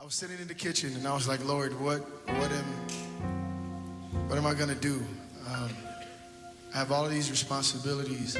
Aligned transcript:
I 0.00 0.04
was 0.04 0.14
sitting 0.14 0.38
in 0.38 0.48
the 0.48 0.54
kitchen 0.54 0.94
and 0.96 1.06
I 1.06 1.12
was 1.12 1.28
like, 1.28 1.44
Lord, 1.44 1.78
what, 1.78 2.00
what 2.24 2.50
am, 2.50 2.64
what 4.28 4.38
am 4.38 4.46
I 4.46 4.54
gonna 4.54 4.74
do? 4.74 5.04
Um, 5.46 5.68
I 6.74 6.78
have 6.78 6.90
all 6.90 7.04
of 7.04 7.10
these 7.10 7.30
responsibilities, 7.30 8.34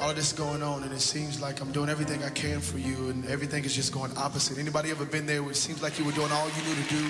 all 0.00 0.10
of 0.10 0.14
this 0.14 0.32
going 0.32 0.62
on, 0.62 0.84
and 0.84 0.92
it 0.92 1.00
seems 1.00 1.40
like 1.40 1.60
I'm 1.60 1.72
doing 1.72 1.88
everything 1.88 2.22
I 2.22 2.30
can 2.30 2.60
for 2.60 2.78
you, 2.78 3.08
and 3.08 3.26
everything 3.26 3.64
is 3.64 3.74
just 3.74 3.92
going 3.92 4.16
opposite. 4.16 4.56
Anybody 4.56 4.92
ever 4.92 5.04
been 5.04 5.26
there 5.26 5.42
where 5.42 5.50
it 5.50 5.56
seems 5.56 5.82
like 5.82 5.98
you 5.98 6.04
were 6.04 6.12
doing 6.12 6.30
all 6.30 6.46
you 6.46 6.62
knew 6.62 6.80
to 6.80 6.88
do, 6.88 7.04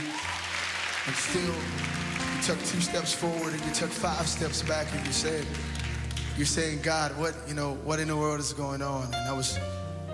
and 1.07 1.15
still 1.15 1.43
you 1.43 2.43
took 2.43 2.59
two 2.61 2.81
steps 2.81 3.13
forward 3.13 3.53
and 3.53 3.63
you 3.67 3.73
took 3.75 3.91
five 3.91 4.27
steps 4.27 4.63
back, 4.63 4.87
and 4.95 5.07
you 5.07 5.13
said, 5.13 5.45
you're 6.39 6.47
saying, 6.47 6.81
God, 6.81 7.15
what, 7.19 7.35
you 7.47 7.53
know, 7.53 7.75
what 7.85 8.01
in 8.01 8.09
the 8.09 8.17
world 8.17 8.41
is 8.41 8.55
going 8.55 8.81
on? 8.81 9.05
And 9.13 9.29
I 9.29 9.33
was 9.35 9.59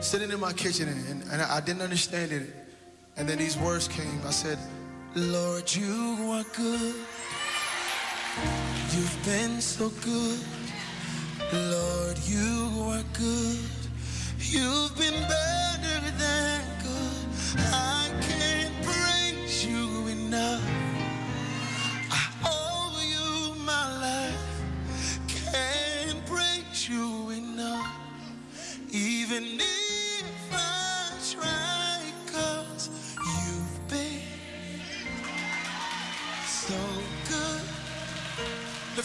sitting 0.00 0.32
in 0.32 0.40
my 0.40 0.52
kitchen 0.52 0.88
and, 0.88 1.08
and, 1.08 1.22
and 1.30 1.42
I 1.42 1.60
didn't 1.60 1.82
understand 1.82 2.32
it. 2.32 2.67
And 3.18 3.28
then 3.28 3.38
these 3.38 3.58
words 3.58 3.88
came. 3.88 4.20
I 4.24 4.30
said, 4.30 4.58
Lord, 5.16 5.74
you 5.74 6.30
are 6.30 6.44
good. 6.56 6.94
You've 8.92 9.18
been 9.24 9.60
so 9.60 9.90
good. 10.04 10.38
Lord, 11.52 12.18
you 12.24 12.70
are 12.84 13.02
good. 13.14 13.58
You've 14.38 14.96
been 14.96 15.20
better 15.28 16.00
than 16.16 16.47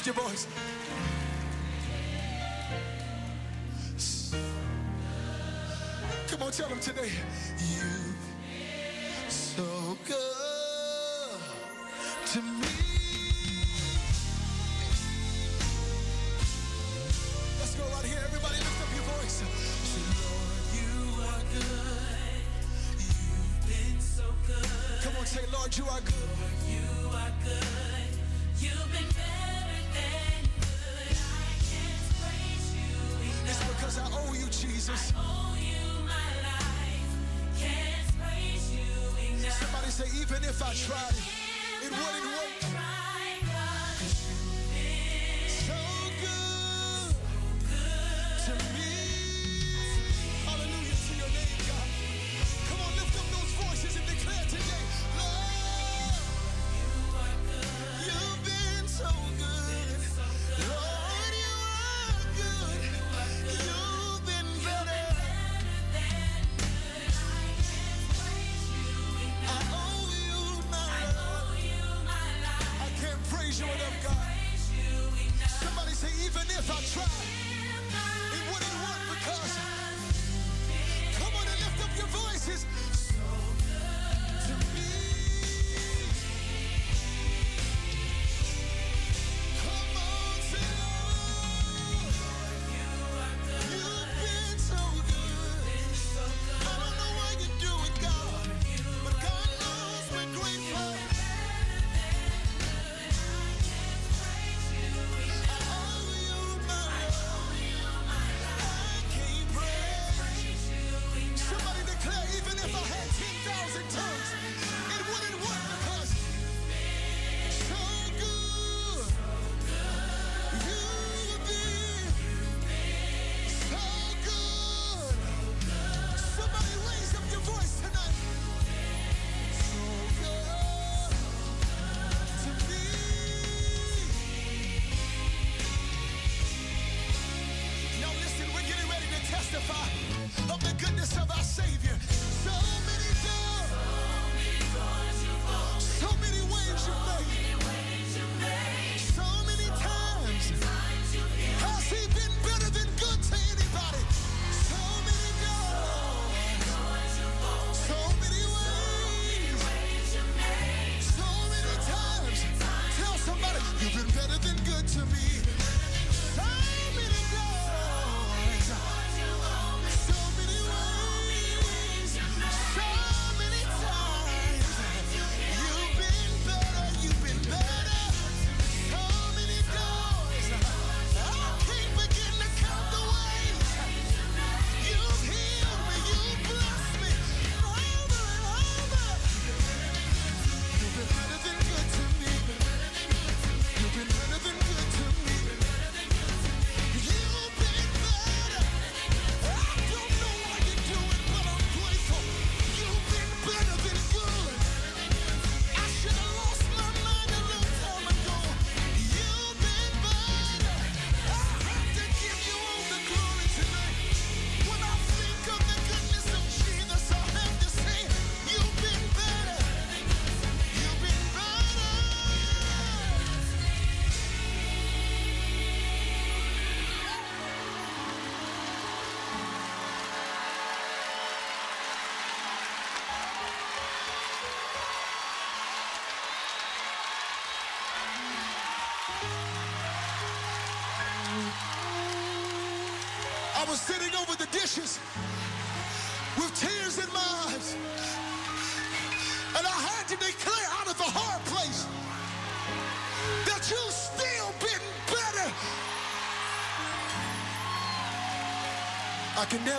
Lift 0.05 0.17
your 0.17 0.27
voice. 0.27 0.47
Come 6.27 6.41
on, 6.41 6.51
tell 6.51 6.67
them 6.67 6.79
today. 6.81 7.09
You 7.57 8.13
so 9.29 9.97
good 10.05 11.39
to 12.33 12.41
me. 12.41 12.82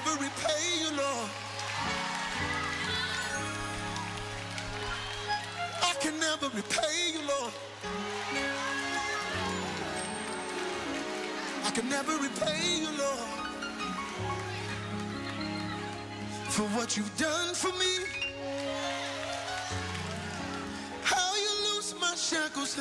Never 0.05 0.23
repay 0.23 0.81
you, 0.81 0.97
Lord. 0.97 1.31
I 5.83 5.95
can 6.01 6.19
never 6.21 6.49
repay 6.55 7.13
you, 7.13 7.21
Lord. 7.27 7.53
I 11.65 11.71
can 11.71 11.89
never 11.89 12.13
repay 12.13 12.81
you, 12.81 12.89
Lord, 12.99 13.19
for 16.51 16.67
what 16.77 16.97
you've 16.97 17.17
done 17.17 17.55
for 17.55 17.73
me. 17.79 18.05
How 21.03 21.35
you 21.35 21.75
loose 21.75 21.95
my 22.01 22.15
shackles 22.15 22.79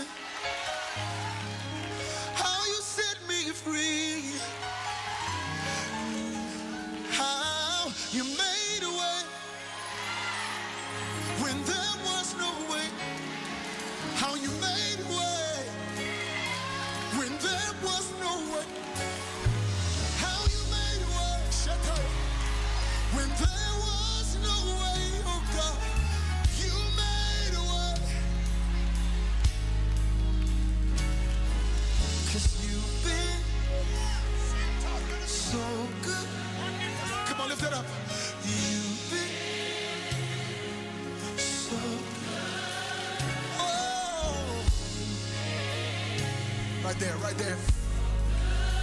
Right 46.94 47.02
there, 47.02 47.18
right 47.24 47.38
there. 47.40 47.58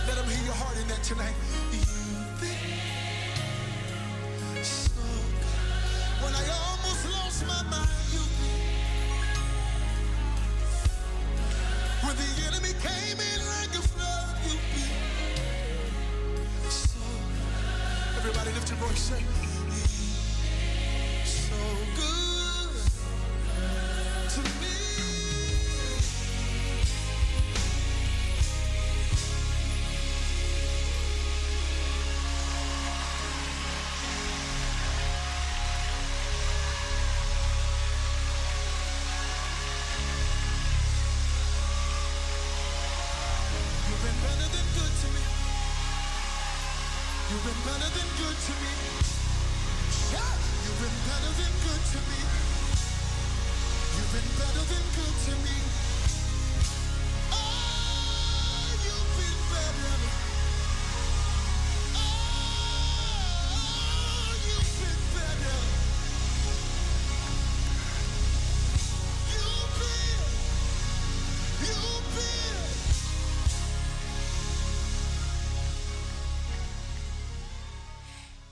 Let 0.09 0.17
them 0.17 0.27
hear 0.27 0.45
your 0.45 0.55
heart 0.55 0.77
in 0.83 0.89
that 0.89 1.01
tonight. 1.05 1.35
Been 2.41 3.00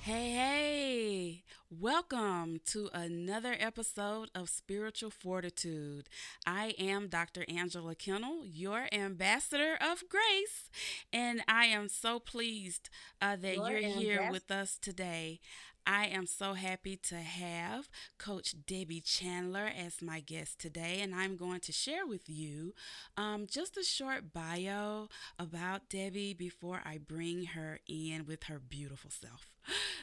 Hey, 0.08 0.30
hey, 0.30 1.42
welcome 1.70 2.62
to 2.68 2.88
another 2.94 3.54
episode 3.60 4.30
of 4.34 4.48
Spiritual 4.48 5.10
Fortitude. 5.10 6.08
I 6.46 6.72
am 6.78 7.08
Dr. 7.08 7.44
Angela 7.46 7.94
Kennel, 7.94 8.46
your 8.46 8.86
ambassador 8.90 9.76
of 9.78 10.04
grace, 10.08 10.70
and 11.12 11.42
I 11.46 11.66
am 11.66 11.90
so 11.90 12.20
pleased 12.20 12.88
uh, 13.20 13.36
that 13.36 13.56
Your 13.56 13.70
you're 13.72 13.90
here 13.90 14.28
with 14.32 14.50
us 14.50 14.78
today. 14.80 15.40
I 15.88 16.04
am 16.08 16.26
so 16.26 16.52
happy 16.52 16.96
to 17.04 17.16
have 17.16 17.88
Coach 18.18 18.54
Debbie 18.66 19.00
Chandler 19.00 19.70
as 19.74 20.02
my 20.02 20.20
guest 20.20 20.58
today, 20.58 21.00
and 21.00 21.14
I'm 21.14 21.34
going 21.34 21.60
to 21.60 21.72
share 21.72 22.06
with 22.06 22.28
you 22.28 22.74
um, 23.16 23.46
just 23.50 23.78
a 23.78 23.82
short 23.82 24.34
bio 24.34 25.08
about 25.38 25.88
Debbie 25.88 26.34
before 26.34 26.82
I 26.84 26.98
bring 26.98 27.44
her 27.46 27.80
in 27.88 28.26
with 28.26 28.44
her 28.44 28.58
beautiful 28.58 29.10
self. 29.10 29.48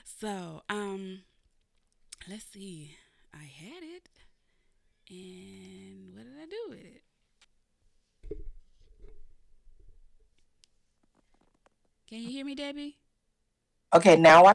So, 0.04 0.64
um, 0.70 1.20
let's 2.28 2.46
see. 2.46 2.98
I 3.32 3.44
had 3.44 3.84
it, 3.84 4.10
and 5.10 6.16
what 6.16 6.24
did 6.24 6.34
I 6.42 6.46
do 6.46 6.70
with 6.70 6.80
it? 6.80 7.04
Can 12.10 12.20
you 12.22 12.30
hear 12.30 12.46
me, 12.46 12.56
Debbie? 12.56 12.98
Okay, 13.94 14.16
now 14.16 14.46
I. 14.46 14.54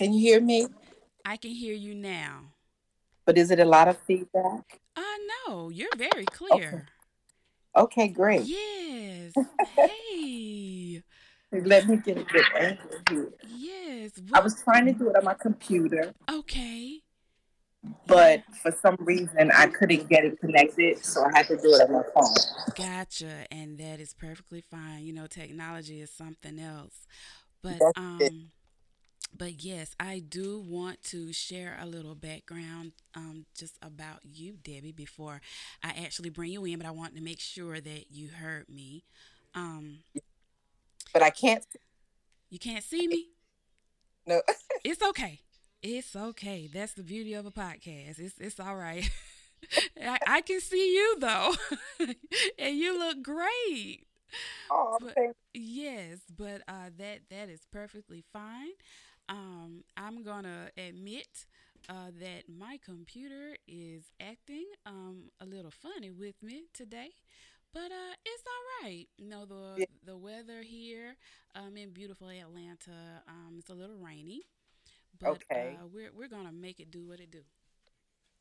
Can 0.00 0.14
you 0.14 0.20
hear 0.20 0.40
me? 0.40 0.66
I 1.26 1.36
can 1.36 1.50
hear 1.50 1.74
you 1.74 1.94
now. 1.94 2.54
But 3.26 3.36
is 3.36 3.50
it 3.50 3.60
a 3.60 3.66
lot 3.66 3.86
of 3.86 3.98
feedback? 4.06 4.80
Uh, 4.96 5.02
no, 5.46 5.68
you're 5.68 5.94
very 5.94 6.24
clear. 6.24 6.86
Okay, 7.76 8.08
great. 8.08 8.44
Yes. 8.46 9.34
Hey. 9.76 11.02
Let 11.52 11.86
me 11.86 11.98
get 11.98 12.16
a 12.16 12.24
good 12.24 12.44
angle 12.58 12.90
here. 13.10 13.28
Yes. 13.46 14.12
I 14.32 14.40
was 14.40 14.62
trying 14.64 14.86
to 14.86 14.92
do 14.94 15.10
it 15.10 15.16
on 15.16 15.24
my 15.24 15.34
computer, 15.34 16.14
okay. 16.30 17.02
but 18.06 18.42
for 18.62 18.72
some 18.72 18.96
reason 19.00 19.50
I 19.54 19.66
couldn't 19.66 20.08
get 20.08 20.24
it 20.24 20.40
connected, 20.40 21.04
so 21.04 21.24
I 21.24 21.36
had 21.36 21.46
to 21.48 21.56
do 21.56 21.74
it 21.74 21.82
on 21.82 21.92
my 21.92 22.02
phone. 22.14 22.74
Gotcha. 22.74 23.44
And 23.50 23.76
that 23.76 24.00
is 24.00 24.14
perfectly 24.14 24.62
fine. 24.62 25.04
You 25.04 25.12
know, 25.12 25.26
technology 25.26 26.00
is 26.00 26.10
something 26.10 26.58
else. 26.58 27.06
But 27.62 27.78
That's 27.78 28.32
it. 28.32 28.32
But 29.36 29.62
yes, 29.62 29.94
I 30.00 30.20
do 30.20 30.60
want 30.60 31.02
to 31.04 31.32
share 31.32 31.78
a 31.80 31.86
little 31.86 32.14
background 32.14 32.92
um, 33.14 33.46
just 33.56 33.76
about 33.82 34.20
you, 34.24 34.56
Debbie, 34.62 34.92
before 34.92 35.40
I 35.82 35.90
actually 36.04 36.30
bring 36.30 36.52
you 36.52 36.64
in. 36.64 36.78
But 36.78 36.86
I 36.86 36.90
want 36.92 37.14
to 37.16 37.22
make 37.22 37.40
sure 37.40 37.80
that 37.80 38.10
you 38.10 38.28
heard 38.28 38.68
me. 38.68 39.04
Um, 39.54 39.98
But 41.12 41.22
I 41.22 41.30
can't. 41.30 41.64
you 42.50 42.58
can't 42.58 42.84
see 42.84 43.06
me? 43.06 43.28
No. 44.26 44.42
It's 44.84 45.02
okay. 45.02 45.40
It's 45.82 46.14
okay. 46.16 46.68
That's 46.72 46.92
the 46.94 47.02
beauty 47.02 47.34
of 47.34 47.46
a 47.46 47.50
podcast. 47.50 48.18
It's 48.18 48.34
it's 48.38 48.60
all 48.60 48.76
right. 48.76 49.08
I, 50.02 50.18
I 50.26 50.40
can 50.42 50.60
see 50.60 50.94
you 50.94 51.16
though, 51.20 51.52
and 52.58 52.76
you 52.76 52.98
look 52.98 53.22
great. 53.22 54.06
Oh, 54.70 54.98
But- 55.00 55.16
Yes, 55.54 56.18
but 56.36 56.62
uh, 56.68 56.90
that 56.98 57.20
that 57.30 57.48
is 57.48 57.60
perfectly 57.72 58.24
fine. 58.32 58.70
Um, 59.30 59.84
I'm 59.96 60.24
gonna 60.24 60.70
admit 60.78 61.46
uh, 61.88 62.10
that 62.20 62.44
my 62.48 62.78
computer 62.84 63.56
is 63.68 64.04
acting 64.20 64.66
um, 64.86 65.30
a 65.40 65.46
little 65.46 65.72
funny 65.72 66.10
with 66.10 66.42
me 66.42 66.64
today, 66.74 67.10
but 67.72 67.90
uh, 67.92 68.14
it's 68.26 68.44
all 68.46 68.86
right. 68.88 69.08
You 69.18 69.28
know 69.28 69.46
the 69.46 69.80
Yeah. 69.80 69.86
the 70.04 70.16
weather 70.18 70.62
here 70.62 71.16
um, 71.56 71.76
in 71.76 71.90
beautiful 71.92 72.28
Atlanta 72.28 73.22
um, 73.28 73.56
it's 73.58 73.70
a 73.70 73.74
little 73.74 73.96
rainy, 73.98 74.42
but 75.18 75.42
Okay. 75.42 75.80
uh, 75.80 75.86
we're 75.92 76.10
we're 76.16 76.28
gonna 76.28 76.52
make 76.52 76.80
it 76.80 76.90
do 76.90 77.06
what 77.06 77.20
it 77.20 77.30
do. 77.30 77.42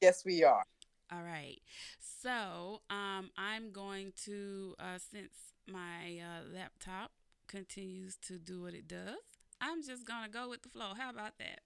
yes, 0.02 0.24
we 0.26 0.44
are. 0.44 0.66
All 1.12 1.24
right. 1.24 1.60
So 2.00 2.82
um, 2.90 3.32
I'm 3.38 3.72
going 3.72 4.14
to, 4.26 4.76
uh, 4.80 4.98
since 5.12 5.34
my 5.68 6.20
uh, 6.20 6.44
laptop 6.54 7.12
continues 7.48 8.18
to 8.28 8.38
do 8.40 8.62
what 8.64 8.74
it 8.74 8.88
does, 8.88 9.29
I'm 9.62 9.84
just 9.84 10.06
gonna 10.06 10.30
go 10.30 10.50
with 10.50 10.64
the 10.64 10.70
flow. 10.70 10.94
How 10.98 11.10
about 11.10 11.34
that? 11.40 11.62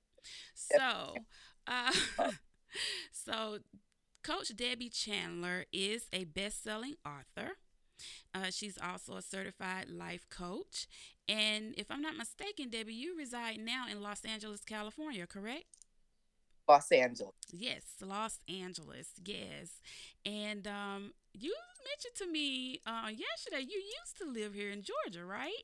So, 0.53 1.25
uh, 1.67 1.91
so 3.11 3.59
Coach 4.23 4.55
Debbie 4.55 4.89
Chandler 4.89 5.65
is 5.73 6.07
a 6.13 6.25
best-selling 6.25 6.95
author. 7.05 7.53
Uh, 8.33 8.49
she's 8.49 8.77
also 8.81 9.15
a 9.17 9.21
certified 9.21 9.89
life 9.89 10.27
coach, 10.29 10.87
and 11.27 11.73
if 11.77 11.89
I'm 11.91 12.01
not 12.01 12.15
mistaken, 12.17 12.69
Debbie, 12.69 12.93
you 12.93 13.17
reside 13.17 13.59
now 13.59 13.85
in 13.89 14.01
Los 14.01 14.25
Angeles, 14.25 14.61
California, 14.65 15.27
correct? 15.27 15.77
Los 16.67 16.91
Angeles. 16.91 17.33
Yes, 17.51 17.83
Los 18.01 18.39
Angeles. 18.47 19.09
Yes, 19.23 19.81
and 20.25 20.67
um, 20.67 21.13
you 21.33 21.55
mentioned 21.85 22.15
to 22.17 22.27
me 22.31 22.81
uh, 22.85 23.09
yesterday 23.09 23.65
you 23.69 23.77
used 23.77 24.17
to 24.19 24.25
live 24.29 24.53
here 24.53 24.71
in 24.71 24.83
Georgia, 24.83 25.25
right? 25.25 25.63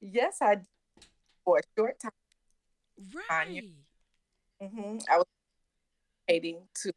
Yes, 0.00 0.38
I 0.42 0.60
for 1.46 1.58
a 1.58 1.62
short 1.78 1.98
time. 1.98 2.10
Right. 3.14 3.24
Tanya. 3.30 3.62
hmm 4.60 4.98
I 5.10 5.16
was 5.18 5.26
waiting 6.28 6.58
to 6.82 6.92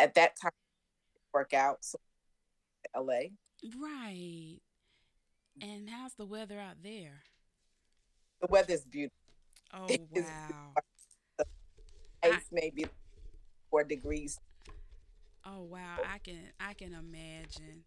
at 0.00 0.14
that 0.14 0.32
time 0.40 0.50
work 1.32 1.54
out 1.54 1.78
so 1.80 1.98
LA. 2.94 3.30
Right. 3.80 4.58
And 5.62 5.88
how's 5.88 6.12
the 6.14 6.26
weather 6.26 6.58
out 6.58 6.82
there? 6.82 7.22
The 8.42 8.48
weather's 8.50 8.84
beautiful. 8.84 9.16
Oh 9.72 9.86
It 9.88 10.02
is 10.14 10.26
wow. 10.26 11.46
Ice 12.22 12.46
maybe 12.50 12.86
four 13.70 13.84
degrees. 13.84 14.38
Oh 15.44 15.62
wow. 15.62 15.98
I 16.04 16.18
can 16.18 16.40
I 16.58 16.74
can 16.74 16.92
imagine. 16.92 17.84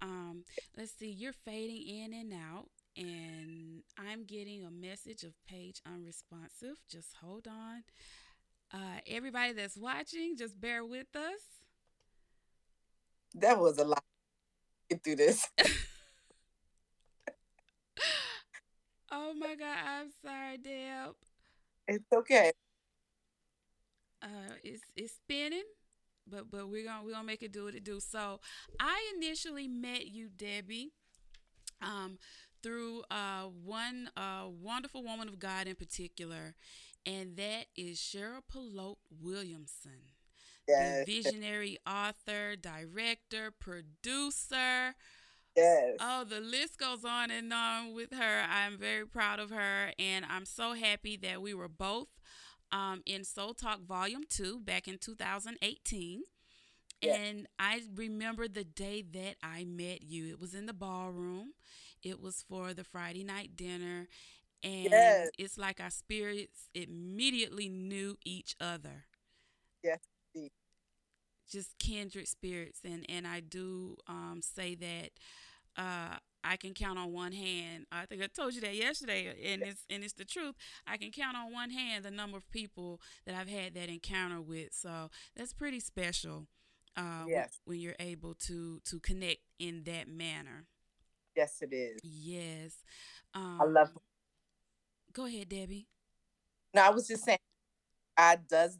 Um, 0.00 0.44
let's 0.76 0.92
see, 0.92 1.10
you're 1.10 1.32
fading 1.32 1.86
in 2.02 2.12
and 2.12 2.32
out, 2.32 2.68
and 2.96 3.82
I'm 3.98 4.24
getting 4.24 4.64
a 4.64 4.70
message 4.70 5.22
of 5.24 5.34
page 5.46 5.80
unresponsive. 5.86 6.78
Just 6.90 7.14
hold 7.22 7.46
on. 7.48 7.84
Uh, 8.72 9.00
everybody 9.06 9.52
that's 9.52 9.76
watching, 9.76 10.36
just 10.36 10.60
bear 10.60 10.84
with 10.84 11.14
us. 11.14 11.40
That 13.34 13.58
was 13.58 13.78
a 13.78 13.84
lot. 13.84 14.04
Get 14.90 15.02
through 15.04 15.16
this. 15.16 15.48
Oh 19.10 19.34
my 19.34 19.54
God, 19.54 19.76
I'm 19.86 20.10
sorry, 20.22 20.58
Deb. 20.58 21.14
It's 21.88 22.04
okay. 22.12 22.52
uh 24.22 24.54
it's 24.62 24.82
it's 24.96 25.14
spinning 25.14 25.64
but 26.26 26.50
but 26.50 26.68
we're 26.68 26.84
gonna 26.84 27.04
we're 27.04 27.12
gonna 27.12 27.24
make 27.26 27.42
it 27.42 27.52
do 27.52 27.64
what 27.64 27.74
it 27.74 27.84
do 27.84 28.00
so 28.00 28.40
i 28.80 29.12
initially 29.16 29.68
met 29.68 30.06
you 30.06 30.28
debbie 30.28 30.90
um 31.82 32.18
through 32.64 33.04
uh 33.12 33.44
one 33.64 34.10
uh 34.16 34.46
wonderful 34.48 35.04
woman 35.04 35.28
of 35.28 35.38
god 35.38 35.68
in 35.68 35.76
particular 35.76 36.56
and 37.06 37.36
that 37.36 37.66
is 37.76 37.98
cheryl 38.00 38.40
Polote 38.52 38.98
williamson 39.22 40.00
Yes. 40.68 41.06
the 41.06 41.22
visionary 41.22 41.78
author 41.86 42.56
director 42.56 43.52
producer 43.52 44.94
Yes. 45.56 45.98
Oh, 46.00 46.24
the 46.24 46.40
list 46.40 46.78
goes 46.78 47.04
on 47.04 47.30
and 47.30 47.52
on 47.52 47.94
with 47.94 48.12
her. 48.12 48.42
I'm 48.48 48.78
very 48.78 49.06
proud 49.06 49.38
of 49.40 49.50
her, 49.50 49.92
and 49.98 50.24
I'm 50.28 50.46
so 50.46 50.74
happy 50.74 51.16
that 51.18 51.42
we 51.42 51.54
were 51.54 51.68
both 51.68 52.08
um, 52.72 53.02
in 53.06 53.24
Soul 53.24 53.54
Talk 53.54 53.82
Volume 53.82 54.24
2 54.28 54.60
back 54.60 54.88
in 54.88 54.98
2018. 54.98 56.22
Yeah. 57.02 57.14
And 57.16 57.46
I 57.58 57.82
remember 57.94 58.48
the 58.48 58.64
day 58.64 59.02
that 59.12 59.36
I 59.42 59.64
met 59.64 60.02
you. 60.02 60.28
It 60.28 60.40
was 60.40 60.54
in 60.54 60.66
the 60.66 60.72
ballroom, 60.72 61.52
it 62.04 62.20
was 62.20 62.44
for 62.48 62.74
the 62.74 62.84
Friday 62.84 63.24
night 63.24 63.56
dinner. 63.56 64.08
And 64.62 64.92
Yes. 64.92 65.30
it's 65.38 65.58
like 65.58 65.80
our 65.80 65.90
spirits 65.90 66.68
immediately 66.74 67.68
knew 67.68 68.18
each 68.24 68.56
other 68.60 69.06
Yes. 69.82 70.00
just 71.50 71.78
kindred 71.78 72.26
spirits 72.28 72.80
and 72.84 73.04
and 73.08 73.26
I 73.26 73.40
do 73.40 73.96
um 74.08 74.40
say 74.42 74.74
that 74.76 75.10
uh 75.76 76.16
I 76.46 76.56
can 76.56 76.74
count 76.74 76.98
on 76.98 77.12
one 77.12 77.32
hand. 77.32 77.86
I 77.90 78.04
think 78.06 78.22
I 78.22 78.26
told 78.26 78.54
you 78.54 78.60
that 78.62 78.74
yesterday 78.74 79.34
and 79.52 79.62
it's 79.62 79.84
and 79.88 80.04
it's 80.04 80.12
the 80.14 80.24
truth. 80.26 80.54
I 80.86 80.96
can 80.98 81.10
count 81.10 81.36
on 81.36 81.52
one 81.52 81.70
hand 81.70 82.04
the 82.04 82.10
number 82.10 82.36
of 82.36 82.50
people 82.50 83.00
that 83.26 83.34
I've 83.34 83.48
had 83.48 83.74
that 83.74 83.88
encounter 83.88 84.40
with. 84.42 84.72
So 84.72 85.10
that's 85.36 85.52
pretty 85.54 85.80
special. 85.80 86.46
Uh 86.96 87.28
Yes. 87.28 87.60
when 87.64 87.80
you're 87.80 87.96
able 87.98 88.34
to 88.46 88.80
to 88.84 89.00
connect 89.00 89.40
in 89.58 89.84
that 89.84 90.08
manner. 90.08 90.66
Yes, 91.36 91.62
it 91.62 91.72
is. 91.72 92.00
Yes. 92.02 92.76
Um 93.34 93.58
I 93.60 93.64
love. 93.64 93.88
Go 95.12 95.26
ahead, 95.26 95.48
Debbie. 95.48 95.86
No, 96.74 96.82
I 96.82 96.90
was 96.90 97.06
just 97.06 97.24
saying, 97.24 97.38
God 98.16 98.40
does 98.48 98.78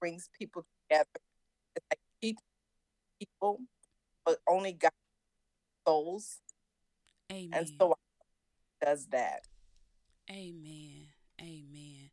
brings 0.00 0.28
people 0.38 0.64
together. 0.88 1.08
It's 1.74 1.86
like 1.90 2.00
keep 2.20 2.38
people, 3.18 3.60
but 4.24 4.38
only 4.48 4.72
God 4.72 4.90
souls, 5.86 6.40
Amen. 7.30 7.50
and 7.52 7.68
so 7.78 7.94
does 8.80 9.06
that. 9.08 9.46
Amen. 10.30 11.06
Amen. 11.40 12.10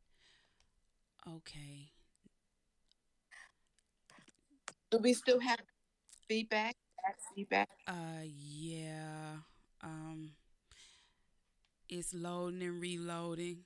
Okay. 1.27 1.91
Do 4.91 4.99
we 4.99 5.13
still 5.13 5.39
have 5.39 5.59
feedback? 6.27 6.75
Back 7.03 7.17
Feedback. 7.35 7.69
Uh 7.87 8.23
yeah. 8.25 9.37
Um 9.83 10.31
it's 11.89 12.13
loading 12.13 12.61
and 12.63 12.81
reloading 12.81 13.63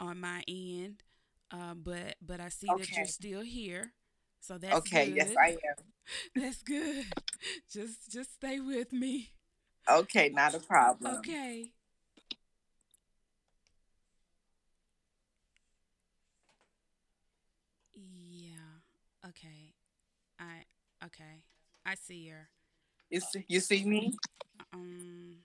on 0.00 0.20
my 0.20 0.42
end. 0.48 1.02
Uh, 1.50 1.74
but 1.74 2.16
but 2.22 2.40
I 2.40 2.48
see 2.48 2.74
that 2.74 2.96
you're 2.96 3.06
still 3.06 3.42
here. 3.42 3.92
So 4.40 4.58
that's 4.58 4.78
okay. 4.78 5.06
good. 5.06 5.14
Yes, 5.14 5.34
I 5.36 5.50
am. 5.64 5.84
That's 6.34 6.62
good. 6.62 7.06
Just 7.72 8.10
just 8.10 8.34
stay 8.34 8.60
with 8.60 8.92
me. 8.92 9.30
Okay, 9.88 10.28
not 10.30 10.54
a 10.54 10.60
problem. 10.60 11.14
Okay. 11.18 11.72
Yeah. 17.94 18.80
Okay. 19.28 19.74
I 20.38 20.64
okay. 21.04 21.44
I 21.86 21.94
see 21.94 22.28
her. 22.28 22.48
You 23.10 23.20
see, 23.20 23.44
you 23.48 23.60
see 23.60 23.84
me? 23.84 24.14
Um. 24.72 25.36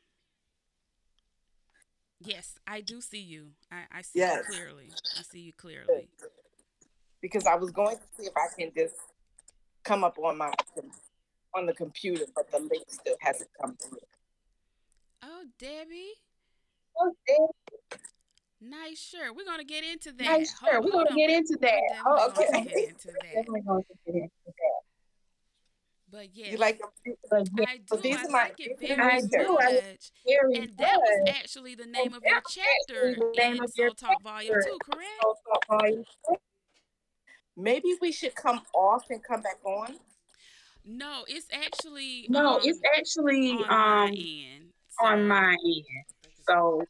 Yes, 2.22 2.57
I 2.65 2.81
do 2.81 3.01
see 3.01 3.19
you. 3.19 3.50
I, 3.72 3.84
I 3.91 4.01
see 4.01 4.19
Yes. 4.19 4.45
you 4.48 4.55
clearly. 4.55 4.93
I 5.17 5.22
see 5.22 5.39
you 5.39 5.53
clearly. 5.53 6.10
Because 7.22 7.45
I 7.45 7.55
was 7.55 7.72
going 7.72 7.98
to 7.98 8.03
see 8.17 8.27
if 8.27 8.34
I 8.36 8.48
can 8.57 8.72
just 8.75 8.95
come 9.84 10.03
up 10.03 10.17
on 10.19 10.38
my 10.38 10.51
on 11.53 11.65
the 11.65 11.74
computer, 11.74 12.25
but 12.36 12.50
the 12.51 12.60
link 12.60 12.84
still 12.88 13.15
hasn't 13.22 13.50
come 13.60 13.75
through. 13.77 14.00
Oh, 15.24 15.43
Debbie, 15.60 16.13
Okay. 17.01 17.38
nice 18.62 19.00
shirt. 19.00 19.36
We're 19.36 19.45
gonna 19.45 19.63
get 19.63 19.84
into 19.84 20.12
that. 20.13 20.24
Nice 20.24 20.57
shirt. 20.60 20.84
We're 20.84 20.91
gonna 20.91 21.10
on. 21.12 21.17
get 21.17 21.29
into 21.29 21.57
that. 21.62 21.81
We're 22.05 22.12
Oh, 22.12 22.31
gonna 22.34 22.60
okay. 22.60 22.63
get 22.65 22.89
into 22.89 23.07
that. 23.07 23.45
But 26.12 26.36
yeah, 26.36 26.52
You 26.52 26.58
like 26.58 26.80
them? 26.80 26.90
I 27.68 27.78
do. 27.78 27.98
These 27.98 28.16
I 28.18 28.24
are 28.26 28.30
my- 28.30 28.44
like 28.44 28.60
it 28.60 28.80
very 28.80 28.94
are 28.94 28.98
my 28.98 29.16
much. 29.16 29.32
shirts. 29.32 30.12
Very 30.26 30.56
And 30.56 30.78
that 30.78 30.98
was 30.98 31.30
actually 31.30 31.76
the 31.76 31.86
name 31.86 32.14
And 32.14 32.16
of 32.16 32.24
your 32.24 32.34
that 32.36 32.44
was 32.46 32.58
actually 32.58 33.16
chapter 33.16 33.34
the 33.36 33.42
name 33.42 33.58
in 33.58 33.64
of 33.64 33.72
your 33.76 33.88
Soul 33.90 33.96
Talk 33.96 34.22
Volume 34.22 34.54
chapter. 34.54 34.70
Two, 34.70 34.80
correct? 34.80 36.40
Maybe 37.58 37.96
we 38.02 38.12
should 38.12 38.36
come 38.36 38.62
off 38.74 39.04
and 39.10 39.24
come 39.24 39.42
back 39.42 39.64
on. 39.66 39.96
No, 40.84 41.26
it's 41.28 41.48
actually 41.52 42.28
No, 42.30 42.56
um, 42.56 42.62
it's 42.64 42.80
actually 42.96 43.52
on 43.54 43.68
my 43.68 44.06
um 44.06 44.14
end. 44.14 44.74
on 45.02 45.28
my 45.28 45.58
end. 45.64 46.06
So 46.48 46.84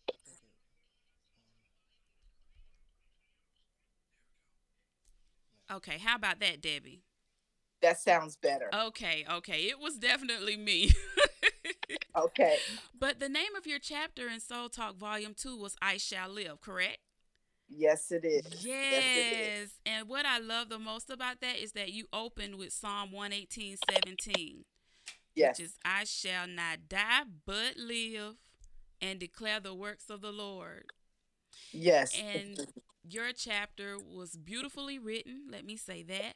Okay, 5.72 5.98
how 5.98 6.16
about 6.16 6.40
that, 6.42 6.62
Debbie? 6.62 7.05
That 7.86 8.00
sounds 8.00 8.36
better. 8.36 8.68
Okay, 8.74 9.26
okay. 9.32 9.68
It 9.68 9.80
was 9.80 9.98
definitely 9.98 10.58
me. 10.58 10.92
Okay. 12.18 12.58
but 12.98 13.20
the 13.20 13.28
name 13.28 13.56
of 13.58 13.68
your 13.68 13.78
chapter 13.78 14.30
in 14.30 14.40
Soul 14.40 14.70
Talk 14.70 14.96
Volume 14.96 15.34
2 15.36 15.58
was 15.58 15.76
I 15.82 15.98
Shall 15.98 16.30
Live, 16.30 16.62
correct? 16.62 17.00
Yes, 17.68 18.10
it 18.10 18.24
is. 18.24 18.46
Yes. 18.64 18.64
Yes, 18.64 19.04
it 19.04 19.62
is. 19.64 19.74
And 19.86 20.08
what 20.08 20.26
I 20.26 20.40
love 20.40 20.70
the 20.70 20.80
most 20.80 21.10
about 21.10 21.42
that 21.42 21.58
is 21.58 21.74
that 21.74 21.92
you 21.92 22.06
opened 22.14 22.56
with 22.56 22.72
Psalm 22.72 23.12
118 23.12 23.78
17, 23.92 24.64
Yes. 25.36 25.60
which 25.60 25.66
is 25.68 25.76
I 25.84 26.06
shall 26.06 26.48
not 26.48 26.88
die 26.88 27.24
but 27.46 27.76
live 27.78 28.36
and 29.02 29.20
declare 29.20 29.60
the 29.60 29.76
works 29.76 30.10
of 30.10 30.22
the 30.22 30.32
Lord. 30.32 30.86
Yes. 31.74 32.18
And 32.18 32.66
your 33.04 33.34
chapter 33.34 33.98
was 34.00 34.38
beautifully 34.38 34.98
written, 34.98 35.48
let 35.52 35.66
me 35.66 35.76
say 35.76 36.02
that. 36.04 36.36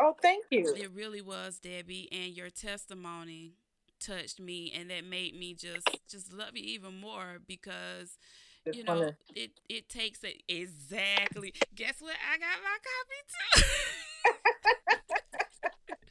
Oh, 0.00 0.14
thank 0.20 0.44
you. 0.50 0.74
It 0.76 0.90
really 0.94 1.20
was, 1.20 1.58
Debbie, 1.58 2.08
and 2.12 2.36
your 2.36 2.50
testimony 2.50 3.54
touched 3.98 4.38
me 4.38 4.70
and 4.78 4.90
that 4.90 5.04
made 5.04 5.34
me 5.34 5.54
just 5.54 5.88
just 6.08 6.30
love 6.30 6.50
you 6.54 6.62
even 6.62 7.00
more 7.00 7.38
because 7.46 8.18
you 8.70 8.84
know 8.84 8.94
wanna- 8.94 9.16
it 9.34 9.52
it 9.70 9.88
takes 9.88 10.22
it 10.22 10.42
exactly 10.48 11.50
guess 11.74 11.94
what 12.00 12.12
i 12.30 12.36
got 12.36 12.62
my 12.62 12.76
copy 14.34 14.36
too 15.64 16.06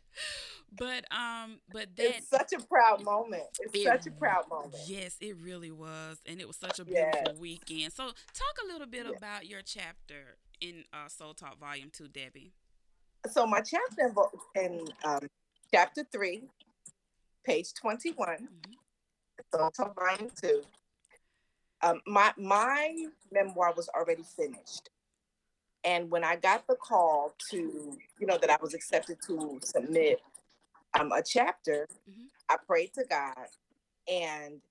but 0.78 1.06
um 1.16 1.60
but 1.72 1.96
that 1.96 2.18
it's 2.18 2.28
such 2.28 2.54
a 2.54 2.60
proud 2.66 3.04
moment. 3.04 3.44
It's 3.60 3.76
It- 3.76 3.84
such 3.84 4.08
a 4.08 4.12
proud 4.12 4.50
moment. 4.50 4.74
yes 4.88 5.16
it 5.22 5.38
really 5.38 5.72
was 5.72 6.18
and 6.26 6.42
it 6.42 6.48
was 6.48 6.58
such 6.58 6.80
a 6.80 6.86
Yes. 6.88 7.14
beautiful 7.14 7.40
weekend 7.40 7.94
so 7.94 8.06
talk 8.08 8.56
a 8.64 8.68
little 8.72 8.88
bit 8.88 9.06
Yeah. 9.06 9.16
about 9.16 9.46
your 9.46 9.62
chapter 9.62 10.38
in 10.60 10.86
uh 10.92 11.08
soul 11.08 11.36
talk 11.36 11.60
volume 11.60 11.92
2 11.92 12.08
debbie 12.08 12.54
So 13.32 13.46
my 13.46 13.62
chapter 13.62 14.14
in, 14.56 14.88
um, 15.04 15.28
chapter 15.74 16.04
three, 16.12 16.44
page 17.44 17.74
twenty-one. 17.74 18.48
Mhm. 18.48 18.76
So 19.52 19.94
volume 19.94 20.32
two. 20.42 20.64
Um, 21.82 22.02
my 22.06 22.34
my 22.38 23.06
memoir 23.32 23.74
was 23.76 23.90
already 23.90 24.24
finished, 24.24 24.90
and 25.84 26.10
when 26.10 26.24
I 26.24 26.36
got 26.36 26.68
the 26.68 26.76
call 26.76 27.36
to, 27.52 27.98
you 28.20 28.28
know, 28.28 28.38
that 28.38 28.50
I 28.50 28.58
was 28.62 28.74
accepted 28.74 29.18
to 29.28 29.60
submit 29.64 30.22
um, 31.00 31.12
a 31.12 31.22
chapter, 31.24 31.88
Mhm. 32.10 32.30
I 32.50 32.58
prayed 32.58 32.94
to 32.94 33.04
God, 33.06 33.50
and 34.08 34.62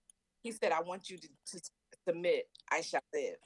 He 0.42 0.52
said, 0.52 0.73
"I 0.73 0.80
want 0.80 1.08
you 1.11 1.18
to, 1.18 1.28
to 1.46 1.70
submit. 2.06 2.49
I 2.70 2.80
shall 2.82 3.02
live." 3.12 3.38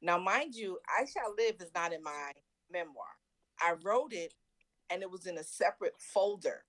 Now, 0.00 0.18
mind 0.18 0.54
you, 0.54 0.80
"I 0.88 1.04
shall 1.04 1.34
live" 1.34 1.60
is 1.60 1.72
not 1.74 1.92
in 1.92 2.02
my 2.02 2.32
memoir. 2.70 3.17
I 3.60 3.74
wrote 3.82 4.12
it, 4.12 4.34
and 4.90 5.02
it 5.02 5.10
was 5.10 5.26
in 5.26 5.38
a 5.38 5.44
separate 5.44 5.94
folder 5.98 6.64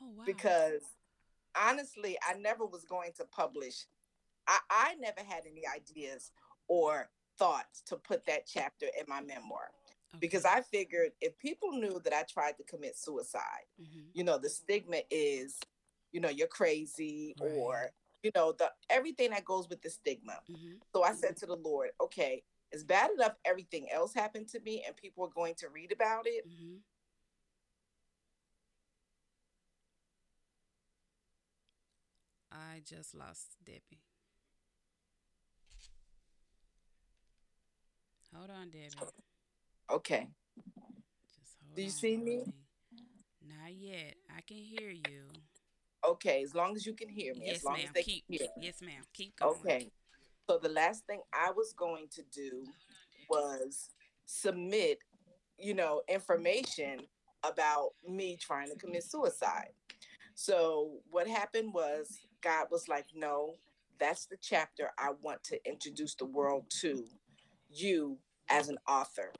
oh 0.00 0.06
wow 0.16 0.22
because 0.26 0.82
honestly, 1.60 2.16
I 2.28 2.34
never 2.34 2.66
was 2.66 2.84
going 2.84 3.12
to 3.16 3.24
publish. 3.24 3.86
I, 4.46 4.58
I 4.70 4.94
never 4.96 5.20
had 5.26 5.42
any 5.50 5.62
ideas 5.66 6.32
or 6.68 7.08
thoughts 7.38 7.82
to 7.86 7.96
put 7.96 8.24
that 8.26 8.46
chapter 8.46 8.86
in 8.98 9.04
my 9.08 9.20
memoir 9.20 9.70
because 10.20 10.44
I 10.44 10.60
figured 10.62 11.12
if 11.20 11.36
people 11.38 11.72
knew 11.72 12.00
that 12.04 12.12
I 12.12 12.22
tried 12.22 12.56
to 12.58 12.64
commit 12.64 12.96
suicide, 12.96 13.66
hmm 13.78 14.00
you 14.12 14.22
know, 14.22 14.38
the 14.38 14.48
stigma 14.48 14.98
is, 15.10 15.58
you 16.12 16.20
know, 16.20 16.28
you're 16.28 16.46
crazy 16.46 17.34
Right. 17.40 17.50
or, 17.52 17.90
you 18.22 18.30
know, 18.36 18.52
the 18.52 18.70
everything 18.88 19.30
that 19.30 19.44
goes 19.44 19.68
with 19.68 19.82
the 19.82 19.90
stigma. 19.90 20.38
hmm 20.48 20.74
So 20.94 21.02
I 21.02 21.12
said 21.14 21.36
to 21.38 21.46
the 21.46 21.56
Lord, 21.56 21.90
okay, 22.00 22.44
it's 22.74 22.82
bad 22.82 23.10
enough 23.12 23.34
everything 23.44 23.86
else 23.92 24.12
happened 24.12 24.48
to 24.48 24.60
me 24.60 24.82
and 24.86 24.96
people 24.96 25.24
are 25.24 25.30
going 25.34 25.54
to 25.54 25.68
read 25.68 25.92
about 25.92 26.26
it. 26.26 26.44
hmm 26.44 26.76
I 32.50 32.82
just 32.84 33.14
lost 33.14 33.56
Debbie. 33.64 34.02
Hold 38.34 38.50
on, 38.50 38.70
Debbie. 38.70 38.90
Okay. 39.90 40.28
Just 41.38 41.56
hold 41.64 41.76
Do 41.76 41.82
you 41.82 41.88
on 41.88 41.92
see 41.92 42.16
me? 42.16 42.42
Not 43.46 43.72
yet. 43.76 44.14
I 44.36 44.40
can 44.42 44.56
hear 44.56 44.90
you. 44.90 45.24
Okay, 46.08 46.42
as 46.42 46.54
long 46.54 46.76
as 46.76 46.86
you 46.86 46.94
can 46.94 47.08
hear 47.08 47.34
me, 47.34 47.46
yes, 47.46 47.56
as 47.58 47.64
long 47.64 47.74
ma'am. 47.74 47.84
as 47.86 47.92
they 47.94 48.02
Keep. 48.02 48.24
Yes, 48.60 48.82
ma'am. 48.82 49.02
Keep 49.14 49.36
going. 49.36 49.52
Okay. 49.64 49.90
So 50.48 50.58
the 50.58 50.68
last 50.68 51.06
thing 51.06 51.20
I 51.32 51.50
was 51.52 51.72
going 51.76 52.08
to 52.12 52.22
do 52.32 52.66
was 53.28 53.90
submit, 54.26 54.98
you 55.58 55.74
know, 55.74 56.02
information 56.08 57.00
about 57.44 57.90
me 58.08 58.36
trying 58.40 58.68
to 58.70 58.76
commit 58.76 59.04
suicide. 59.04 59.70
So 60.34 61.00
what 61.10 61.28
happened 61.28 61.72
was 61.74 62.20
God 62.42 62.68
was 62.70 62.88
like, 62.88 63.06
"No, 63.14 63.56
that's 63.98 64.26
the 64.26 64.36
chapter 64.36 64.90
I 64.98 65.10
want 65.22 65.42
to 65.44 65.68
introduce 65.68 66.14
the 66.14 66.26
world 66.26 66.66
to 66.82 67.04
you 67.70 68.18
as 68.50 68.68
an 68.68 68.78
author." 68.88 69.32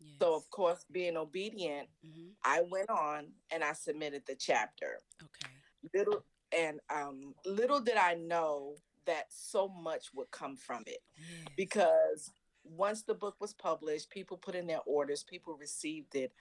Yes. 0.00 0.14
So 0.22 0.34
of 0.34 0.48
course, 0.50 0.84
being 0.90 1.16
obedient, 1.16 1.88
hmm 2.02 2.30
I 2.44 2.62
went 2.62 2.90
on 2.90 3.32
and 3.50 3.64
I 3.64 3.72
submitted 3.74 4.24
the 4.26 4.36
chapter 4.36 5.00
Okay. 5.22 5.52
little 5.94 6.24
and 6.56 6.80
um 6.90 7.34
little 7.44 7.80
did 7.80 7.96
I 7.96 8.14
know 8.14 8.76
that 9.08 9.26
so 9.30 9.68
much 9.68 10.12
would 10.14 10.30
come 10.30 10.56
from 10.56 10.82
it 10.86 11.02
Yes. 11.16 11.48
because 11.56 12.30
once 12.64 13.02
the 13.02 13.14
book 13.14 13.36
was 13.40 13.54
published, 13.54 14.10
people 14.10 14.36
put 14.36 14.54
in 14.54 14.66
their 14.66 14.82
orders, 14.84 15.24
people 15.24 15.56
received 15.56 16.14
it. 16.14 16.32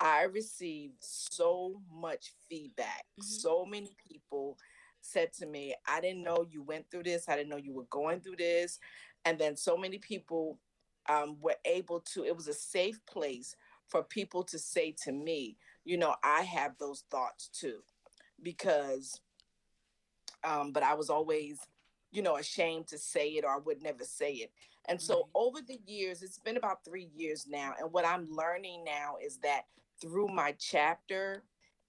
I 0.00 0.24
received 0.24 0.96
so 1.00 1.80
much 1.90 2.34
feedback. 2.48 3.06
Mhm. 3.18 3.24
So 3.24 3.64
many 3.64 3.94
people 4.08 4.58
said 5.00 5.32
to 5.34 5.46
me, 5.46 5.74
I 5.86 6.00
didn't 6.00 6.24
know 6.24 6.42
you 6.50 6.62
went 6.62 6.90
through 6.90 7.04
this. 7.04 7.28
I 7.28 7.36
didn't 7.36 7.50
know 7.50 7.56
you 7.56 7.72
were 7.72 7.84
going 7.84 8.20
through 8.20 8.36
this. 8.36 8.80
And 9.24 9.38
then 9.38 9.56
so 9.56 9.76
many 9.76 9.98
people 9.98 10.58
um, 11.08 11.38
were 11.40 11.56
able 11.64 12.00
to, 12.00 12.24
it 12.24 12.34
was 12.36 12.48
a 12.48 12.54
safe 12.54 12.98
place 13.06 13.54
for 13.86 14.02
people 14.02 14.42
to 14.42 14.58
say 14.58 14.90
to 15.04 15.12
me, 15.12 15.56
you 15.84 15.96
know, 15.96 16.16
I 16.24 16.42
have 16.42 16.76
those 16.78 17.04
thoughts 17.10 17.48
too. 17.48 17.78
Because, 18.42 19.20
um, 20.42 20.72
but 20.72 20.82
I 20.82 20.94
was 20.94 21.10
always, 21.10 21.58
you 22.10 22.22
know, 22.22 22.36
ashamed 22.36 22.86
to 22.88 22.98
say 22.98 23.30
it 23.30 23.44
or 23.44 23.50
I 23.50 23.58
would 23.58 23.82
never 23.82 24.04
say 24.04 24.32
it. 24.34 24.52
And 24.86 25.00
so 25.00 25.14
Right. 25.16 25.30
over 25.34 25.60
the 25.60 25.80
years, 25.86 26.22
it's 26.22 26.38
been 26.38 26.56
about 26.56 26.84
three 26.84 27.10
years 27.14 27.46
now. 27.46 27.74
And 27.78 27.92
what 27.92 28.04
I'm 28.04 28.30
learning 28.30 28.84
now 28.84 29.16
is 29.16 29.38
that 29.38 29.66
through 30.00 30.28
my 30.28 30.52
chapter, 30.52 31.44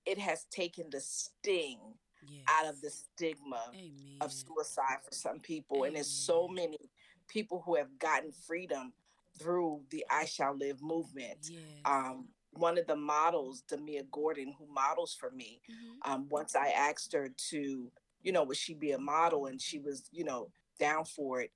it 0.05 0.17
has 0.17 0.45
taken 0.45 0.89
the 0.89 1.01
sting 1.01 1.97
yes. 2.27 2.43
out 2.47 2.65
of 2.65 2.81
the 2.81 2.89
stigma 2.89 3.71
Amen. 3.73 4.17
of 4.21 4.31
suicide 4.31 4.99
for 5.03 5.13
some 5.13 5.39
people. 5.39 5.83
And 5.83 5.95
there's 5.95 6.07
so 6.07 6.47
many 6.47 6.89
people 7.27 7.61
who 7.61 7.75
have 7.75 7.99
gotten 7.99 8.31
freedom 8.31 8.93
through 9.37 9.85
the 9.89 10.05
I 10.09 10.25
Shall 10.25 10.55
Live 10.55 10.81
movement. 10.81 11.49
Yes. 11.49 11.61
Um, 11.85 12.29
one 12.51 12.77
of 12.77 12.87
the 12.87 12.95
models, 12.95 13.63
Demia 13.69 14.09
Gordon, 14.09 14.53
who 14.57 14.65
models 14.65 15.13
for 15.13 15.29
me, 15.29 15.61
Mhm. 15.69 15.97
um, 16.09 16.29
once 16.29 16.55
I 16.55 16.69
asked 16.69 17.13
her 17.13 17.29
to, 17.29 17.91
you 18.21 18.31
know, 18.31 18.43
would 18.43 18.57
she 18.57 18.73
be 18.73 18.91
a 18.91 18.99
model? 18.99 19.45
And 19.47 19.61
she 19.61 19.79
was, 19.79 20.09
you 20.11 20.23
know, 20.23 20.49
down 20.79 21.05
for 21.05 21.41
it. 21.41 21.51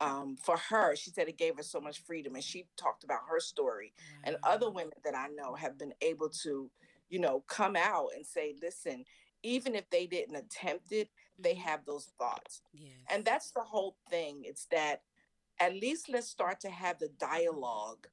Um, 0.00 0.36
for 0.36 0.56
her, 0.56 0.96
she 0.96 1.10
said 1.10 1.28
it 1.28 1.38
gave 1.38 1.56
her 1.56 1.62
so 1.62 1.80
much 1.80 2.02
freedom. 2.04 2.34
And 2.34 2.44
she 2.44 2.66
talked 2.76 3.04
about 3.04 3.20
her 3.28 3.40
story. 3.40 3.92
And 4.24 4.36
other 4.42 4.70
women 4.70 4.92
that 5.04 5.14
I 5.14 5.28
know 5.28 5.54
have 5.54 5.78
been 5.78 5.94
able 6.00 6.28
to, 6.42 6.70
you 7.08 7.18
know, 7.18 7.40
come 7.46 7.76
out 7.76 8.08
and 8.14 8.26
say, 8.26 8.54
listen, 8.60 9.04
even 9.42 9.74
if 9.74 9.88
they 9.90 10.06
didn't 10.06 10.36
attempt 10.36 10.92
it, 10.92 11.10
they 11.38 11.54
Mhm. 11.54 11.58
have 11.58 11.84
those 11.84 12.06
thoughts. 12.18 12.62
Yes. 12.72 12.92
And 13.10 13.24
that's 13.24 13.50
the 13.52 13.62
whole 13.62 13.96
thing. 14.10 14.44
It's 14.44 14.66
that 14.66 15.02
at 15.60 15.74
least 15.74 16.08
let's 16.08 16.28
start 16.28 16.60
to 16.60 16.70
have 16.70 16.98
the 16.98 17.08
dialogue 17.08 18.08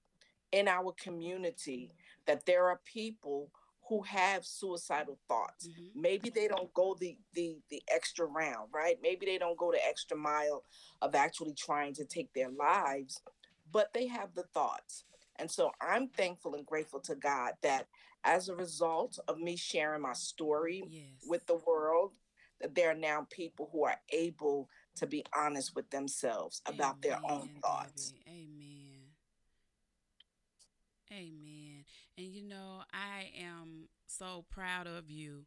in 0.51 0.67
our 0.67 0.93
community 0.93 1.93
that 2.25 2.45
there 2.45 2.67
are 2.67 2.77
people 2.83 3.51
who 3.91 4.01
have 4.03 4.45
suicidal 4.45 5.19
thoughts. 5.27 5.67
Mhm. 5.67 5.93
Maybe 5.93 6.29
they 6.29 6.47
don't 6.47 6.73
go 6.73 6.93
the 6.95 7.17
the 7.33 7.61
the 7.69 7.83
extra 7.89 8.25
round, 8.25 8.71
right? 8.73 8.97
Maybe 9.01 9.25
they 9.25 9.37
don't 9.37 9.57
go 9.57 9.69
the 9.69 9.85
extra 9.85 10.15
mile 10.15 10.63
of 11.01 11.13
actually 11.13 11.53
trying 11.53 11.93
to 11.95 12.05
take 12.05 12.31
their 12.31 12.49
lives, 12.49 13.21
but 13.69 13.91
they 13.91 14.07
have 14.07 14.33
the 14.33 14.43
thoughts. 14.53 15.03
And 15.35 15.51
so 15.51 15.73
I'm 15.81 16.07
thankful 16.07 16.55
and 16.55 16.65
grateful 16.65 17.01
to 17.01 17.15
God 17.15 17.57
that 17.63 17.89
as 18.23 18.47
a 18.47 18.55
result 18.55 19.19
of 19.27 19.39
me 19.39 19.57
sharing 19.57 20.03
my 20.03 20.13
story 20.13 20.83
Yes. 20.87 21.25
with 21.27 21.45
the 21.47 21.57
world 21.57 22.15
that 22.61 22.73
there 22.73 22.91
are 22.91 22.95
now 23.11 23.27
people 23.29 23.67
who 23.73 23.83
are 23.83 23.99
able 24.07 24.69
to 24.95 25.05
be 25.05 25.25
honest 25.35 25.75
with 25.75 25.89
themselves 25.89 26.61
about 26.65 27.01
their 27.01 27.19
own 27.25 27.49
thoughts. 27.61 28.11
Debbie. 28.11 28.23
Amen. 28.29 29.15
Amen. 31.11 31.60
And 32.21 32.33
you 32.33 32.43
know, 32.43 32.83
I 32.93 33.31
am 33.41 33.89
so 34.07 34.45
proud 34.49 34.87
of 34.87 35.09
you 35.09 35.45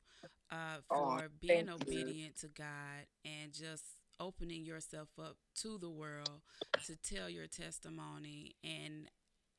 uh, 0.50 0.78
for 0.92 1.28
being 1.40 1.66
thank 1.66 1.68
you. 1.68 1.74
obedient 1.74 2.38
to 2.40 2.48
God 2.48 3.06
and 3.24 3.52
just 3.52 3.84
opening 4.20 4.64
yourself 4.64 5.08
up 5.18 5.36
to 5.62 5.78
the 5.78 5.90
world 5.90 6.42
to 6.86 6.96
tell 6.96 7.28
your 7.30 7.46
testimony. 7.46 8.56
And 8.64 9.08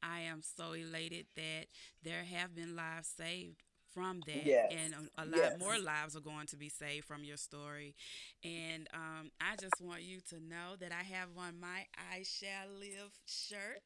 I 0.03 0.21
am 0.21 0.41
so 0.41 0.73
elated 0.73 1.27
that 1.35 1.67
there 2.03 2.23
have 2.23 2.55
been 2.55 2.75
lives 2.75 3.09
saved 3.17 3.63
from 3.93 4.23
that 4.27 4.45
Yes, 4.45 4.71
and 4.71 4.93
a, 4.93 5.23
a 5.23 5.25
lot 5.25 5.51
yes. 5.51 5.59
more 5.59 5.79
lives 5.79 6.15
are 6.15 6.21
going 6.21 6.47
to 6.47 6.57
be 6.57 6.69
saved 6.69 7.05
from 7.05 7.23
your 7.23 7.37
story 7.37 7.95
and 8.43 8.87
um, 8.93 9.31
I 9.39 9.55
just 9.55 9.81
want 9.81 10.03
you 10.03 10.19
to 10.29 10.35
know 10.35 10.75
that 10.79 10.91
I 10.91 11.03
have 11.03 11.29
on 11.37 11.59
my 11.59 11.85
I 11.97 12.23
Shall 12.23 12.67
Live 12.79 13.11
shirt. 13.25 13.83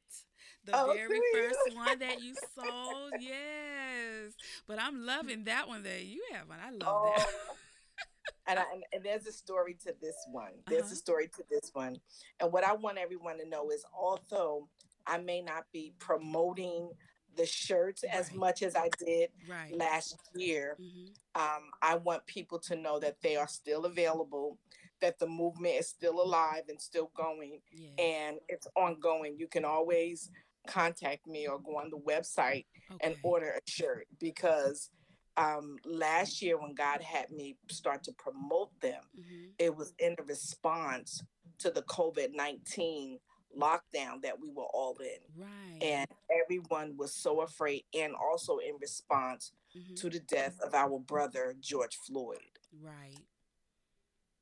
The 0.66 0.72
Oh, 0.76 0.94
very 0.94 1.20
first 1.34 1.60
one 1.76 2.00
that 2.00 2.22
you 2.22 2.36
sold. 2.56 3.14
Yes. 3.20 4.34
But 4.68 4.80
I'm 4.82 5.06
loving 5.06 5.44
that 5.46 5.68
one 5.68 5.84
that 5.84 6.04
you 6.06 6.24
have 6.34 6.50
on. 6.50 6.58
I 6.64 6.70
love 6.72 7.04
that. 7.04 7.26
Oh, 7.28 7.56
and, 8.48 8.60
I, 8.60 8.64
and 8.94 9.04
there's 9.04 9.26
a 9.28 9.32
story 9.32 9.76
to 9.86 9.94
this 10.02 10.16
one. 10.32 10.52
There's 10.68 10.84
Uh-huh. 10.84 10.94
a 10.94 10.96
story 10.96 11.28
to 11.28 11.44
this 11.50 11.72
one. 11.74 11.98
And 12.40 12.52
what 12.52 12.64
I 12.64 12.74
want 12.74 12.98
everyone 12.98 13.38
to 13.40 13.48
know 13.48 13.70
is, 13.72 13.84
although 13.94 14.68
I 15.08 15.18
may 15.18 15.42
not 15.42 15.66
be 15.72 15.94
promoting 16.00 16.92
the 17.36 17.46
shirts 17.46 18.04
as 18.04 18.34
much 18.34 18.64
as 18.64 18.76
I 18.76 18.90
did 19.00 19.30
Right. 19.48 19.74
last 19.76 20.18
year. 20.36 20.76
Mhm. 20.80 21.14
Um, 21.36 21.72
I 21.82 21.96
want 21.96 22.26
people 22.26 22.60
to 22.62 22.76
know 22.76 23.00
that 23.00 23.22
they 23.22 23.36
are 23.38 23.48
still 23.48 23.86
available, 23.86 24.58
that 25.02 25.20
the 25.20 25.28
movement 25.28 25.76
is 25.76 25.88
still 25.90 26.22
alive 26.22 26.64
and 26.70 26.82
still 26.82 27.12
going, 27.16 27.62
Yes. 27.72 27.94
and 27.98 28.40
it's 28.48 28.68
ongoing. 28.76 29.38
You 29.38 29.48
can 29.48 29.66
always 29.66 30.30
contact 30.68 31.26
me 31.28 31.48
or 31.48 31.60
go 31.60 31.78
on 31.78 31.90
the 31.90 31.98
website 31.98 32.66
and 33.02 33.16
order 33.24 33.50
a 33.52 33.62
shirt 33.70 34.08
because 34.20 34.90
um, 35.38 35.78
last 35.86 36.42
year 36.42 36.60
when 36.60 36.74
God 36.74 37.02
had 37.02 37.32
me 37.32 37.56
start 37.70 38.04
to 38.04 38.12
promote 38.14 38.78
them, 38.82 39.02
Mhm. 39.18 39.54
it 39.58 39.74
was 39.76 39.94
in 39.98 40.16
response 40.26 41.24
to 41.60 41.72
the 41.72 41.82
COVID 41.84 42.34
19 42.34 43.20
lockdown 43.58 44.22
that 44.22 44.38
we 44.40 44.50
were 44.50 44.66
all 44.66 44.98
in. 44.98 45.18
Right. 45.36 45.82
And 45.82 46.08
everyone 46.44 46.98
was 46.98 47.14
so 47.16 47.42
afraid, 47.42 47.86
and 47.94 48.14
also 48.16 48.58
in 48.58 48.76
response 48.82 49.54
Mhm. 49.76 49.96
to 50.02 50.10
the 50.10 50.20
death 50.20 50.60
of 50.60 50.74
our 50.76 51.00
brother, 51.00 51.56
George 51.60 51.96
Floyd. 51.96 52.60
Right. 52.74 53.18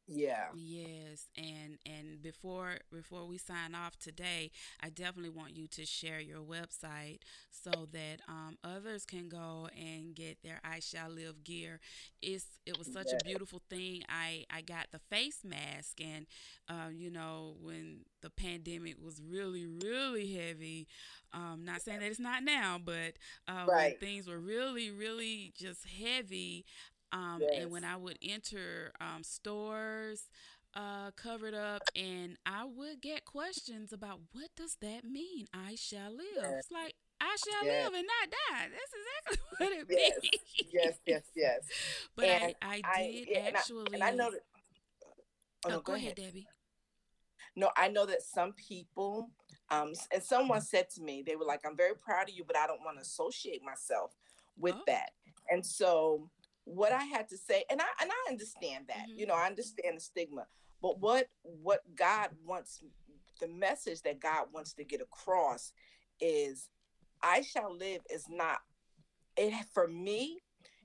Yeah. 0.08 0.52
Yes, 0.56 1.28
and 1.36 1.78
and 1.86 2.22
before 2.22 2.78
before 2.92 3.26
we 3.26 3.38
sign 3.38 3.76
off 3.76 3.98
today, 4.00 4.52
I 4.82 4.90
definitely 4.90 5.30
want 5.30 5.56
you 5.56 5.68
to 5.68 5.86
share 5.86 6.20
your 6.20 6.42
website 6.42 7.20
so 7.52 7.88
that 7.92 8.22
um, 8.28 8.58
others 8.64 9.06
can 9.06 9.30
go 9.30 9.70
and 9.78 10.16
get 10.16 10.42
their 10.44 10.60
I 10.64 10.80
Shall 10.80 11.10
Live 11.10 11.44
gear. 11.44 11.80
It's 12.22 12.46
it 12.66 12.78
was 12.78 12.88
such 12.88 13.12
Yes. 13.12 13.14
a 13.14 13.18
beautiful 13.18 13.62
thing. 13.70 14.04
I 14.10 14.46
I 14.50 14.62
got 14.62 14.88
the 14.92 15.00
face 15.10 15.40
mask, 15.44 16.00
and 16.02 16.26
uh, 16.70 16.90
you 16.94 17.12
know 17.12 17.56
when 17.62 18.06
the 18.22 18.30
pandemic 18.30 18.96
was 19.04 19.22
really 19.22 19.68
really 19.68 20.34
heavy. 20.34 20.88
Um, 21.34 21.64
not 21.66 21.82
saying 21.82 22.00
that 22.00 22.10
it's 22.10 22.20
not 22.20 22.44
now, 22.44 22.80
but 22.84 23.14
uh, 23.48 23.66
Right. 23.66 23.72
when 23.72 23.94
things 23.94 24.28
were 24.28 24.40
really 24.40 24.92
really 24.92 25.54
just 25.58 25.86
heavy. 25.88 26.66
Um, 27.12 27.42
and 27.56 27.72
when 27.72 27.84
I 27.84 27.96
would 27.96 28.18
enter 28.22 28.92
um, 29.00 29.24
stores 29.24 30.30
uh, 30.76 31.12
covered 31.16 31.54
up, 31.54 31.82
and 31.96 32.38
I 32.46 32.66
would 32.66 33.02
get 33.02 33.26
questions 33.26 33.92
about 33.94 34.20
what 34.34 34.50
does 34.56 34.78
that 34.82 35.04
mean? 35.04 35.48
I 35.54 35.76
shall 35.76 36.12
live. 36.12 36.28
Yes. 36.36 36.54
It's 36.60 36.72
like 36.72 36.94
I 37.20 37.36
shall 37.44 37.66
Yes. 37.66 37.86
live 37.86 37.94
and 37.94 38.08
not 38.08 38.30
die. 38.32 38.68
That's 38.70 38.94
exactly 39.34 39.48
what 39.58 39.72
it 39.74 39.88
Yes. 39.90 40.12
means. 40.22 40.72
Yes, 40.74 40.94
yes, 41.06 41.24
yes. 41.36 41.62
But 42.16 42.26
I, 42.30 42.56
I 42.62 42.82
I- 42.84 43.02
did 43.12 43.28
yeah, 43.30 43.38
and 43.48 43.56
I- 43.56 43.60
actually. 43.60 43.88
And 43.94 44.04
I 44.04 44.12
know 44.12 44.32
that. 44.32 44.42
oh, 45.66 45.70
no, 45.70 45.80
go 45.82 45.94
ahead, 45.94 46.16
Debbie. 46.16 46.48
No, 47.56 47.72
I 47.76 47.88
know 47.88 48.06
that 48.06 48.22
some 48.22 48.54
people, 48.54 49.32
um, 49.72 49.94
and 50.14 50.22
someone 50.22 50.62
said 50.62 50.90
to 50.92 51.02
me, 51.02 51.24
they 51.26 51.36
were 51.36 51.46
like, 51.46 51.62
"I'm 51.66 51.76
very 51.76 51.96
proud 51.96 52.30
of 52.30 52.36
you, 52.36 52.44
but 52.46 52.56
I 52.56 52.68
don't 52.68 52.84
want 52.84 52.98
to 52.98 53.02
associate 53.02 53.64
myself 53.64 54.14
with 54.58 54.76
Oh. 54.76 54.84
that." 54.88 55.12
And 55.50 55.66
so, 55.66 56.30
what 56.68 56.92
I 56.92 57.04
had 57.06 57.30
to 57.30 57.38
say, 57.38 57.64
and 57.70 57.82
I 57.82 57.86
and 58.02 58.12
I 58.12 58.30
understand 58.30 58.88
that, 58.88 59.08
Mhm. 59.08 59.18
you 59.18 59.26
know, 59.26 59.34
I 59.34 59.46
understand 59.48 59.98
the 59.98 60.02
stigma, 60.02 60.48
but 60.82 61.00
what 61.00 61.30
what 61.44 61.96
God 61.96 62.38
wants, 62.44 62.84
the 63.40 63.48
message 63.48 64.02
that 64.02 64.20
God 64.20 64.52
wants 64.52 64.74
to 64.74 64.84
get 64.84 65.02
across, 65.02 65.72
is, 66.20 66.70
"I 67.22 67.42
shall 67.42 67.74
live" 67.74 68.06
is 68.10 68.28
not 68.28 68.62
it 69.38 69.54
for 69.74 69.88
me. 69.88 70.42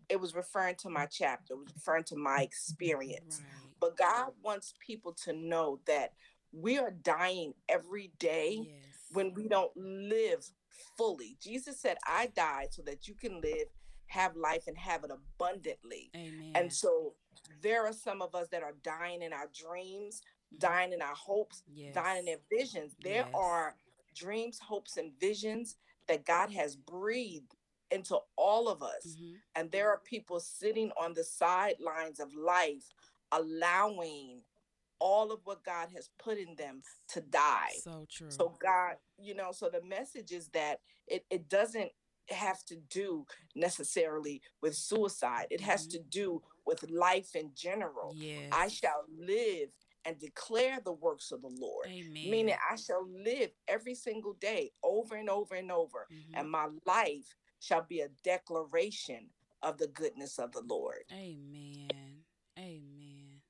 It 0.09 0.17
was 0.17 0.35
referring 0.35 0.77
to 0.77 0.91
my 0.91 1.07
chapter, 1.07 1.55
it 1.55 1.59
was 1.59 1.75
referring 1.75 2.05
to 2.05 2.17
my 2.17 2.43
experience. 2.43 3.41
Right. 3.41 3.75
But 3.81 3.97
God 3.97 4.41
wants 4.43 4.75
people 4.79 5.15
to 5.15 5.33
know 5.33 5.81
that 5.87 6.15
we 6.53 6.79
are 6.79 6.91
dying 6.91 7.55
every 7.69 8.09
day 8.19 8.55
Yes. 8.57 9.09
when 9.11 9.33
we 9.35 9.49
don't 9.49 9.75
live 9.77 10.45
fully. 10.97 11.37
Jesus 11.41 11.81
said, 11.81 11.99
I 12.07 12.27
died 12.29 12.73
so 12.75 12.83
that 12.83 13.09
you 13.09 13.15
can 13.15 13.41
live, 13.41 13.69
have 14.13 14.37
life, 14.37 14.65
and 14.67 14.77
have 14.77 15.05
it 15.05 15.11
abundantly. 15.11 16.11
Amen. 16.15 16.53
And 16.55 16.73
so 16.73 17.15
there 17.63 17.87
are 17.87 17.93
some 17.93 18.21
of 18.21 18.35
us 18.35 18.49
that 18.49 18.63
are 18.63 18.75
dying 18.83 19.23
in 19.23 19.33
our 19.33 19.49
dreams, 19.55 20.21
dying 20.59 20.93
in 20.93 21.01
our 21.01 21.15
hopes, 21.15 21.63
yes. 21.73 21.95
dying 21.95 22.19
in 22.21 22.25
their 22.27 22.41
visions. 22.51 22.95
There 23.01 23.25
Yes. 23.25 23.35
are 23.35 23.77
dreams, 24.15 24.59
hopes, 24.59 24.99
and 24.99 25.19
visions 25.19 25.77
that 26.09 26.25
God 26.27 26.51
has 26.53 26.77
breathed 26.77 27.57
into 27.91 28.19
all 28.37 28.69
of 28.69 28.83
us. 28.83 29.07
Mhm. 29.07 29.41
And 29.55 29.71
there 29.71 29.89
are 29.91 29.99
people 30.01 30.41
sitting 30.41 30.93
on 30.93 31.15
the 31.15 31.25
sidelines 31.25 32.21
of 32.21 32.35
life, 32.35 32.93
allowing 33.31 34.45
all 34.99 35.33
of 35.33 35.45
what 35.47 35.65
God 35.65 35.91
has 35.91 36.11
put 36.19 36.39
in 36.39 36.55
them 36.55 36.83
to 37.09 37.21
die. 37.21 37.75
So 37.81 38.07
true. 38.09 38.31
So, 38.31 38.51
God, 38.61 38.99
you 39.19 39.35
know, 39.35 39.53
so 39.53 39.69
the 39.69 39.83
message 39.83 40.33
is 40.33 40.49
that 40.51 40.81
it, 41.07 41.25
it 41.29 41.49
doesn't 41.49 41.93
have 42.31 42.65
to 42.67 42.77
do 42.77 43.27
necessarily 43.55 44.41
with 44.61 44.75
suicide, 44.77 45.47
it 45.51 45.61
has 45.61 45.87
Mhm. 45.87 45.91
to 45.93 45.99
do 46.01 46.43
with 46.65 46.83
life 46.91 47.35
in 47.35 47.53
general. 47.55 48.13
yes. 48.15 48.49
I 48.53 48.69
shall 48.69 49.05
live 49.09 49.71
and 50.05 50.19
declare 50.19 50.81
the 50.81 50.93
works 50.93 51.31
of 51.33 51.43
the 51.43 51.49
Lord. 51.49 51.87
Amen. 51.89 52.31
Meaning, 52.31 52.57
I 52.71 52.77
shall 52.77 53.07
live 53.09 53.51
every 53.69 53.95
single 53.95 54.33
day 54.35 54.73
over 54.83 55.15
and 55.17 55.29
over 55.31 55.55
and 55.55 55.71
over, 55.71 56.07
Mhm. 56.11 56.31
and 56.35 56.51
my 56.51 56.69
life 56.85 57.37
shall 57.61 57.83
be 57.83 58.01
a 58.01 58.09
declaration 58.09 59.33
of 59.63 59.79
the 59.79 59.87
goodness 59.89 60.39
of 60.39 60.51
the 60.53 60.61
Lord. 60.63 61.05
Amen. 61.13 62.25
Amen. 62.59 63.43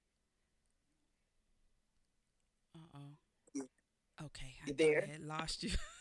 Uh 2.74 2.78
oh. 2.94 3.16
Okay. 4.26 4.54
I 4.62 4.66
You 4.66 4.74
there? 4.74 5.02
I 5.02 5.12
had 5.12 5.20
lost 5.24 5.62
you. 5.62 5.70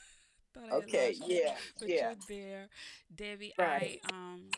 thought 0.53 0.75
I 0.81 0.85
Okay, 0.85 1.15
you, 1.15 1.17
yeah, 1.25 1.55
But 1.79 1.89
yeah. 1.89 2.01
you're 2.01 2.15
there, 2.27 2.69
Debbie. 3.13 3.53
Right. 3.57 3.97
I 3.99 3.99
um, 4.03 4.55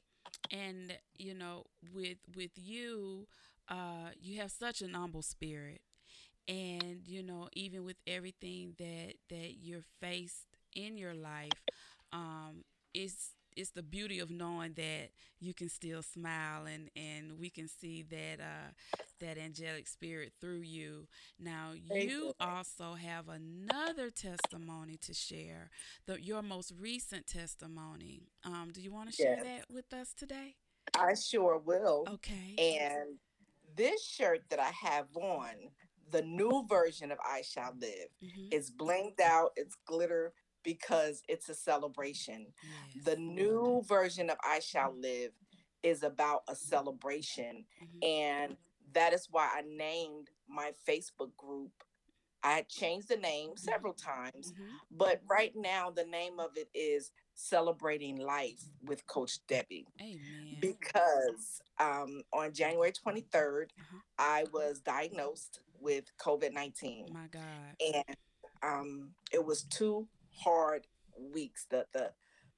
and 0.51 0.93
you 1.17 1.33
know, 1.33 1.65
with 1.93 2.17
with 2.35 2.51
you, 2.55 3.27
uh, 3.69 4.09
you 4.21 4.39
have 4.41 4.51
such 4.51 4.81
an 4.81 4.93
humble 4.93 5.21
spirit, 5.23 5.81
and 6.47 7.01
you 7.07 7.23
know, 7.23 7.49
even 7.53 7.83
with 7.83 7.97
everything 8.07 8.73
that 8.77 9.15
that 9.29 9.55
you're 9.61 9.85
faced 10.01 10.47
in 10.75 10.97
your 10.97 11.13
life, 11.13 11.57
um, 12.13 12.63
it's 12.93 13.31
it's 13.55 13.71
the 13.71 13.83
beauty 13.83 14.19
of 14.19 14.29
knowing 14.29 14.73
that 14.73 15.09
you 15.39 15.53
can 15.53 15.69
still 15.69 16.01
smile 16.01 16.65
and 16.65 16.89
and 16.95 17.39
we 17.39 17.49
can 17.49 17.67
see 17.67 18.03
that 18.03 18.39
uh 18.39 18.71
that 19.19 19.37
angelic 19.37 19.87
spirit 19.87 20.33
through 20.41 20.59
you 20.61 21.07
now 21.39 21.71
you 21.73 22.33
also 22.39 22.93
have 22.93 23.29
another 23.29 24.09
testimony 24.09 24.97
to 24.97 25.13
share 25.13 25.69
the 26.05 26.21
your 26.21 26.41
most 26.41 26.73
recent 26.79 27.25
testimony 27.27 28.23
um 28.43 28.71
do 28.73 28.81
you 28.81 28.91
want 28.91 29.09
to 29.09 29.15
share 29.15 29.37
Yes. 29.37 29.43
that 29.43 29.73
with 29.73 29.93
us 29.93 30.13
today 30.13 30.55
I 30.95 31.13
sure 31.15 31.57
will. 31.57 32.05
okay 32.07 32.55
And 32.57 33.17
this 33.75 34.05
shirt 34.05 34.41
that 34.49 34.59
I 34.59 34.71
have 34.87 35.07
on, 35.15 35.55
the 36.11 36.21
new 36.21 36.65
version 36.69 37.11
of 37.11 37.17
I 37.25 37.41
Shall 37.41 37.73
Live, 37.79 38.09
Mhm. 38.23 38.53
is 38.53 38.69
blinged 38.71 39.19
out, 39.19 39.51
it's 39.55 39.75
glitter 39.87 40.33
because 40.63 41.21
it's 41.27 41.49
a 41.49 41.53
celebration. 41.55 42.47
yes. 42.95 43.03
The 43.05 43.15
new 43.17 43.83
version 43.87 44.29
of 44.29 44.37
I 44.43 44.59
Shall 44.59 44.93
Live 44.97 45.31
is 45.83 46.03
about 46.03 46.43
a 46.47 46.55
celebration. 46.55 47.65
Mhm. 47.81 48.03
And 48.03 48.57
that 48.93 49.13
is 49.13 49.27
why 49.29 49.49
I 49.53 49.61
named 49.61 50.29
my 50.47 50.71
Facebook 50.87 51.35
group. 51.35 51.71
I 52.45 52.55
had 52.55 52.67
changed 52.69 53.07
the 53.07 53.15
name 53.17 53.55
several 53.55 53.93
times, 53.93 54.51
Mhm. 54.51 54.69
but 54.91 55.21
right 55.25 55.55
now 55.55 55.89
the 55.89 56.05
name 56.05 56.39
of 56.39 56.57
it 56.57 56.69
is 56.73 57.11
Celebrating 57.35 58.17
Life 58.17 58.63
with 58.83 59.05
Coach 59.07 59.45
Debbie 59.47 59.87
amen 59.99 60.57
because 60.59 61.61
um, 61.79 62.21
on 62.31 62.53
January 62.53 62.91
23rd, 62.91 63.71
Uh-huh. 63.79 63.97
I 64.19 64.43
was 64.53 64.81
diagnosed 64.81 65.59
with 65.79 66.15
COVID 66.17 66.53
19. 66.53 67.11
my 67.11 67.27
god 67.27 67.75
And 67.79 68.17
um, 68.61 69.15
it 69.31 69.43
was 69.43 69.63
two 69.63 70.07
hard 70.37 70.87
weeks. 71.17 71.65
The, 71.69 71.85
the, 71.93 72.11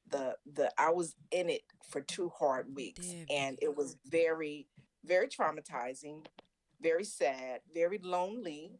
the, 0.10 0.38
the, 0.54 0.72
I 0.78 0.92
was 0.92 1.16
in 1.32 1.50
it 1.50 1.62
for 1.90 2.02
two 2.02 2.30
hard 2.30 2.74
weeks. 2.76 3.08
Debbie. 3.08 3.26
And 3.32 3.58
it 3.62 3.76
was 3.76 3.98
very, 4.06 4.68
very 5.04 5.28
traumatizing, 5.28 6.26
very 6.82 7.04
sad, 7.04 7.62
very 7.74 8.00
lonely. 8.04 8.80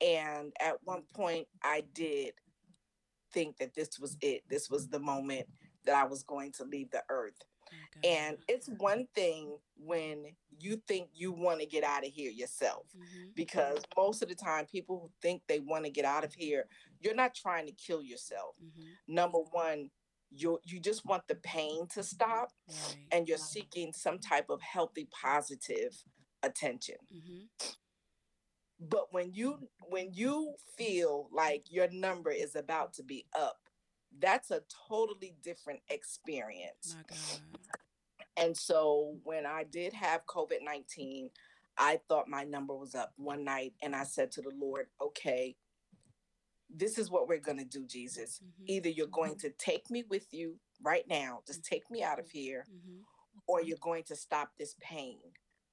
And 0.00 0.52
at 0.60 0.76
one 0.84 1.02
point, 1.14 1.46
I 1.62 1.82
did 1.92 2.32
think 3.32 3.58
that 3.58 3.74
this 3.74 3.98
was 3.98 4.16
it. 4.20 4.42
This 4.48 4.70
was 4.70 4.88
the 4.88 4.98
moment 4.98 5.46
that 5.84 5.94
I 5.94 6.04
was 6.04 6.22
going 6.22 6.52
to 6.52 6.64
leave 6.64 6.90
the 6.90 7.02
earth. 7.08 7.38
And 8.02 8.36
it's 8.48 8.68
one 8.78 9.06
thing 9.14 9.56
when 9.76 10.24
you 10.58 10.82
think 10.88 11.10
you 11.14 11.30
want 11.30 11.60
to 11.60 11.66
get 11.66 11.84
out 11.84 12.04
of 12.04 12.12
here 12.12 12.30
yourself, 12.30 12.86
Mhm. 12.96 13.32
because 13.34 13.82
most 13.96 14.22
of 14.22 14.28
the 14.28 14.34
time, 14.34 14.66
people 14.66 14.98
who 14.98 15.10
think 15.22 15.42
they 15.46 15.60
want 15.60 15.84
to 15.84 15.90
get 15.90 16.04
out 16.04 16.24
of 16.24 16.34
here, 16.34 16.68
you're 17.00 17.14
not 17.14 17.34
trying 17.34 17.66
to 17.66 17.72
kill 17.72 18.02
yourself. 18.02 18.56
Mhm. 18.62 18.96
Number 19.08 19.38
one, 19.38 19.90
you 20.30 20.60
you 20.64 20.78
just 20.78 21.04
want 21.04 21.26
the 21.26 21.34
pain 21.36 21.88
to 21.88 22.02
stop, 22.02 22.52
right 22.68 23.08
and 23.10 23.26
you're 23.28 23.38
seeking 23.38 23.92
some 23.92 24.18
type 24.18 24.48
of 24.48 24.60
healthy, 24.62 25.06
positive 25.06 26.04
attention. 26.42 26.98
Mhm. 27.12 27.48
But 28.78 29.12
when 29.12 29.34
you 29.34 29.68
when 29.88 30.12
you 30.14 30.56
feel 30.76 31.28
like 31.32 31.70
your 31.70 31.88
number 31.90 32.30
is 32.30 32.54
about 32.54 32.92
to 32.94 33.02
be 33.02 33.26
up, 33.34 33.68
that's 34.18 34.50
a 34.50 34.62
totally 34.88 35.36
different 35.42 35.82
experience. 35.88 36.94
My 36.94 37.02
God. 37.02 37.42
And 38.36 38.56
so 38.56 39.18
when 39.24 39.44
I 39.46 39.64
did 39.64 39.92
have 39.92 40.24
COVID 40.26 40.62
19, 40.62 41.30
I 41.76 41.98
thought 42.08 42.28
my 42.28 42.44
number 42.44 42.74
was 42.74 42.94
up 42.94 43.12
one 43.16 43.44
night 43.44 43.74
and 43.82 43.94
I 43.94 44.04
said 44.04 44.30
to 44.32 44.42
the 44.42 44.50
Lord, 44.50 44.90
okay, 45.00 45.56
this 46.72 46.98
is 46.98 47.10
what 47.10 47.28
we're 47.28 47.38
going 47.38 47.58
to 47.58 47.64
do, 47.64 47.84
Jesus. 47.86 48.40
Mhm. 48.42 48.64
Either 48.68 48.88
you're 48.88 49.06
going 49.06 49.36
to 49.38 49.50
take 49.50 49.90
me 49.90 50.04
with 50.04 50.32
you 50.32 50.58
right 50.82 51.06
now, 51.08 51.42
just 51.46 51.64
take 51.64 51.90
me 51.90 52.02
out 52.02 52.18
of 52.18 52.30
here, 52.30 52.66
Mhm. 52.70 53.04
or 53.46 53.60
you're 53.62 53.78
going 53.78 54.04
to 54.04 54.16
stop 54.16 54.56
this 54.56 54.74
pain 54.80 55.20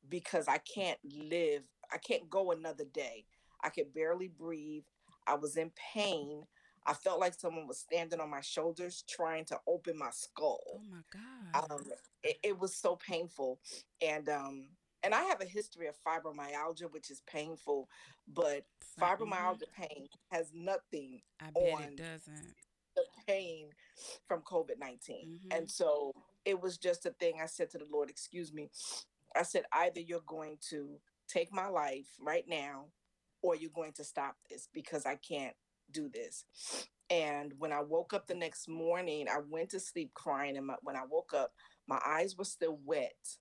because 0.10 0.48
I 0.48 0.58
can't 0.60 1.00
live, 1.04 1.64
I 1.92 1.98
can't 1.98 2.30
go 2.30 2.52
another 2.52 2.86
day. 2.86 3.26
I 3.62 3.70
could 3.70 3.94
barely 3.94 4.28
breathe. 4.28 4.86
I 5.26 5.36
was 5.36 5.58
in 5.58 5.72
pain. 5.72 6.48
I 6.86 6.94
felt 6.94 7.20
like 7.20 7.34
someone 7.34 7.68
was 7.68 7.80
standing 7.80 8.20
on 8.22 8.30
my 8.30 8.42
shoulders 8.42 9.04
trying 9.04 9.46
to 9.46 9.60
open 9.68 9.98
my 9.98 10.12
skull 10.12 10.62
Oh 10.76 10.80
my 10.90 11.04
God. 11.12 11.72
um, 11.72 11.92
it, 12.24 12.40
it 12.44 12.58
was 12.60 12.76
so 12.76 12.96
painful 12.96 13.60
and 14.02 14.30
um 14.30 14.70
and 15.08 15.16
i 15.16 15.24
have 15.24 15.40
a 15.42 15.46
history 15.46 15.88
of 15.88 15.96
fibromyalgia 16.06 16.92
which 16.92 17.10
is 17.10 17.22
painful 17.26 17.88
but 18.28 18.66
fibromyalgia 19.00 19.64
pain 19.74 20.08
has 20.32 20.52
nothing 20.54 21.22
I 21.40 21.46
bet 21.52 21.74
on- 21.74 21.84
it 21.84 21.96
doesn't. 21.96 22.56
the 22.96 23.06
pain 23.26 23.70
from 24.28 24.42
covid-19 24.42 25.28
Mhm. 25.28 25.58
and 25.58 25.72
so 25.72 26.12
it 26.46 26.60
was 26.62 26.78
just 26.78 27.06
a 27.06 27.12
thing. 27.12 27.42
I 27.42 27.46
said 27.46 27.70
to 27.72 27.78
the 27.78 27.86
lord 27.86 28.10
excuse 28.10 28.54
me. 28.54 28.70
I 29.36 29.44
said 29.44 29.66
either 29.74 30.00
you're 30.00 30.22
going 30.22 30.58
to 30.70 31.02
take 31.28 31.52
my 31.52 31.68
life 31.68 32.08
right 32.20 32.48
now 32.48 32.86
or 33.42 33.56
you're 33.56 33.70
going 33.72 33.94
to 33.94 34.04
stop 34.04 34.36
this 34.50 34.68
because 34.74 35.06
i 35.06 35.16
can't 35.16 35.56
do 35.92 36.10
this. 36.10 36.46
And 37.10 37.54
when 37.60 37.72
i 37.72 37.82
woke 37.82 38.14
up 38.14 38.28
the 38.28 38.36
next 38.36 38.68
morning 38.68 39.28
i 39.30 39.40
went 39.40 39.70
to 39.72 39.80
sleep 39.80 40.14
crying 40.14 40.58
and 40.58 40.68
my, 40.68 40.76
when 40.82 40.96
i 40.98 41.06
woke 41.06 41.34
up 41.34 41.54
my 41.88 42.00
eyes 42.06 42.36
were 42.38 42.46
still 42.46 42.78
wet 42.84 43.38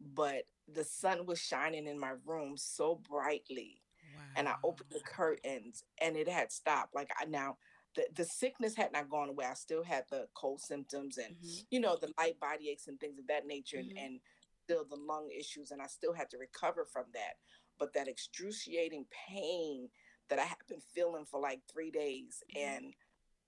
but 0.00 0.44
the 0.72 0.84
sun 0.84 1.26
was 1.26 1.38
shining 1.40 1.86
in 1.86 1.98
my 1.98 2.12
room 2.24 2.56
so 2.56 2.96
brightly 3.08 3.82
Wow. 4.14 4.22
and 4.36 4.48
I 4.48 4.54
opened 4.64 4.90
the 4.90 5.00
curtains 5.00 5.84
and 6.00 6.16
it 6.16 6.28
had 6.28 6.50
stopped. 6.50 6.94
Like 6.94 7.10
I 7.20 7.24
now 7.26 7.58
the, 7.94 8.06
the 8.14 8.24
sickness 8.24 8.74
had 8.76 8.92
not 8.92 9.08
gone 9.08 9.28
away. 9.30 9.46
I 9.46 9.54
still 9.54 9.82
had 9.82 10.04
the 10.10 10.26
cold 10.34 10.60
symptoms 10.60 11.18
and 11.18 11.34
Mhm. 11.36 11.66
you 11.70 11.80
know 11.80 11.96
the 11.96 12.12
light 12.18 12.38
body 12.40 12.70
aches 12.70 12.88
and 12.88 12.98
things 13.00 13.18
of 13.18 13.26
that 13.28 13.46
nature 13.46 13.78
and, 13.78 13.90
Mhm. 13.92 14.04
and 14.04 14.20
still 14.64 14.84
the 14.84 14.96
lung 14.96 15.30
issues 15.30 15.70
and 15.70 15.80
I 15.82 15.86
still 15.86 16.12
had 16.12 16.28
to 16.30 16.38
recover 16.38 16.84
from 16.84 17.04
that. 17.12 17.38
But 17.78 17.92
that 17.92 18.08
excruciating 18.08 19.06
pain 19.28 19.90
that 20.28 20.38
I 20.38 20.44
had 20.44 20.58
been 20.66 20.80
feeling 20.80 21.24
for 21.26 21.38
like 21.40 21.62
three 21.66 21.90
days 21.90 22.42
Mhm. 22.54 22.60
and 22.62 22.94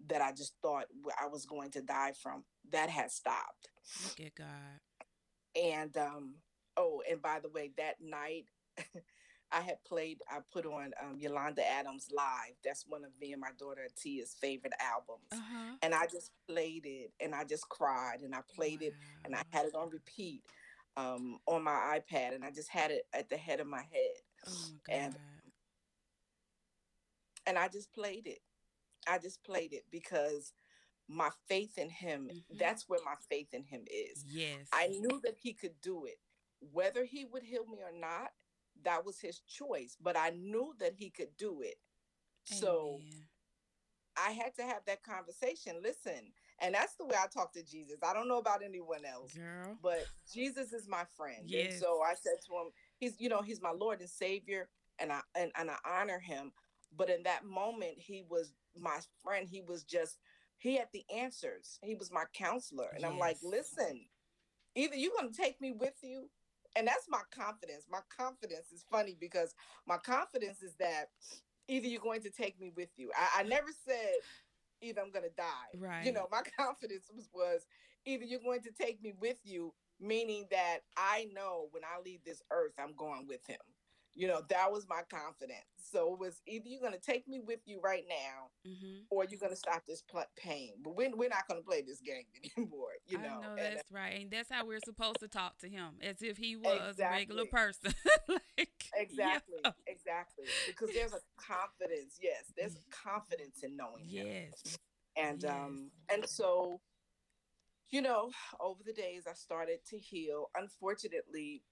that 0.06 0.22
I 0.22 0.32
just 0.32 0.54
thought 0.62 0.86
I 1.20 1.26
was 1.26 1.44
going 1.44 1.70
to 1.72 1.82
die 1.82 2.12
from, 2.12 2.44
that 2.70 2.88
had 2.88 3.10
stopped. 3.10 3.68
At 4.20 4.34
God. 4.36 4.80
And 5.56 5.96
um, 5.96 6.42
oh, 6.78 7.02
and 7.10 7.20
by 7.20 7.40
the 7.40 7.50
way, 7.50 7.72
that 7.76 7.96
night 8.00 8.46
I 9.52 9.60
had 9.62 9.82
played, 9.84 10.18
I 10.30 10.38
put 10.52 10.64
on 10.66 10.92
um, 11.02 11.16
Yolanda 11.18 11.62
Adams 11.66 12.08
live. 12.14 12.54
That's 12.64 12.84
one 12.86 13.04
of 13.04 13.10
me 13.20 13.32
and 13.32 13.40
my 13.40 13.50
daughter 13.58 13.86
Tia's 13.96 14.34
favorite 14.40 14.74
albums. 14.80 15.26
Uh 15.32 15.36
huh. 15.36 15.74
And 15.82 15.94
I 15.94 16.06
just 16.06 16.30
played 16.48 16.84
it 16.86 17.12
and 17.20 17.34
I 17.34 17.44
just 17.44 17.68
cried 17.68 18.20
and 18.22 18.34
I 18.34 18.40
played 18.54 18.82
it 18.82 18.92
and 19.24 19.34
I 19.34 19.42
had 19.50 19.66
it 19.66 19.74
on 19.74 19.90
repeat 19.90 20.42
um, 20.96 21.38
on 21.46 21.62
my 21.64 21.98
iPad 21.98 22.34
and 22.34 22.44
I 22.44 22.50
just 22.50 22.68
had 22.70 22.90
it 22.90 23.02
at 23.12 23.28
the 23.30 23.36
head 23.36 23.60
of 23.60 23.66
my 23.66 23.82
head. 23.82 24.22
Oh 24.46 24.52
my 24.88 24.94
and- 24.94 25.16
And 27.46 27.58
I 27.58 27.68
just 27.68 27.92
played 27.92 28.26
it. 28.26 28.40
I 29.06 29.18
just 29.18 29.42
played 29.42 29.72
it 29.72 29.84
because 29.90 30.52
my 31.08 31.30
faith 31.48 31.78
in 31.78 31.88
him, 31.88 32.28
Mhm. 32.30 32.58
that's 32.58 32.86
where 32.88 33.00
my 33.04 33.14
faith 33.30 33.54
in 33.54 33.64
him 33.64 33.84
is. 33.90 34.24
yes. 34.28 34.68
I 34.72 34.88
knew 34.88 35.20
that 35.24 35.38
he 35.38 35.54
could 35.54 35.80
do 35.80 36.04
it. 36.04 36.18
Whether 36.60 37.04
he 37.04 37.24
would 37.24 37.42
heal 37.42 37.66
me 37.66 37.78
or 37.82 37.92
not, 37.98 38.30
that 38.84 39.04
was 39.04 39.20
his 39.20 39.40
choice. 39.40 39.96
But 40.00 40.16
I 40.16 40.30
knew 40.30 40.74
that 40.78 40.94
he 40.94 41.10
could 41.10 41.36
do 41.36 41.60
it. 41.62 41.76
So 42.44 43.00
I 44.16 44.30
had 44.32 44.54
to 44.56 44.62
have 44.62 44.82
that 44.86 45.02
conversation. 45.02 45.76
Listen, 45.82 46.32
and 46.60 46.74
that's 46.74 46.94
the 46.94 47.04
way 47.04 47.14
I 47.22 47.26
talk 47.28 47.52
to 47.52 47.62
Jesus. 47.62 47.98
I 48.02 48.12
don't 48.12 48.28
know 48.28 48.38
about 48.38 48.62
anyone 48.64 49.04
else, 49.04 49.32
girl. 49.34 49.78
but 49.82 50.06
Jesus 50.32 50.72
is 50.72 50.88
my 50.88 51.04
friend. 51.16 51.42
And 51.70 51.78
so 51.78 52.00
I 52.02 52.14
said 52.14 52.40
to 52.46 52.52
him, 52.54 52.70
He's, 52.98 53.14
you 53.20 53.28
know, 53.28 53.42
he's 53.42 53.62
my 53.62 53.70
Lord 53.70 54.00
and 54.00 54.10
Savior, 54.10 54.68
and 54.98 55.12
I 55.12 55.20
and, 55.36 55.52
and 55.56 55.70
I 55.70 55.76
honor 55.84 56.18
him. 56.18 56.52
But 56.96 57.10
in 57.10 57.22
that 57.24 57.44
moment, 57.44 57.94
he 57.98 58.24
was 58.28 58.52
my 58.76 58.98
friend. 59.22 59.46
He 59.48 59.60
was 59.60 59.84
just 59.84 60.18
he 60.56 60.76
had 60.76 60.88
the 60.92 61.04
answers. 61.14 61.78
He 61.82 61.94
was 61.94 62.10
my 62.10 62.24
counselor. 62.32 62.88
And 62.96 63.04
I'm 63.06 63.12
like, 63.20 63.36
listen, 63.44 64.06
either 64.74 64.96
you're 64.96 65.12
gonna 65.16 65.30
take 65.32 65.60
me 65.60 65.70
with 65.70 65.94
you, 66.02 66.28
and 66.78 66.86
that's 66.86 67.06
my 67.08 67.22
confidence. 67.32 67.86
My 67.90 68.00
confidence 68.16 68.70
is 68.72 68.84
funny 68.90 69.16
because 69.18 69.54
my 69.86 69.96
confidence 69.96 70.62
is 70.62 70.76
that 70.76 71.06
either 71.66 71.88
you're 71.88 72.00
going 72.00 72.22
to 72.22 72.30
take 72.30 72.60
me 72.60 72.72
with 72.76 72.90
you. 72.96 73.10
I, 73.16 73.40
I 73.40 73.42
never 73.42 73.68
said 73.84 74.14
either 74.80 75.00
I'm 75.00 75.10
gonna 75.10 75.26
die. 75.36 75.76
Right. 75.76 76.06
You 76.06 76.12
know, 76.12 76.28
my 76.30 76.42
confidence 76.56 77.10
was 77.14 77.28
was 77.34 77.66
either 78.06 78.24
you're 78.24 78.40
going 78.40 78.62
to 78.62 78.70
take 78.70 79.02
me 79.02 79.12
with 79.20 79.38
you, 79.42 79.74
meaning 80.00 80.46
that 80.52 80.78
I 80.96 81.26
know 81.34 81.66
when 81.72 81.82
I 81.82 82.00
leave 82.00 82.20
this 82.24 82.42
earth, 82.52 82.72
I'm 82.78 82.94
going 82.96 83.26
with 83.26 83.44
him. 83.46 83.58
You 84.18 84.26
know, 84.26 84.42
that 84.48 84.72
was 84.72 84.84
my 84.88 85.02
confidence. 85.08 85.62
So 85.92 86.12
it 86.12 86.18
was 86.18 86.42
either 86.44 86.68
you're 86.68 86.82
gonna 86.82 86.98
take 86.98 87.28
me 87.28 87.40
with 87.40 87.60
you 87.66 87.80
right 87.80 88.04
now, 88.08 88.50
Mm-hmm. 88.66 89.02
or 89.10 89.24
you're 89.24 89.38
gonna 89.40 89.54
stop 89.56 89.84
this 89.86 90.02
pl- 90.02 90.24
pain. 90.36 90.72
But 90.82 90.96
we're, 90.96 91.14
we're 91.14 91.28
not 91.28 91.46
gonna 91.48 91.62
play 91.62 91.82
this 91.82 92.00
game 92.00 92.24
anymore. 92.56 92.90
You 93.06 93.18
know, 93.18 93.28
I 93.28 93.40
know 93.46 93.50
And, 93.56 93.76
that's 93.76 93.92
right, 93.92 94.20
and 94.20 94.30
that's 94.30 94.50
how 94.50 94.66
we're 94.66 94.80
supposed 94.84 95.20
to 95.20 95.28
talk 95.28 95.56
to 95.58 95.68
him, 95.68 95.94
as 96.02 96.20
if 96.20 96.36
he 96.36 96.56
was 96.56 96.98
a 96.98 97.02
regular 97.10 97.44
person. 97.46 97.94
like, 98.28 98.70
Exactly, 98.94 99.58
yeah. 99.64 99.70
exactly. 99.86 100.46
Because 100.66 100.90
there's 100.92 101.12
a 101.12 101.20
confidence. 101.36 102.18
Yes, 102.20 102.52
there's 102.56 102.74
a 102.74 102.80
confidence 102.90 103.62
in 103.62 103.76
knowing 103.76 104.04
him. 104.08 104.26
Yes. 104.26 104.78
And 105.16 105.42
Yes. 105.44 105.52
um 105.52 105.90
and 106.12 106.28
so 106.28 106.80
you 107.90 108.02
know, 108.02 108.30
over 108.60 108.82
the 108.84 108.92
days 108.92 109.26
I 109.30 109.32
started 109.34 109.78
to 109.90 109.98
heal. 109.98 110.50
Unfortunately, 110.56 111.62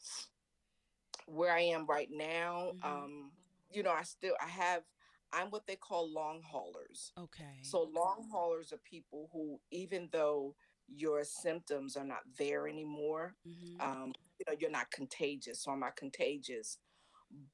where 1.26 1.52
I 1.52 1.60
am 1.62 1.86
right 1.86 2.10
now, 2.10 2.72
Mhm. 2.72 2.82
um, 2.82 3.32
you 3.70 3.82
know, 3.82 3.92
I 3.92 4.02
still 4.04 4.36
I 4.40 4.48
have 4.48 4.84
I'm 5.32 5.50
what 5.50 5.66
they 5.66 5.76
call 5.76 6.12
long 6.12 6.42
haulers. 6.42 7.14
Okay. 7.18 7.62
So 7.62 7.82
long 7.82 8.28
haulers 8.30 8.72
are 8.72 8.78
people 8.78 9.30
who 9.32 9.60
even 9.70 10.10
though 10.12 10.56
your 10.88 11.24
symptoms 11.24 11.96
are 11.96 12.04
not 12.04 12.22
there 12.38 12.68
anymore, 12.68 13.36
hmm 13.44 13.80
um, 13.80 14.12
you 14.38 14.44
know, 14.48 14.56
you're 14.58 14.70
not 14.70 14.90
contagious, 14.90 15.62
so 15.62 15.72
I'm 15.72 15.80
not 15.80 15.96
contagious, 15.96 16.78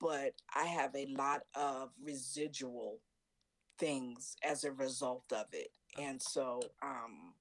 but 0.01 0.35
I 0.55 0.67
have 0.67 0.95
a 0.97 1.07
lot 1.07 1.43
of 1.55 1.93
residual 2.01 3.03
things 3.79 4.37
as 4.43 4.65
a 4.65 4.73
result 4.73 5.33
of 5.33 5.47
it. 5.53 5.69
And 5.99 6.23
so, 6.23 6.75
um, 6.83 7.35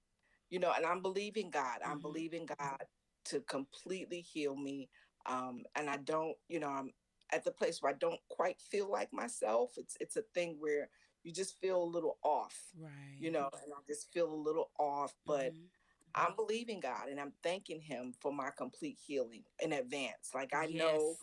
you 0.49 0.59
know, 0.59 0.73
and 0.73 0.85
I'm 0.85 1.01
believing 1.01 1.49
God. 1.51 1.81
I'm 1.83 1.99
Mhm. 1.99 2.01
believing 2.01 2.45
God 2.45 2.87
to 3.25 3.41
completely 3.41 4.21
heal 4.21 4.55
me. 4.55 4.89
Um, 5.25 5.63
and 5.75 5.89
I 5.89 5.97
don't, 5.97 6.35
you 6.47 6.59
know, 6.59 6.69
I'm 6.69 6.91
at 7.31 7.43
the 7.43 7.51
place 7.51 7.81
where 7.81 7.91
I 7.91 7.95
don't 7.97 8.19
quite 8.29 8.59
feel 8.61 8.89
like 8.91 9.11
myself. 9.13 9.73
It's 9.77 9.95
it's 9.99 10.17
a 10.17 10.23
thing 10.33 10.57
where 10.59 10.89
you 11.23 11.31
just 11.31 11.59
feel 11.59 11.81
a 11.81 11.85
little 11.85 12.17
off, 12.23 12.57
right. 12.79 12.91
you 13.19 13.31
know, 13.31 13.49
and 13.63 13.73
I 13.73 13.79
just 13.87 14.11
feel 14.11 14.31
a 14.31 14.35
little 14.35 14.71
off, 14.79 15.13
but 15.25 15.53
Mhm. 15.53 15.69
I'm 16.15 16.35
believing 16.35 16.79
God 16.81 17.07
and 17.09 17.19
I'm 17.19 17.31
thanking 17.43 17.79
Him 17.79 18.13
for 18.19 18.33
my 18.33 18.49
complete 18.57 18.97
healing 19.05 19.45
in 19.59 19.71
advance. 19.73 20.31
Like 20.33 20.53
I 20.53 20.65
know 20.65 21.15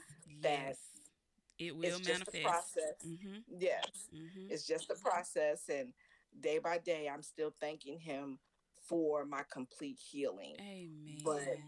that 0.43 0.69
yes. 0.69 0.79
it 1.59 1.77
will 1.77 1.85
it's 1.85 2.01
just 2.01 2.23
a 2.29 2.33
manifest. 2.33 2.45
process. 2.45 3.05
Mm-hmm. 3.07 3.39
Yes, 3.59 4.09
Mm-hmm. 4.15 4.51
it's 4.51 4.67
just 4.67 4.91
a 4.91 4.95
process, 4.95 5.69
and 5.69 5.93
day 6.41 6.59
by 6.59 6.79
day, 6.79 7.09
I'm 7.09 7.23
still 7.23 7.55
thanking 7.61 7.99
Him 7.99 8.39
for 8.81 9.25
my 9.27 9.43
complete 9.51 9.99
healing. 9.99 10.57
Amen. 10.61 11.19
But 11.25 11.59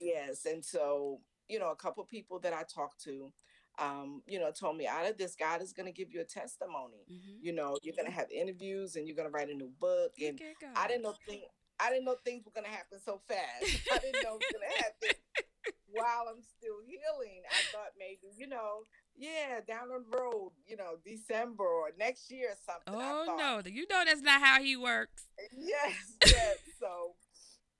yes, 0.00 0.46
and 0.46 0.64
so 0.64 1.20
you 1.48 1.58
know, 1.58 1.70
a 1.70 1.76
couple 1.76 2.04
people 2.04 2.38
that 2.40 2.52
I 2.52 2.62
talked 2.62 3.02
to, 3.04 3.32
um, 3.78 4.22
you 4.26 4.38
know, 4.38 4.50
told 4.50 4.76
me 4.76 4.86
out 4.86 5.06
of 5.06 5.18
this, 5.18 5.34
God 5.34 5.62
is 5.62 5.72
going 5.72 5.86
to 5.86 5.92
give 5.92 6.12
you 6.12 6.20
a 6.20 6.24
testimony. 6.24 7.04
Mm-hmm. 7.10 7.38
You 7.42 7.52
know, 7.52 7.78
you're 7.82 7.94
going 7.94 8.10
to 8.10 8.14
have 8.14 8.30
interviews, 8.30 8.96
and 8.96 9.06
you're 9.06 9.16
going 9.16 9.28
to 9.28 9.32
write 9.32 9.50
a 9.50 9.54
new 9.54 9.70
book, 9.80 10.12
and 10.22 10.38
God. 10.38 10.70
I 10.74 10.88
didn't 10.88 11.02
know 11.02 11.14
thing. 11.28 11.42
I 11.78 11.90
didn't 11.90 12.04
know 12.04 12.16
things 12.24 12.44
were 12.44 12.52
gonna 12.54 12.74
happen 12.74 12.98
so 13.04 13.20
fast. 13.28 13.80
I 13.92 13.98
didn't 13.98 14.22
know 14.22 14.36
it 14.36 14.42
was 14.42 14.52
gonna 14.52 14.76
happen 14.76 15.16
while 15.88 16.26
I'm 16.30 16.42
still 16.42 16.80
healing. 16.84 17.42
I 17.50 17.60
thought 17.72 17.92
maybe, 17.98 18.32
you 18.36 18.46
know, 18.46 18.84
yeah, 19.16 19.60
down 19.66 19.88
the 19.88 20.02
road, 20.16 20.52
you 20.66 20.76
know, 20.76 20.96
December 21.04 21.64
or 21.64 21.90
next 21.98 22.30
year 22.30 22.50
or 22.50 22.58
something. 22.64 23.00
I 23.00 23.24
Oh 23.28 23.36
no, 23.36 23.70
you 23.70 23.86
know 23.90 24.02
that's 24.04 24.22
not 24.22 24.40
how 24.40 24.62
he 24.62 24.76
works. 24.76 25.26
Yes, 25.56 26.16
yes. 26.26 26.56
so 26.80 27.14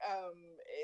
um 0.04 0.34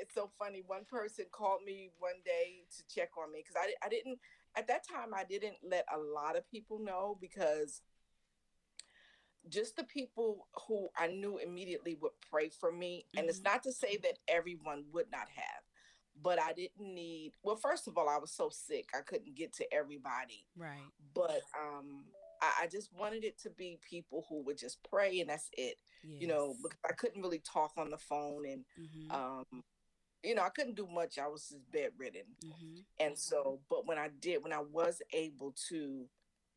it's 0.01 0.13
so 0.13 0.29
funny. 0.39 0.63
One 0.65 0.85
person 0.85 1.25
called 1.31 1.63
me 1.65 1.91
one 1.99 2.21
day 2.25 2.63
to 2.77 2.83
check 2.93 3.09
on 3.17 3.31
me 3.31 3.39
because 3.43 3.55
I, 3.57 3.85
I 3.85 3.89
didn't 3.89 4.19
at 4.55 4.67
that 4.67 4.87
time 4.87 5.13
I 5.13 5.23
didn't 5.23 5.57
let 5.63 5.85
a 5.93 5.97
lot 5.97 6.35
of 6.35 6.49
people 6.49 6.79
know 6.79 7.17
because 7.19 7.81
just 9.49 9.75
the 9.75 9.83
people 9.83 10.47
who 10.67 10.87
I 10.97 11.07
knew 11.07 11.37
immediately 11.37 11.95
would 11.95 12.13
pray 12.29 12.49
for 12.49 12.71
me. 12.71 13.05
And 13.17 13.27
it's 13.27 13.39
Mhm. 13.39 13.43
not 13.43 13.63
to 13.63 13.73
say 13.73 13.97
that 13.97 14.19
everyone 14.27 14.85
would 14.91 15.11
not 15.11 15.27
have, 15.29 15.63
but 16.15 16.39
I 16.39 16.53
didn't 16.53 16.93
need, 16.93 17.33
well, 17.43 17.57
first 17.57 17.87
of 17.87 17.97
all, 17.97 18.07
I 18.07 18.17
was 18.17 18.31
so 18.31 18.49
sick, 18.49 18.89
I 18.95 19.01
couldn't 19.01 19.35
get 19.35 19.53
to 19.55 19.73
everybody. 19.73 20.47
Right. 20.55 20.89
But 21.13 21.41
um, 21.59 22.05
I, 22.41 22.53
I 22.61 22.67
just 22.67 22.93
wanted 22.93 23.23
it 23.25 23.37
to 23.39 23.49
be 23.49 23.79
people 23.81 24.25
who 24.29 24.41
would 24.43 24.57
just 24.57 24.81
pray 24.83 25.19
and 25.19 25.29
that's 25.29 25.49
it, 25.57 25.77
Yes. 26.03 26.21
you 26.21 26.27
know, 26.27 26.55
because 26.61 26.79
I 26.89 26.93
couldn't 26.93 27.21
really 27.21 27.39
talk 27.39 27.71
on 27.77 27.89
the 27.89 27.97
phone 27.97 28.45
and, 28.45 28.65
Mhm. 28.77 29.11
um, 29.11 29.63
you 30.23 30.35
know, 30.35 30.43
I 30.43 30.49
couldn't 30.49 30.75
do 30.75 30.87
much. 30.87 31.17
I 31.17 31.27
was 31.27 31.49
just 31.49 31.71
bedridden. 31.71 32.37
Mhm. 32.43 32.85
And 32.99 33.17
so, 33.17 33.61
but 33.69 33.85
when 33.85 33.97
I 33.97 34.09
did, 34.09 34.43
when 34.43 34.53
I 34.53 34.59
was 34.61 35.01
able 35.13 35.53
to 35.69 36.09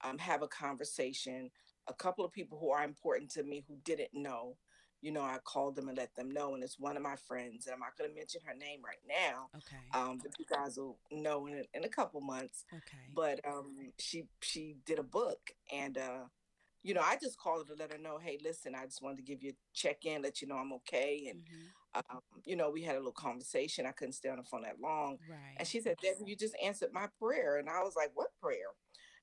um, 0.03 0.19
have 0.19 0.43
a 0.43 0.49
conversation, 0.49 1.51
a 1.87 1.95
couple 1.95 2.25
of 2.25 2.33
people 2.33 2.59
who 2.59 2.71
are 2.71 2.85
important 2.85 3.31
to 3.33 3.43
me 3.43 3.65
who 3.67 3.77
didn't 3.85 4.13
know, 4.13 4.57
you 5.01 5.11
know, 5.13 5.23
I 5.23 5.39
called 5.45 5.75
them 5.77 5.89
and 5.89 5.97
let 5.97 6.15
them 6.15 6.31
know. 6.31 6.55
And 6.55 6.63
it's 6.63 6.79
one 6.79 6.97
of 6.97 7.03
my 7.03 7.17
friends, 7.17 7.67
and 7.67 7.75
I'm 7.75 7.81
not 7.81 7.97
going 7.97 8.11
to 8.11 8.15
mention 8.17 8.43
her 8.45 8.55
name 8.55 8.81
right 8.85 9.01
now, 9.09 9.51
Okay. 9.57 9.77
um, 9.95 10.19
but 10.19 10.39
you 10.39 10.45
guys 10.47 10.77
will 10.77 10.99
know 11.11 11.47
in, 11.47 11.65
in 11.75 11.85
a 11.85 11.89
couple 11.89 12.21
months. 12.21 12.65
okay. 12.75 13.09
But 13.15 13.41
um, 13.47 13.93
she 13.99 14.25
she 14.41 14.77
did 14.85 14.99
a 14.99 15.03
book, 15.05 15.53
and 15.73 15.97
uh, 15.99 16.25
you 16.87 16.95
know, 16.95 17.01
I 17.03 17.17
just 17.21 17.37
called 17.39 17.67
her 17.67 17.75
to 17.75 17.81
let 17.81 17.91
her 17.93 17.99
know, 17.99 18.19
hey, 18.19 18.39
listen, 18.43 18.75
I 18.77 18.85
just 18.85 19.03
wanted 19.03 19.17
to 19.17 19.23
give 19.23 19.43
you 19.43 19.51
a 19.51 19.55
check 19.75 20.05
in, 20.07 20.23
let 20.23 20.41
you 20.41 20.47
know 20.47 20.57
I'm 20.57 20.73
okay, 20.75 21.27
and 21.29 21.43
Mhm. 21.45 21.73
um, 22.11 22.21
you 22.45 22.57
know, 22.57 22.71
we 22.71 22.83
had 22.83 22.95
a 22.95 22.99
little 22.99 23.11
conversation. 23.13 23.87
I 23.87 23.93
couldn't 23.93 24.13
stay 24.13 24.29
on 24.29 24.37
the 24.37 24.45
phone 24.45 24.63
that 24.63 24.79
long. 24.81 25.19
Right. 25.27 25.55
And 25.57 25.67
she 25.67 25.81
said, 25.81 25.97
Debbie, 26.03 26.25
you 26.27 26.37
just 26.37 26.55
answered 26.63 26.93
my 26.93 27.07
prayer. 27.19 27.57
And 27.57 27.71
I 27.71 27.83
was 27.83 27.97
like, 27.97 28.11
what 28.15 28.39
prayer? 28.39 28.69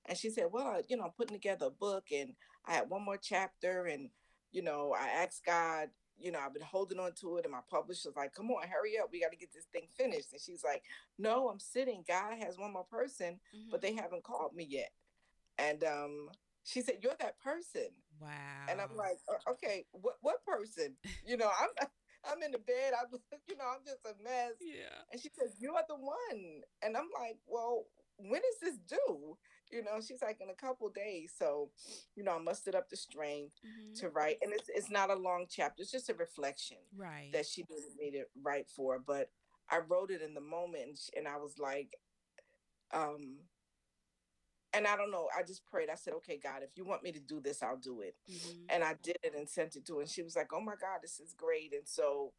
And 0.05 0.17
she 0.17 0.31
said, 0.31 0.47
well, 0.51 0.81
you 0.89 0.97
know, 0.97 1.03
I'm 1.03 1.11
putting 1.11 1.35
together 1.35 1.67
a 1.67 1.69
book 1.69 2.11
and 2.11 2.35
I 2.65 2.73
had 2.73 2.89
one 2.89 3.03
more 3.03 3.17
chapter. 3.17 3.85
And, 3.85 4.09
you 4.51 4.63
know, 4.63 4.91
I 4.97 5.07
asked 5.07 5.45
God, 5.45 5.91
you 6.17 6.31
know, 6.31 6.39
I've 6.39 6.53
been 6.53 6.63
holding 6.63 6.99
on 6.99 7.13
to 7.21 7.37
it. 7.37 7.45
And 7.45 7.51
my 7.51 7.61
publisher's 7.69 8.15
like, 8.15 8.33
come 8.33 8.49
on, 8.49 8.67
hurry 8.67 8.97
up. 8.97 9.09
We 9.11 9.21
got 9.21 9.31
to 9.31 9.37
get 9.37 9.53
this 9.53 9.65
thing 9.71 9.87
finished. 9.95 10.31
And 10.33 10.41
she's 10.41 10.63
like, 10.63 10.83
no, 11.19 11.49
I'm 11.49 11.59
sitting. 11.59 12.03
God 12.07 12.39
has 12.39 12.57
one 12.57 12.73
more 12.73 12.85
person, 12.85 13.39
but 13.69 13.79
Mhm. 13.79 13.81
they 13.83 13.93
haven't 13.93 14.23
called 14.23 14.55
me 14.55 14.63
yet. 14.63 14.91
And 15.59 15.83
um, 15.83 16.31
she 16.63 16.81
said, 16.81 16.99
you're 17.01 17.15
that 17.19 17.39
person. 17.39 17.89
wow. 18.19 18.29
And 18.69 18.79
I'm 18.81 18.95
like, 18.95 19.17
okay, 19.49 19.85
what, 19.91 20.15
what 20.21 20.43
person? 20.45 20.95
You 21.25 21.37
know, 21.37 21.49
I'm, 21.59 21.87
I'm 22.31 22.41
in 22.43 22.51
the 22.51 22.59
bed. 22.59 22.93
I'm, 22.97 23.07
you 23.47 23.57
know, 23.57 23.65
I'm 23.73 23.83
just 23.85 24.05
a 24.05 24.21
mess. 24.23 24.53
yeah. 24.61 25.03
And 25.11 25.21
she 25.21 25.29
says, 25.37 25.55
You 25.59 25.73
are 25.75 25.83
the 25.87 25.95
one. 25.95 26.61
And 26.81 26.95
I'm 26.95 27.09
like, 27.19 27.37
Well, 27.45 27.85
when 28.17 28.41
is 28.41 28.59
this 28.61 28.77
due? 28.87 29.37
You 29.71 29.83
know, 29.83 29.99
she's 29.99 30.21
like, 30.21 30.39
In 30.41 30.49
a 30.49 30.53
couple 30.55 30.89
days. 30.89 31.33
So, 31.37 31.69
you 32.15 32.23
know, 32.23 32.35
I 32.35 32.39
mustered 32.39 32.75
up 32.75 32.89
the 32.89 32.95
strength 32.97 33.55
Mhm. 33.65 33.99
to 33.99 34.09
write. 34.09 34.37
And 34.41 34.53
it's, 34.53 34.69
it's 34.69 34.89
not 34.89 35.09
a 35.09 35.15
long 35.15 35.45
chapter, 35.49 35.81
it's 35.83 35.91
just 35.91 36.09
a 36.09 36.13
reflection 36.13 36.77
Right. 36.95 37.29
that 37.33 37.45
she 37.45 37.63
needed 37.69 37.95
me 37.99 38.11
to 38.11 38.23
write 38.41 38.69
for. 38.69 38.99
But 38.99 39.29
I 39.69 39.79
wrote 39.79 40.11
it 40.11 40.21
in 40.21 40.33
the 40.33 40.41
moment 40.41 40.83
and, 40.85 40.97
and 41.17 41.27
I 41.27 41.37
was 41.37 41.57
like, 41.59 41.97
um, 42.93 43.37
and 44.73 44.87
I 44.87 44.95
don't 44.97 45.11
know. 45.11 45.29
I 45.37 45.43
just 45.43 45.65
prayed. 45.65 45.89
I 45.89 45.95
said, 45.95 46.13
okay, 46.15 46.37
God, 46.37 46.63
if 46.63 46.71
you 46.75 46.85
want 46.85 47.03
me 47.03 47.11
to 47.11 47.19
do 47.19 47.39
this, 47.39 47.61
I'll 47.63 47.77
do 47.77 48.01
it 48.01 48.15
Mhm. 48.29 48.65
and 48.69 48.83
I 48.83 48.95
did 49.01 49.17
it 49.23 49.35
and 49.35 49.47
sent 49.47 49.75
it 49.75 49.85
to 49.85 49.95
her. 49.95 50.01
And 50.01 50.09
she 50.09 50.23
was 50.23 50.35
like, 50.35 50.53
"Oh 50.53 50.61
my 50.61 50.75
God, 50.75 51.01
this 51.01 51.19
is 51.19 51.33
great!" 51.33 51.73
And 51.73 51.87
so, 51.87 52.33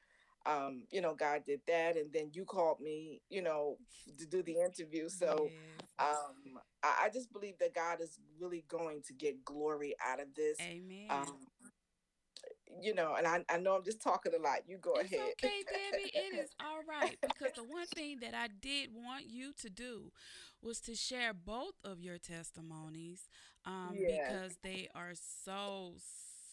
um, 0.47 0.87
you 0.91 1.01
know, 1.01 1.15
God 1.15 1.45
did 1.47 1.61
that, 1.67 1.97
and 1.97 2.13
then 2.13 2.31
you 2.33 2.45
called 2.45 2.81
me, 2.81 3.23
you 3.29 3.43
know, 3.43 3.79
to 4.19 4.27
do 4.27 4.43
the 4.43 4.59
interview. 4.61 5.09
So, 5.09 5.51
um, 5.99 6.59
I, 6.83 7.05
I 7.05 7.11
just 7.11 7.33
believe 7.33 7.59
that 7.59 7.75
God 7.75 8.01
is 8.01 8.19
really 8.39 8.65
going 8.69 9.03
to 9.03 9.13
get 9.13 9.45
glory 9.45 9.95
out 10.05 10.21
of 10.21 10.35
this. 10.35 10.59
Amen. 10.61 11.07
Um, 11.11 11.39
you 12.83 12.95
know, 12.95 13.15
and 13.15 13.27
I, 13.27 13.45
I 13.49 13.59
know 13.59 13.77
I'm 13.77 13.85
just 13.85 14.03
talking 14.03 14.33
a 14.35 14.43
lot. 14.43 14.61
You 14.67 14.79
go 14.79 14.95
it's 14.95 15.13
ahead. 15.13 15.33
okay, 15.33 15.63
Debbie. 15.65 16.11
It 16.15 16.35
is 16.35 16.51
all 16.61 16.81
right 16.89 17.17
because 17.23 17.53
the 17.55 17.63
one 17.63 17.87
thing 17.87 18.19
that 18.21 18.35
I 18.35 18.49
did 18.49 18.91
want 18.93 19.27
you 19.27 19.53
to 19.59 19.71
do 19.71 20.11
was 20.65 20.81
to 20.81 20.95
share 20.95 21.33
both 21.35 21.75
of 21.85 22.01
your 22.01 22.19
testimonies 22.19 23.29
um, 23.67 23.95
Yeah. 23.95 24.29
because 24.29 24.59
they 24.63 24.89
are 24.95 25.13
so 25.15 25.95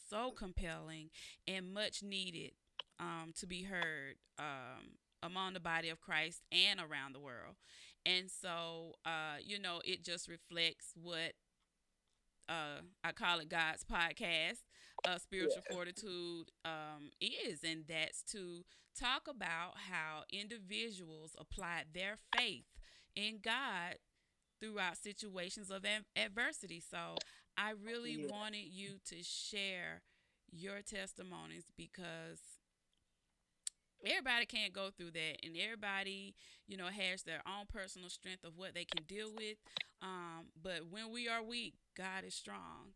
so 0.10 0.32
compelling 0.32 1.10
and 1.48 1.74
much 1.74 2.04
needed 2.04 2.52
um, 3.00 3.32
to 3.40 3.48
be 3.48 3.64
heard 3.64 4.16
um, 4.38 4.98
among 5.24 5.54
the 5.54 5.60
body 5.60 5.90
of 5.90 6.02
Christ 6.02 6.42
and 6.52 6.80
around 6.80 7.14
the 7.14 7.20
world. 7.20 7.56
And 8.06 8.30
so, 8.30 8.94
uh, 9.06 9.38
you 9.44 9.60
know, 9.60 9.82
it 9.86 10.04
just 10.04 10.28
reflects 10.28 10.94
what 10.96 11.34
uh, 12.50 12.82
I 13.04 13.12
call 13.12 13.40
it 13.40 13.50
God's 13.50 13.84
podcast, 13.84 14.60
uh, 15.06 15.18
spiritual 15.18 15.64
fortitude 15.72 16.52
um, 16.66 17.12
is, 17.22 17.62
and 17.64 17.86
that's 17.88 18.22
to 18.32 18.64
talk 19.00 19.28
about 19.30 19.74
how 19.90 20.24
individuals 20.32 21.36
applied 21.40 21.86
their 21.94 22.18
faith 22.38 22.66
in 23.16 23.40
God 23.44 23.96
throughout 24.62 24.98
situations 24.98 25.70
of 25.72 25.86
adversity. 26.16 26.82
So 26.82 27.22
I 27.58 27.72
really 27.72 28.18
Yeah. 28.18 28.28
wanted 28.28 28.66
you 28.72 28.98
to 29.10 29.24
share 29.24 30.02
your 30.52 30.82
testimonies 30.82 31.66
because 31.78 32.40
everybody 34.06 34.46
can't 34.46 34.74
go 34.74 34.90
through 34.96 35.12
that 35.12 35.38
and 35.44 35.56
everybody 35.58 36.34
you 36.68 36.78
know 36.78 36.88
has 36.88 37.24
their 37.24 37.42
own 37.48 37.66
personal 37.72 38.10
strength 38.10 38.44
of 38.44 38.58
what 38.58 38.74
they 38.74 38.86
can 38.86 39.04
deal 39.04 39.32
with 39.34 39.58
um, 40.02 40.46
but 40.62 40.82
when 40.90 41.12
we 41.12 41.28
are 41.28 41.44
weak 41.44 41.74
god 41.96 42.24
is 42.26 42.34
strong 42.34 42.94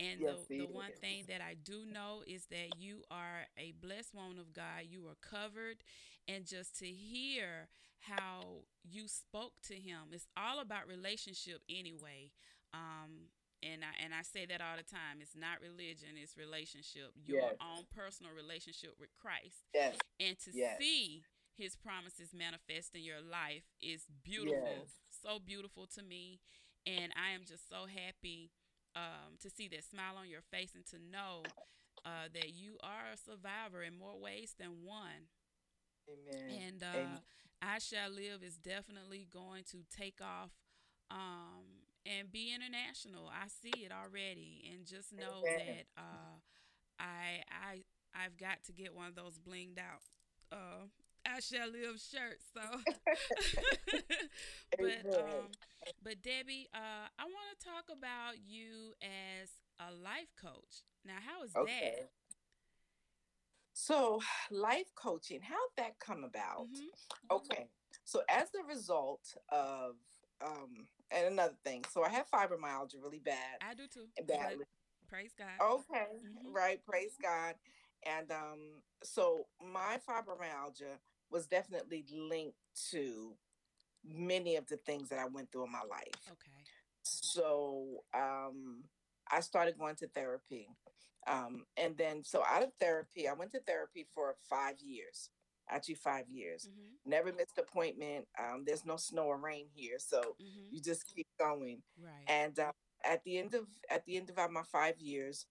and 0.00 0.20
Yes, 0.20 0.38
the, 0.48 0.58
the 0.58 0.66
one 0.66 0.90
is. 0.90 1.00
thing 1.00 1.24
that 1.28 1.40
i 1.40 1.54
do 1.64 1.84
know 1.92 2.22
is 2.26 2.46
that 2.50 2.76
you 2.76 3.02
are 3.10 3.46
a 3.58 3.72
blessed 3.80 4.14
woman 4.14 4.38
of 4.38 4.52
god 4.52 4.82
you 4.88 5.06
are 5.06 5.16
covered 5.20 5.76
and 6.28 6.46
just 6.46 6.78
to 6.78 6.86
hear 6.86 7.68
how 8.00 8.62
you 8.88 9.06
spoke 9.08 9.52
to 9.66 9.74
him 9.74 10.10
it's 10.12 10.26
all 10.36 10.60
about 10.60 10.86
relationship 10.88 11.60
anyway 11.68 12.30
um, 12.74 13.30
and 13.62 13.82
I 13.82 13.92
and 14.04 14.14
I 14.14 14.22
say 14.22 14.46
that 14.46 14.60
all 14.60 14.76
the 14.76 14.84
time. 14.84 15.18
It's 15.20 15.34
not 15.34 15.60
religion, 15.60 16.14
it's 16.14 16.36
relationship. 16.36 17.10
Your 17.16 17.42
Yes. 17.42 17.54
own 17.60 17.84
personal 17.94 18.32
relationship 18.32 18.94
with 19.00 19.10
Christ 19.18 19.64
Yes. 19.74 19.96
and 20.20 20.38
to 20.40 20.52
Yes. 20.52 20.78
see 20.78 21.24
his 21.56 21.76
promises 21.76 22.32
manifest 22.32 22.94
in 22.94 23.02
your 23.02 23.20
life 23.20 23.64
is 23.80 24.06
beautiful 24.22 24.86
Yes. 24.86 25.00
so 25.22 25.38
beautiful 25.38 25.86
to 25.86 26.02
me 26.02 26.38
and 26.86 27.12
i 27.16 27.30
am 27.34 27.42
just 27.46 27.68
so 27.68 27.86
happy 27.86 28.50
um, 28.96 29.36
to 29.40 29.50
see 29.50 29.68
that 29.68 29.84
smile 29.84 30.16
on 30.16 30.28
your 30.28 30.42
face 30.50 30.74
and 30.74 30.86
to 30.86 30.96
know 30.98 31.52
uh, 32.04 32.28
that 32.32 32.50
you 32.54 32.76
are 32.82 33.12
a 33.12 33.16
survivor 33.16 33.82
in 33.82 33.96
more 33.98 34.16
ways 34.18 34.54
than 34.58 34.84
one 34.84 35.26
Amen. 36.08 36.62
and 36.70 36.82
uh, 36.82 36.86
Amen. 36.94 37.18
I 37.78 37.80
Shall 37.80 38.10
Live 38.10 38.42
is 38.42 38.56
definitely 38.56 39.26
going 39.32 39.62
to 39.70 39.78
take 39.96 40.18
off 40.20 40.50
um, 41.10 41.64
and 42.06 42.30
be 42.30 42.52
international. 42.52 43.28
I 43.28 43.46
see 43.48 43.84
it 43.84 43.92
already, 43.92 44.68
and 44.72 44.84
just 44.86 45.12
know 45.12 45.42
Amen. 45.46 45.54
that 45.54 45.84
uh, 45.96 46.36
I 46.98 47.42
I 47.50 47.82
I've 48.14 48.36
got 48.36 48.62
to 48.66 48.72
get 48.72 48.94
one 48.94 49.06
of 49.08 49.14
those 49.14 49.38
blinged 49.38 49.78
out. 49.78 50.02
Uh, 50.52 50.86
I 51.26 51.40
shall 51.40 51.68
live 51.70 52.00
shirts. 52.00 52.44
So, 52.52 52.62
but 54.80 55.14
um, 55.14 55.50
but 56.02 56.22
Debbie, 56.22 56.68
uh, 56.74 57.06
I 57.18 57.24
want 57.24 57.58
to 57.58 57.64
talk 57.64 57.84
about 57.96 58.34
you 58.46 58.92
as 59.02 59.50
a 59.78 59.92
life 59.92 60.32
coach. 60.40 60.82
Now, 61.04 61.18
how 61.24 61.44
is 61.44 61.52
Okay. 61.56 61.64
that? 61.64 62.10
So, 63.78 64.20
life 64.50 64.92
coaching, 64.96 65.40
how'd 65.40 65.70
that 65.76 65.98
come 66.00 66.24
about? 66.24 66.66
Mhm. 66.66 66.88
Okay. 67.30 67.68
So 68.04 68.22
as 68.28 68.48
a 68.54 68.64
result 68.64 69.36
of 69.50 69.96
um 70.40 70.88
and 71.10 71.26
another 71.26 71.56
thing, 71.64 71.84
so 71.90 72.02
I 72.02 72.08
have 72.10 72.28
fibromyalgia 72.28 73.00
really 73.02 73.20
bad. 73.20 73.58
I 73.60 73.74
do 73.74 73.86
too. 73.86 74.08
badly. 74.26 74.64
Praise 75.08 75.32
God. 75.38 75.60
Okay. 75.60 76.06
Mhm. 76.12 76.52
Right. 76.52 76.84
Praise 76.84 77.16
God. 77.22 77.54
And 78.04 78.30
um 78.32 78.82
so 79.04 79.46
my 79.60 79.98
fibromyalgia 80.08 80.98
was 81.30 81.46
definitely 81.46 82.04
linked 82.10 82.58
to 82.90 83.36
many 84.04 84.56
of 84.56 84.66
the 84.66 84.78
things 84.78 85.08
that 85.10 85.18
I 85.20 85.26
went 85.26 85.52
through 85.52 85.66
in 85.66 85.72
my 85.72 85.84
life. 85.84 86.30
Okay. 86.32 86.64
So 87.02 88.04
um 88.12 88.84
I 89.30 89.40
started 89.40 89.78
going 89.78 89.96
to 89.96 90.08
therapy. 90.08 90.68
Um 91.28 91.66
and 91.76 91.96
then 91.98 92.24
so 92.24 92.44
out 92.44 92.62
of 92.62 92.72
therapy, 92.80 93.28
I 93.28 93.34
went 93.34 93.52
to 93.52 93.60
therapy 93.60 94.04
for 94.14 94.36
5 94.48 94.80
years. 94.80 95.30
Actually 95.68 95.96
5 95.96 96.28
years. 96.30 96.68
Mhm. 96.68 96.98
never 97.04 97.32
missed 97.32 97.58
appointment. 97.58 98.28
Um, 98.38 98.64
there's 98.66 98.84
no 98.84 98.96
snow 98.96 99.26
or 99.26 99.38
rain 99.40 99.68
here, 99.70 99.98
so 99.98 100.38
Mhm. 100.38 100.70
you 100.70 100.80
just 100.82 101.06
keep 101.14 101.26
going. 101.38 101.82
Right. 101.98 102.28
And 102.28 102.58
uh, 102.58 102.72
at 103.04 103.24
the 103.24 103.38
end 103.38 103.54
of 103.54 103.68
at 103.90 104.04
the 104.06 104.16
end 104.18 104.30
of 104.30 104.50
my 104.52 104.62
five 104.64 104.98
years, 105.00 105.46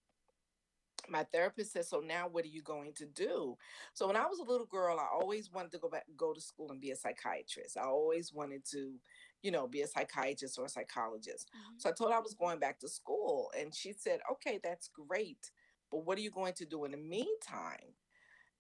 my 1.10 1.24
therapist 1.24 1.72
said, 1.72 1.86
"So 1.86 2.00
now, 2.00 2.28
what 2.28 2.44
are 2.46 2.50
you 2.50 2.62
going 2.62 2.94
to 2.96 3.06
do?" 3.06 3.58
So 3.94 4.08
when 4.08 4.16
I 4.18 4.26
was 4.26 4.40
a 4.40 4.44
little 4.44 4.66
girl, 4.66 5.00
I 5.00 5.06
always 5.08 5.50
wanted 5.52 5.72
to 5.74 5.80
go 5.80 5.90
back, 5.90 6.06
go 6.18 6.34
to 6.34 6.42
school 6.42 6.72
and 6.72 6.82
be 6.82 6.92
a 6.92 6.96
psychiatrist. 6.96 7.78
I 7.78 7.84
always 7.84 8.34
wanted 8.34 8.66
to, 8.72 9.00
you 9.42 9.52
know, 9.52 9.68
be 9.68 9.82
a 9.82 9.88
psychiatrist 9.88 10.58
or 10.60 10.66
a 10.66 10.70
psychologist. 10.70 11.50
Mhm. 11.54 11.78
So 11.78 11.90
I 11.90 11.94
told 11.94 12.12
her 12.12 12.18
I 12.18 12.22
was 12.22 12.34
going 12.34 12.60
back 12.60 12.80
to 12.80 12.90
school, 12.90 13.52
and 13.58 13.74
she 13.74 13.94
said, 13.94 14.20
"Okay, 14.34 14.60
that's 14.62 14.88
great, 14.90 15.52
but 15.92 16.06
what 16.06 16.18
are 16.18 16.22
you 16.22 16.32
going 16.32 16.54
to 16.54 16.66
do 16.66 16.86
in 16.86 16.92
the 16.92 16.98
meantime? 16.98 17.94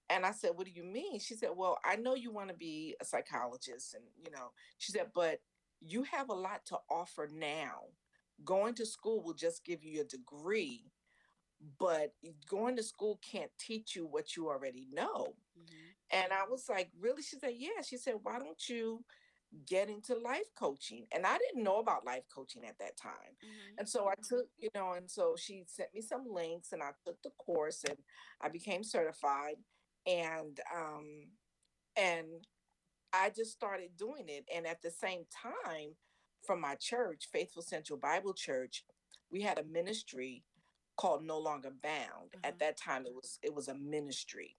And 0.09 0.25
I 0.25 0.31
said, 0.31 0.51
What 0.55 0.65
do 0.65 0.71
you 0.71 0.83
mean? 0.83 1.19
She 1.19 1.35
said, 1.35 1.49
Well, 1.55 1.77
I 1.83 1.95
know 1.95 2.15
you 2.15 2.31
want 2.31 2.49
to 2.49 2.55
be 2.55 2.95
a 3.01 3.05
psychologist. 3.05 3.93
And, 3.93 4.03
you 4.23 4.31
know, 4.31 4.51
she 4.77 4.91
said, 4.91 5.07
But 5.13 5.39
you 5.81 6.03
have 6.03 6.29
a 6.29 6.33
lot 6.33 6.65
to 6.67 6.77
offer 6.89 7.29
now. 7.31 7.81
Going 8.45 8.73
to 8.75 8.85
school 8.85 9.21
will 9.21 9.33
just 9.33 9.65
give 9.65 9.83
you 9.83 10.01
a 10.01 10.05
degree, 10.05 10.91
but 11.79 12.13
going 12.47 12.75
to 12.77 12.83
school 12.83 13.19
can't 13.21 13.51
teach 13.59 13.95
you 13.95 14.05
what 14.05 14.35
you 14.35 14.47
already 14.47 14.87
know. 14.91 15.35
Mhm. 15.59 15.93
And 16.11 16.31
I 16.31 16.45
was 16.49 16.69
like, 16.69 16.89
Really? 16.99 17.21
She 17.21 17.37
said, 17.37 17.53
Yeah. 17.57 17.81
She 17.83 17.97
said, 17.97 18.15
Why 18.23 18.39
don't 18.39 18.69
you 18.69 19.03
get 19.65 19.89
into 19.89 20.15
life 20.15 20.53
coaching? 20.55 21.07
And 21.11 21.25
I 21.25 21.37
didn't 21.37 21.63
know 21.63 21.79
about 21.79 22.05
life 22.05 22.23
coaching 22.33 22.65
at 22.65 22.77
that 22.79 22.97
time. 22.97 23.37
Mhm. 23.43 23.79
And 23.79 23.89
so 23.89 24.07
I 24.07 24.15
took, 24.27 24.47
you 24.57 24.69
know, 24.75 24.93
and 24.93 25.09
so 25.09 25.35
she 25.37 25.63
sent 25.67 25.93
me 25.93 26.01
some 26.01 26.25
links 26.27 26.71
and 26.71 26.83
I 26.83 26.91
took 27.05 27.21
the 27.23 27.31
course 27.31 27.83
and 27.83 27.97
I 28.41 28.49
became 28.49 28.83
certified 28.83 29.57
and 30.05 30.59
um 30.73 31.31
and 31.95 32.47
I 33.13 33.29
just 33.29 33.51
started 33.51 33.97
doing 33.97 34.29
it 34.29 34.45
and 34.53 34.67
at 34.67 34.81
the 34.81 34.91
same 34.91 35.25
time 35.31 35.95
from 36.45 36.61
my 36.61 36.75
church, 36.75 37.27
Faithful 37.31 37.61
Central 37.61 37.99
Bible 37.99 38.33
Church, 38.33 38.85
we 39.31 39.41
had 39.41 39.57
a 39.59 39.63
ministry 39.63 40.43
called 40.97 41.23
No 41.23 41.37
Longer 41.39 41.71
Bound. 41.71 42.33
Uh-huh. 42.35 42.41
At 42.43 42.59
that 42.59 42.77
time 42.77 43.05
it 43.05 43.13
was 43.13 43.39
it 43.41 43.53
was 43.53 43.67
a 43.67 43.75
ministry. 43.75 44.57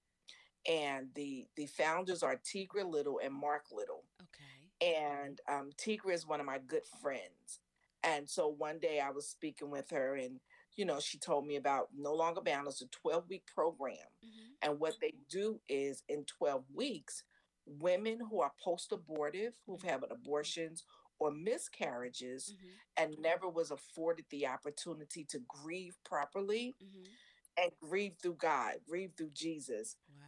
And 0.66 1.08
the 1.14 1.46
the 1.56 1.66
founders 1.66 2.22
are 2.22 2.36
Tigra 2.36 2.84
Little 2.84 3.20
and 3.22 3.34
Mark 3.34 3.66
Little 3.72 4.04
Okay. 4.22 4.57
And 4.80 5.40
um, 5.48 5.70
Tigra 5.76 6.12
is 6.12 6.26
one 6.26 6.40
of 6.40 6.46
my 6.46 6.58
good 6.58 6.86
friends. 7.00 7.60
And 8.04 8.28
so 8.28 8.48
one 8.48 8.78
day 8.78 9.00
I 9.00 9.10
was 9.10 9.28
speaking 9.28 9.70
with 9.70 9.90
her, 9.90 10.14
and 10.16 10.40
you 10.76 10.84
know, 10.84 11.00
she 11.00 11.18
told 11.18 11.44
me 11.46 11.56
about 11.56 11.88
No 11.96 12.14
Longer 12.14 12.40
Bound. 12.40 12.68
It's 12.68 12.82
a 12.82 12.86
12 12.86 13.28
week 13.28 13.46
program. 13.52 13.96
Mhm. 14.24 14.54
And 14.62 14.78
what 14.80 14.94
they 15.00 15.12
do 15.28 15.60
is 15.68 16.04
in 16.08 16.24
12 16.24 16.70
weeks, 16.72 17.24
women 17.66 18.20
who 18.30 18.40
are 18.40 18.52
post 18.62 18.92
abortive, 18.92 19.54
who've 19.66 19.82
had 19.82 20.04
abortions 20.08 20.84
or 21.18 21.32
miscarriages, 21.32 22.54
Mhm. 22.54 22.70
and 22.96 23.18
never 23.18 23.48
was 23.48 23.72
afforded 23.72 24.26
the 24.30 24.46
opportunity 24.46 25.24
to 25.24 25.40
grieve 25.40 25.96
properly 26.04 26.76
Mhm. 26.80 27.06
and 27.56 27.72
grieve 27.80 28.16
through 28.22 28.36
God, 28.36 28.84
grieve 28.84 29.14
through 29.16 29.30
Jesus 29.30 29.96
Wow. 30.08 30.24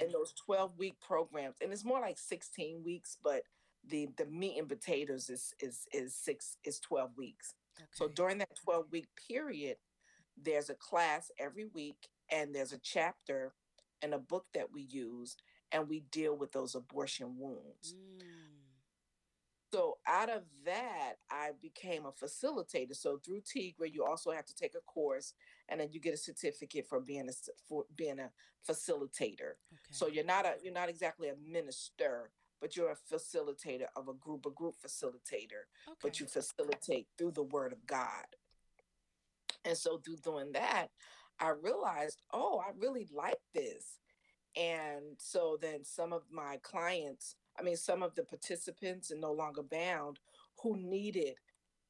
in 0.00 0.10
those 0.10 0.32
12 0.32 0.76
week 0.78 0.98
programs 1.00 1.60
and 1.60 1.72
it's 1.72 1.84
more 1.84 2.00
like 2.00 2.18
16 2.18 2.82
weeks 2.82 3.16
but 3.22 3.46
the 3.88 4.08
the 4.16 4.26
meat 4.26 4.58
and 4.58 4.68
potatoes 4.68 5.28
is 5.28 5.54
is 5.60 5.86
is 5.92 6.14
six 6.14 6.56
is 6.64 6.78
12 6.80 7.10
weeks. 7.16 7.54
So 7.92 8.08
during 8.08 8.38
that 8.38 8.50
12 8.64 8.86
week 8.92 9.08
period 9.28 9.76
there's 10.40 10.70
a 10.70 10.74
class 10.74 11.30
every 11.38 11.66
week 11.66 12.08
and 12.30 12.54
there's 12.54 12.72
a 12.72 12.78
chapter 12.78 13.52
and 14.02 14.14
a 14.14 14.18
book 14.18 14.46
that 14.54 14.72
we 14.72 14.82
use 14.82 15.36
and 15.72 15.88
we 15.88 16.00
deal 16.10 16.36
with 16.36 16.52
those 16.52 16.74
abortion 16.74 17.36
wounds. 17.38 17.94
Mm. 17.94 18.22
so 19.72 19.98
out 20.06 20.28
of 20.30 20.42
that 20.64 21.14
i 21.30 21.50
became 21.60 22.04
a 22.06 22.12
facilitator. 22.12 22.94
So 22.94 23.18
through 23.24 23.40
tigra 23.40 23.92
you 23.92 24.04
also 24.04 24.30
have 24.30 24.46
to 24.46 24.54
take 24.54 24.74
a 24.74 24.80
course 24.80 25.34
and 25.68 25.80
then 25.80 25.88
you 25.92 26.00
get 26.00 26.14
a 26.14 26.18
certificate 26.18 26.86
for 26.86 27.00
being 27.00 27.28
a 27.28 27.32
for 27.68 27.84
being 27.96 28.18
a 28.18 28.30
facilitator. 28.68 29.56
Okay. 29.72 29.90
so 29.90 30.06
you're 30.08 30.24
not 30.24 30.46
a 30.46 30.54
you're 30.62 30.72
not 30.72 30.88
exactly 30.88 31.28
a 31.28 31.34
minister, 31.36 32.30
but 32.62 32.76
you're 32.76 32.92
a 32.92 33.14
facilitator 33.14 33.86
of 33.96 34.08
a 34.08 34.14
group, 34.14 34.46
a 34.46 34.50
group 34.50 34.76
facilitator, 34.80 35.66
okay. 35.88 35.98
but 36.00 36.20
you 36.20 36.26
facilitate 36.26 37.08
through 37.18 37.32
the 37.32 37.42
word 37.42 37.72
of 37.72 37.84
God. 37.86 38.24
And 39.64 39.76
so 39.76 39.98
through 39.98 40.18
doing 40.18 40.52
that, 40.52 40.86
I 41.40 41.50
realized, 41.50 42.22
oh, 42.32 42.62
I 42.64 42.70
really 42.78 43.08
like 43.12 43.40
this. 43.52 43.98
And 44.56 45.16
so 45.18 45.58
then 45.60 45.84
some 45.84 46.12
of 46.12 46.22
my 46.30 46.58
clients, 46.62 47.34
I 47.58 47.62
mean, 47.62 47.76
some 47.76 48.02
of 48.02 48.14
the 48.14 48.22
participants 48.22 49.10
in 49.10 49.20
No 49.20 49.32
Longer 49.32 49.62
Bound 49.62 50.20
who 50.62 50.76
needed 50.76 51.34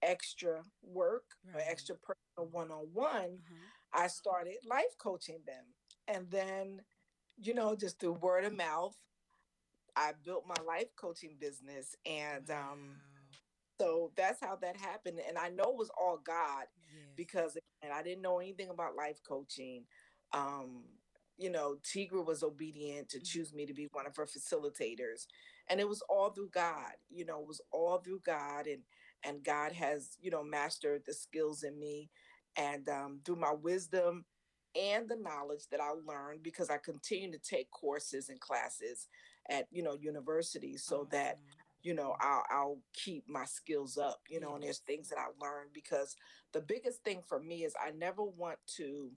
extra 0.03 0.63
work 0.83 1.25
or 1.55 1.61
extra 1.61 1.97
personal 1.97 2.51
one 2.51 2.71
on 2.71 2.87
one. 2.95 3.39
I 3.93 4.07
started 4.07 4.57
life 4.69 4.97
coaching 4.99 5.41
them. 5.47 5.65
And 6.09 6.31
then, 6.31 6.81
you 7.37 7.53
know, 7.53 7.77
just 7.77 8.01
through 8.01 8.15
word 8.15 8.45
of 8.45 8.57
mouth, 8.57 8.97
I 9.97 10.13
built 10.25 10.45
my 10.47 10.63
life 10.67 10.89
coaching 10.97 11.37
business. 11.39 11.97
And 12.07 12.51
um, 12.51 12.97
so 13.81 14.13
that's 14.17 14.41
how 14.41 14.57
that 14.57 14.77
happened. 14.77 15.21
And 15.27 15.39
I 15.39 15.49
know 15.51 15.65
it 15.73 15.77
was 15.79 15.91
all 16.01 16.19
God 16.19 16.67
Yes. 16.95 17.09
because 17.17 17.59
and 17.83 17.93
I 17.93 18.03
didn't 18.03 18.23
know 18.23 18.39
anything 18.41 18.71
about 18.71 18.97
life 18.97 19.21
coaching. 19.29 19.85
Um, 20.33 20.85
you 21.37 21.51
know, 21.51 21.77
Tigra 21.83 22.25
was 22.25 22.43
obedient 22.43 23.09
to 23.11 23.19
Mhm. 23.19 23.25
choose 23.25 23.53
me 23.55 23.67
to 23.67 23.75
be 23.75 23.87
one 23.93 24.07
of 24.07 24.17
her 24.17 24.27
facilitators. 24.27 25.27
And 25.69 25.81
it 25.81 25.89
was 25.89 26.03
all 26.03 26.31
through 26.31 26.51
God. 26.51 26.95
You 27.11 27.25
know, 27.25 27.41
it 27.43 27.47
was 27.49 27.61
all 27.73 27.99
through 28.01 28.21
God 28.21 28.67
and 28.67 28.85
and 29.25 29.45
God 29.45 29.73
has, 29.73 30.17
you 30.21 30.31
know, 30.31 30.45
mastered 30.45 31.05
the 31.07 31.15
skills 31.15 31.63
in 31.65 31.79
me 31.79 32.11
and 32.57 32.89
um, 32.89 33.21
through 33.25 33.37
my 33.37 33.53
wisdom 33.53 34.27
and 34.75 35.09
the 35.09 35.17
knowledge 35.17 35.69
that 35.71 35.81
I 35.81 35.91
learned 35.93 36.43
because 36.43 36.71
I 36.71 36.79
continue 36.79 37.33
to 37.33 37.39
take 37.39 37.71
courses 37.71 38.29
and 38.31 38.41
classes 38.41 39.09
at, 39.51 39.67
you 39.71 39.83
know, 39.83 39.97
universities 40.01 40.85
so 40.85 41.07
that 41.11 41.39
you 41.83 41.95
know 41.95 42.15
I'll, 42.21 42.45
I'll 42.51 42.79
keep 42.95 43.29
my 43.29 43.45
skills 43.45 43.99
up 43.99 44.21
you 44.29 44.41
know 44.41 44.55
and 44.55 44.63
there's 44.63 44.79
things 44.79 45.09
that 45.09 45.19
i 45.19 45.27
learned 45.45 45.71
because 45.75 46.17
the 46.53 46.61
biggest 46.61 47.03
thing 47.05 47.23
for 47.27 47.41
me 47.41 47.65
is 47.65 47.75
i 47.85 47.91
never 47.91 48.23
want 48.23 48.59
to 48.77 49.11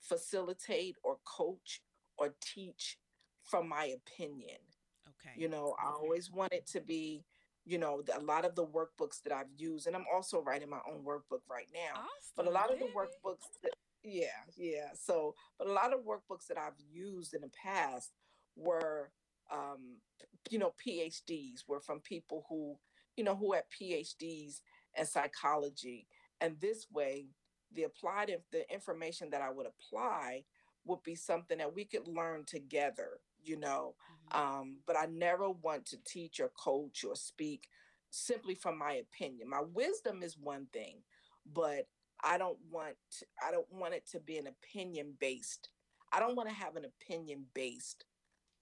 facilitate 0.00 0.96
or 1.02 1.18
coach 1.24 1.82
or 2.16 2.34
teach 2.40 2.98
from 3.44 3.68
my 3.68 3.84
opinion. 3.96 4.58
Okay. 5.08 5.34
you 5.36 5.48
know 5.48 5.74
i 5.82 5.90
always 5.90 6.30
want 6.30 6.52
it 6.52 6.66
to 6.66 6.80
be 6.80 7.24
you 7.64 7.78
know 7.78 8.02
a 8.16 8.20
lot 8.20 8.44
of 8.44 8.54
the 8.54 8.64
workbooks 8.64 9.22
that 9.22 9.32
i've 9.32 9.50
used 9.56 9.86
and 9.86 9.96
i'm 9.96 10.04
also 10.14 10.42
writing 10.42 10.70
my 10.70 10.80
own 10.88 11.02
workbook 11.04 11.40
right 11.50 11.66
now 11.72 12.00
awesome. 12.00 12.34
but 12.36 12.46
a 12.46 12.50
lot 12.50 12.72
of 12.72 12.78
the 12.78 12.86
workbooks 12.86 13.48
that, 13.62 13.72
yeah 14.04 14.26
yeah 14.56 14.90
so 14.94 15.34
but 15.58 15.66
a 15.66 15.72
lot 15.72 15.92
of 15.92 16.00
workbooks 16.00 16.46
that 16.46 16.56
i've 16.56 16.78
used 16.92 17.34
in 17.34 17.40
the 17.40 17.50
past 17.62 18.12
were 18.54 19.10
um 19.52 19.96
you 20.50 20.58
know 20.58 20.72
phds 20.86 21.64
were 21.68 21.80
from 21.80 22.00
people 22.00 22.44
who 22.48 22.76
you 23.16 23.24
know 23.24 23.36
who 23.36 23.52
had 23.52 23.64
phds 23.80 24.60
in 24.96 25.04
psychology 25.06 26.06
and 26.40 26.58
this 26.60 26.86
way 26.92 27.26
the 27.74 27.84
applied 27.84 28.30
inf- 28.30 28.50
the 28.52 28.70
information 28.72 29.30
that 29.30 29.42
i 29.42 29.50
would 29.50 29.66
apply 29.66 30.44
would 30.84 31.02
be 31.02 31.14
something 31.14 31.58
that 31.58 31.74
we 31.74 31.84
could 31.84 32.06
learn 32.08 32.44
together 32.44 33.20
you 33.42 33.56
know 33.56 33.94
Mhm. 34.10 34.36
um, 34.38 34.76
but 34.86 34.96
I 34.96 35.06
never 35.06 35.50
want 35.50 35.86
to 35.86 35.98
teach 36.04 36.40
or 36.40 36.48
coach 36.50 37.04
or 37.04 37.14
speak 37.16 37.68
simply 38.10 38.54
from 38.54 38.78
my 38.78 38.94
opinion. 38.94 39.48
My 39.48 39.60
wisdom 39.62 40.22
is 40.22 40.36
one 40.38 40.66
thing, 40.72 41.02
but 41.46 41.88
I 42.22 42.38
don't 42.38 42.58
want 42.70 42.96
to, 43.18 43.26
I 43.46 43.50
don't 43.50 43.70
want 43.72 43.94
it 43.94 44.06
to 44.12 44.20
be 44.20 44.36
an 44.38 44.46
opinion 44.46 45.14
based. 45.18 45.70
I 46.12 46.20
don't 46.20 46.36
want 46.36 46.48
to 46.48 46.54
have 46.54 46.76
an 46.76 46.84
opinion 46.84 47.46
based 47.54 48.04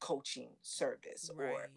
coaching 0.06 0.50
service 0.62 1.30
or 1.38 1.70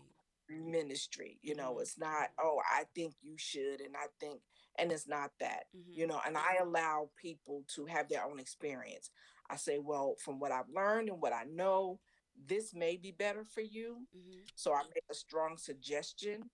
ministry. 0.50 1.40
You 1.42 1.56
know, 1.56 1.78
Mhm. 1.78 1.82
it's 1.82 1.98
not, 1.98 2.30
oh, 2.40 2.62
I 2.70 2.84
think 2.96 3.16
you 3.22 3.36
should, 3.38 3.82
and 3.82 3.96
I 3.96 4.08
think, 4.20 4.42
and 4.78 4.92
it's 4.92 5.08
not 5.08 5.32
that 5.40 5.66
Mhm. 5.76 5.96
you 5.98 6.08
know 6.08 6.22
and 6.26 6.38
i 6.38 6.56
allow 6.62 7.10
people 7.16 7.64
to 7.68 7.86
have 7.86 8.08
their 8.08 8.24
own 8.26 8.40
experience 8.40 9.10
i 9.50 9.56
say 9.56 9.78
well 9.80 10.16
from 10.24 10.40
what 10.40 10.52
i've 10.52 10.70
learned 10.70 11.10
and 11.10 11.22
what 11.22 11.34
i 11.34 11.44
know 11.46 12.00
this 12.48 12.74
may 12.74 12.96
be 12.96 13.12
better 13.12 13.44
for 13.44 13.62
you 13.62 14.08
Mhm. 14.16 14.48
so 14.56 14.74
i 14.74 14.84
make 14.84 15.04
a 15.10 15.14
strong 15.14 15.58
suggestion 15.58 16.50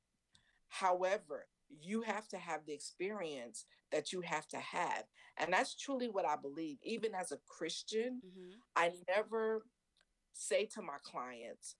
however 0.69 1.47
you 1.69 2.01
have 2.01 2.27
to 2.27 2.37
have 2.37 2.65
the 2.65 2.73
experience 2.73 3.65
that 3.91 4.11
you 4.13 4.21
have 4.21 4.47
to 4.47 4.57
have 4.59 5.03
and 5.37 5.53
that's 5.53 5.75
truly 5.75 6.09
what 6.09 6.25
i 6.25 6.35
believe 6.35 6.77
even 6.83 7.13
as 7.15 7.31
a 7.31 7.37
christian 7.47 8.21
Mhm. 8.23 8.61
i 8.75 8.91
never 9.07 9.65
say 10.35 10.65
to 10.65 10.81
my 10.81 10.97
clients 11.03 11.75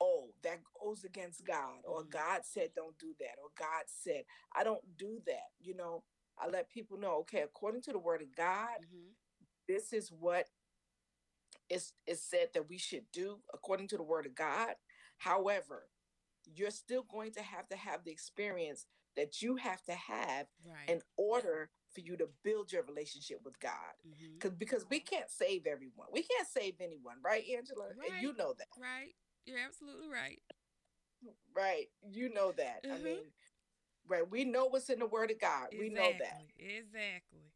oh 0.00 0.32
that 0.42 0.58
goes 0.82 1.04
against 1.04 1.44
god 1.44 1.80
or 1.84 2.02
Mhm. 2.02 2.10
god 2.10 2.44
said 2.44 2.70
don't 2.74 2.98
do 2.98 3.14
that 3.20 3.36
or 3.42 3.50
god 3.56 3.84
said 3.86 4.24
i 4.54 4.64
don't 4.64 4.96
do 4.96 5.20
that 5.26 5.50
you 5.60 5.74
know 5.74 6.02
i 6.38 6.48
let 6.48 6.70
people 6.70 6.96
know 6.98 7.16
okay 7.18 7.42
according 7.42 7.82
to 7.82 7.92
the 7.92 7.98
word 7.98 8.22
of 8.22 8.34
god 8.34 8.80
Mhm. 8.86 9.14
this 9.68 9.92
is 9.92 10.10
what 10.10 10.48
is 11.68 11.92
is 12.06 12.22
said 12.22 12.48
that 12.54 12.68
we 12.68 12.78
should 12.78 13.10
do 13.12 13.42
according 13.52 13.86
to 13.88 13.96
the 13.96 14.02
word 14.02 14.26
of 14.26 14.34
god 14.34 14.74
however 15.18 15.90
you're 16.46 16.70
still 16.70 17.02
going 17.02 17.30
to 17.32 17.42
have 17.42 17.68
to 17.68 17.76
have 17.76 18.02
the 18.04 18.10
experience 18.10 18.86
that 19.16 19.42
you 19.42 19.56
have 19.56 19.82
to 19.84 19.92
have 19.94 20.46
Right. 20.64 20.88
in 20.88 21.02
order 21.16 21.70
for 21.92 22.00
you 22.00 22.16
to 22.16 22.28
build 22.42 22.72
your 22.72 22.82
relationship 22.84 23.40
with 23.44 23.58
god 23.60 23.94
Mhm. 24.06 24.38
because 24.38 24.52
because 24.56 24.86
we 24.90 25.00
can't 25.00 25.30
save 25.30 25.66
everyone 25.66 26.06
we 26.12 26.22
can't 26.22 26.48
save 26.48 26.74
anyone 26.80 27.16
right 27.24 27.44
angela 27.56 27.86
and 27.88 28.20
you 28.20 28.34
know 28.36 28.54
that 28.58 28.68
Right. 28.76 29.14
You're 29.46 29.58
absolutely 29.58 30.08
right. 30.08 30.40
right 31.54 31.88
you 32.10 32.32
know 32.32 32.52
that 32.52 32.84
i 32.92 32.98
Mhm. 32.98 33.02
mean 33.02 33.24
right 34.08 34.30
we 34.30 34.44
know 34.44 34.66
what's 34.66 34.90
in 34.90 34.98
the 34.98 35.06
word 35.06 35.30
of 35.30 35.40
god 35.40 35.68
we 35.76 35.88
know 35.88 36.14
that 36.18 36.42
Exactly. 36.42 36.76
Exactly. 36.76 37.52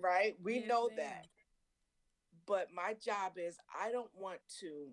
right 0.00 0.36
we 0.42 0.60
Yes, 0.60 0.68
know 0.68 0.90
that 0.96 1.26
but 2.46 2.68
my 2.74 2.94
job 2.94 3.32
is 3.36 3.56
I 3.78 3.90
don't 3.90 4.10
want 4.14 4.40
to 4.60 4.88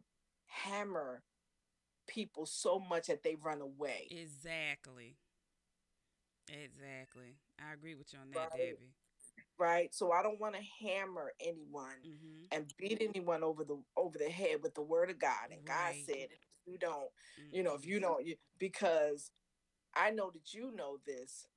hammer 0.46 1.24
people 2.08 2.46
so 2.46 2.80
much 2.80 3.08
that 3.08 3.24
they 3.24 3.36
run 3.36 3.62
away. 3.62 4.08
Exactly. 4.10 5.18
Exactly. 6.50 7.36
I 7.60 7.74
agree 7.74 7.96
with 7.96 8.14
you 8.14 8.20
on 8.20 8.30
that, 8.32 8.50
Right. 8.54 8.76
Debbie. 8.76 8.94
right 9.60 9.94
so 9.94 10.12
i 10.12 10.24
don't 10.24 10.40
want 10.40 10.56
to 10.56 10.62
hammer 10.86 11.32
anyone 11.40 11.96
Mm-hmm. 12.06 12.46
and 12.52 12.74
beat 12.78 13.02
anyone 13.02 13.44
over 13.44 13.64
the 13.64 13.78
over 13.98 14.18
the 14.18 14.30
head 14.30 14.62
with 14.64 14.74
the 14.76 14.82
word 14.82 15.10
of 15.12 15.20
god 15.20 15.52
and 15.52 15.64
god 15.66 15.94
said 16.06 16.16
if 16.32 16.40
you 16.66 16.78
don't 16.78 17.10
you 17.52 17.64
know 17.64 17.76
if 17.76 17.86
you 17.86 18.00
don't 18.00 18.26
you, 18.26 18.36
because 18.60 19.32
i 19.96 20.10
know 20.12 20.32
that 20.32 20.54
you 20.54 20.72
know 20.76 20.98
this 21.06 21.48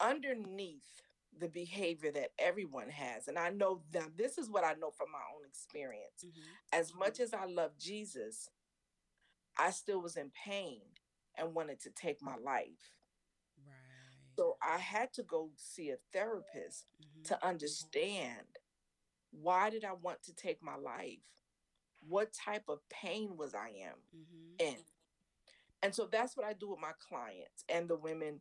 underneath 0.00 1.02
the 1.38 1.48
behavior 1.48 2.10
that 2.12 2.30
everyone 2.38 2.90
has 2.90 3.28
and 3.28 3.38
i 3.38 3.48
know 3.50 3.82
that 3.92 4.16
this 4.16 4.38
is 4.38 4.50
what 4.50 4.64
i 4.64 4.74
know 4.74 4.90
from 4.90 5.10
my 5.12 5.18
own 5.36 5.44
experience 5.46 6.24
Mm-hmm. 6.24 6.40
as 6.72 6.94
much 6.94 7.20
as 7.20 7.32
i 7.34 7.46
love 7.46 7.72
jesus 7.78 8.48
i 9.58 9.70
still 9.70 10.00
was 10.00 10.16
in 10.16 10.30
pain 10.44 10.80
and 11.38 11.54
wanted 11.54 11.80
to 11.80 11.90
take 11.90 12.22
my 12.22 12.36
life 12.36 12.42
Right. 12.44 13.01
So 14.36 14.56
i 14.62 14.78
had 14.78 15.12
to 15.12 15.22
go 15.22 15.50
see 15.56 15.90
a 15.90 15.96
therapist 16.12 16.86
Mhm. 17.00 17.24
to 17.24 17.46
understand 17.46 18.46
why 19.30 19.70
did 19.70 19.84
I 19.84 19.92
want 19.94 20.22
to 20.24 20.34
take 20.34 20.62
my 20.62 20.76
life? 20.76 21.20
What 22.00 22.32
type 22.34 22.64
of 22.68 22.86
pain 22.90 23.36
was 23.36 23.54
I 23.54 23.70
am 23.70 23.96
Mhm. 24.14 24.60
in? 24.60 24.86
And 25.82 25.94
so 25.94 26.06
that's 26.06 26.36
what 26.36 26.44
I 26.46 26.52
do 26.52 26.68
with 26.70 26.78
my 26.80 26.92
clients 26.98 27.64
and 27.68 27.88
the 27.88 27.96
women 27.96 28.40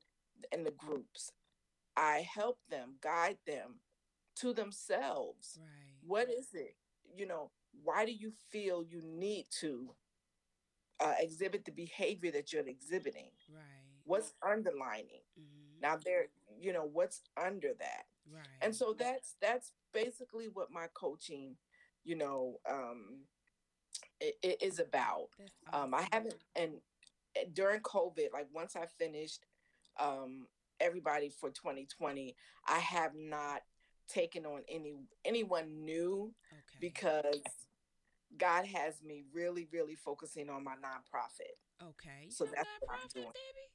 and 0.52 0.66
the 0.66 0.72
groups. 0.72 1.32
I 1.96 2.22
help 2.22 2.60
them, 2.68 2.98
guide 3.00 3.40
them 3.46 3.80
to 4.36 4.54
themselves. 4.54 5.58
Right. 5.62 5.98
What 6.02 6.30
is 6.30 6.54
it? 6.54 6.76
You 7.16 7.26
know, 7.26 7.52
why 7.84 8.06
do 8.06 8.12
you 8.12 8.32
feel 8.32 8.84
you 8.84 9.02
need 9.02 9.50
to 9.62 9.96
uh, 11.00 11.16
exhibit 11.20 11.66
the 11.66 11.72
behavior 11.72 12.32
that 12.32 12.52
you're 12.52 12.68
exhibiting? 12.68 13.32
Right. 13.50 14.02
What's 14.04 14.34
underlining? 14.42 15.24
Mhm. 15.40 15.61
Now 15.82 15.98
there, 16.04 16.28
you 16.60 16.74
know, 16.74 16.88
what's 16.92 17.22
under 17.38 17.74
that? 17.80 18.06
Right. 18.32 18.46
and 18.62 18.74
so 18.74 18.96
that's 18.98 19.36
that's 19.42 19.74
basically 19.94 20.48
what 20.48 20.72
my 20.72 20.86
coaching 20.94 21.56
you 22.06 22.16
know 22.16 22.60
um 22.70 23.26
it, 24.22 24.36
it 24.42 24.62
is 24.62 24.80
about 24.80 25.30
That's 25.38 25.52
um 25.74 25.94
i 25.94 26.08
haven't 26.14 26.36
and 26.56 26.74
during 27.54 27.82
covid 27.82 28.32
like 28.32 28.48
once 28.54 28.76
i 28.78 28.86
finished 28.86 29.46
um 30.00 30.48
everybody 30.80 31.30
for 31.30 31.50
2020 31.50 32.36
i 32.68 32.78
have 32.80 33.16
not 33.16 33.64
taken 34.08 34.46
on 34.46 34.62
any 34.70 34.96
anyone 35.26 35.84
new 35.84 36.34
Okay. 36.54 36.78
because 36.80 37.42
god 38.38 38.66
has 38.66 39.02
me 39.04 39.24
really 39.34 39.68
really 39.72 39.96
focusing 39.96 40.50
on 40.50 40.64
my 40.64 40.76
nonprofit 40.76 41.58
okay. 41.84 42.30
So 42.30 42.46
know 42.46 42.52
that's 42.56 42.70
what 42.80 43.00
I'm 43.02 43.08
doing. 43.14 43.34
baby. 43.34 43.66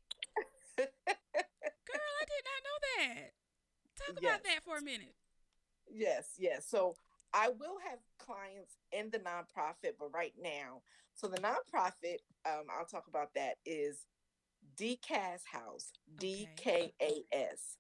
Girl, 1.07 2.13
I 2.21 2.25
did 2.27 2.45
not 2.47 2.61
know 2.67 2.79
that. 2.99 3.33
Talk 3.97 4.17
Yes. 4.21 4.31
about 4.35 4.45
that 4.45 4.63
for 4.65 4.77
a 4.77 4.83
minute. 4.83 5.15
Yes, 5.89 6.35
yes. 6.39 6.67
So 6.69 6.97
I 7.33 7.49
will 7.49 7.79
have 7.89 7.99
clients 8.19 8.77
in 8.93 9.11
the 9.11 9.19
nonprofit, 9.19 9.93
but 9.99 10.13
right 10.13 10.35
now, 10.39 10.83
so 11.15 11.29
the 11.29 11.39
nonprofit, 11.39 12.19
um, 12.45 12.65
I'll 12.71 12.87
talk 12.87 13.07
about 13.09 13.35
that 13.35 13.59
is 13.65 14.07
DKAS 14.77 15.45
House, 15.51 15.93
D 16.17 16.49
K 16.57 16.93
A 17.01 17.25
S, 17.33 17.79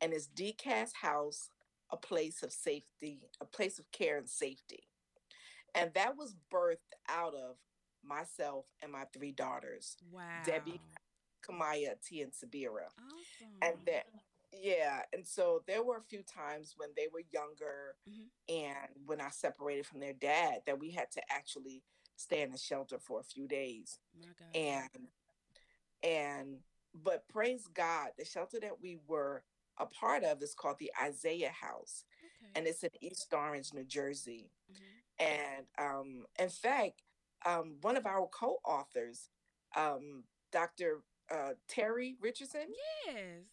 and 0.00 0.12
it's 0.12 0.28
DKAS 0.28 0.92
House, 0.94 1.50
a 1.90 1.96
place 1.96 2.42
of 2.42 2.52
safety, 2.52 3.28
a 3.40 3.44
place 3.44 3.78
of 3.78 3.90
care 3.90 4.16
and 4.16 4.28
safety, 4.28 4.84
and 5.74 5.92
that 5.94 6.16
was 6.16 6.34
birthed 6.52 6.94
out 7.08 7.34
of 7.34 7.56
myself 8.02 8.66
and 8.82 8.92
my 8.92 9.04
three 9.12 9.32
daughters, 9.32 9.96
Wow. 10.10 10.42
Debbie. 10.44 10.80
Kamaya, 11.42 11.94
T, 12.06 12.20
and 12.20 12.32
Sabira 12.32 12.86
Awesome. 12.98 13.56
and 13.62 13.74
then 13.86 14.02
yeah 14.52 15.00
and 15.12 15.26
so 15.26 15.62
there 15.66 15.82
were 15.82 15.96
a 15.96 16.02
few 16.08 16.22
times 16.22 16.74
when 16.76 16.90
they 16.96 17.06
were 17.12 17.22
younger 17.32 17.96
Mhm. 18.06 18.30
and 18.48 19.06
when 19.06 19.20
i 19.20 19.30
separated 19.30 19.86
from 19.86 20.00
their 20.00 20.12
dad 20.14 20.60
that 20.66 20.78
we 20.78 20.90
had 20.90 21.10
to 21.10 21.20
actually 21.30 21.82
stay 22.16 22.42
in 22.42 22.50
the 22.50 22.58
shelter 22.58 22.98
for 22.98 23.20
a 23.20 23.24
few 23.24 23.46
days 23.48 23.98
and 24.54 24.88
and 26.02 26.58
but 26.94 27.26
praise 27.28 27.66
god 27.74 28.08
the 28.18 28.24
shelter 28.24 28.58
that 28.60 28.80
we 28.80 28.98
were 29.06 29.42
a 29.78 29.86
part 29.86 30.22
of 30.24 30.42
is 30.42 30.54
called 30.54 30.76
the 30.78 30.90
isaiah 31.02 31.50
house 31.50 32.04
okay. 32.24 32.50
and 32.54 32.66
it's 32.66 32.82
in 32.82 32.90
east 33.00 33.32
orange 33.32 33.72
new 33.74 33.84
jersey 33.84 34.50
Mhm. 34.70 35.02
and 35.18 35.66
um, 35.78 36.26
in 36.38 36.48
fact, 36.48 37.02
um, 37.46 37.76
one 37.82 37.96
of 37.96 38.06
our 38.06 38.26
co-authors, 38.28 39.30
um, 39.76 40.24
Dr. 40.52 41.02
Uh, 41.30 41.52
Terry 41.68 42.16
Richardson, 42.20 42.66
yes. 43.06 43.44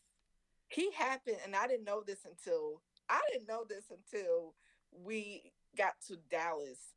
He 0.70 0.92
happened, 0.92 1.38
and 1.44 1.56
I 1.56 1.68
didn't 1.68 1.86
know 1.86 2.04
this 2.06 2.26
until 2.26 2.82
I 3.10 3.22
didn't 3.32 3.48
know 3.48 3.66
this 3.68 3.86
until 3.90 4.54
we 4.92 5.54
got 5.78 5.94
to 6.08 6.18
Dallas. 6.30 6.94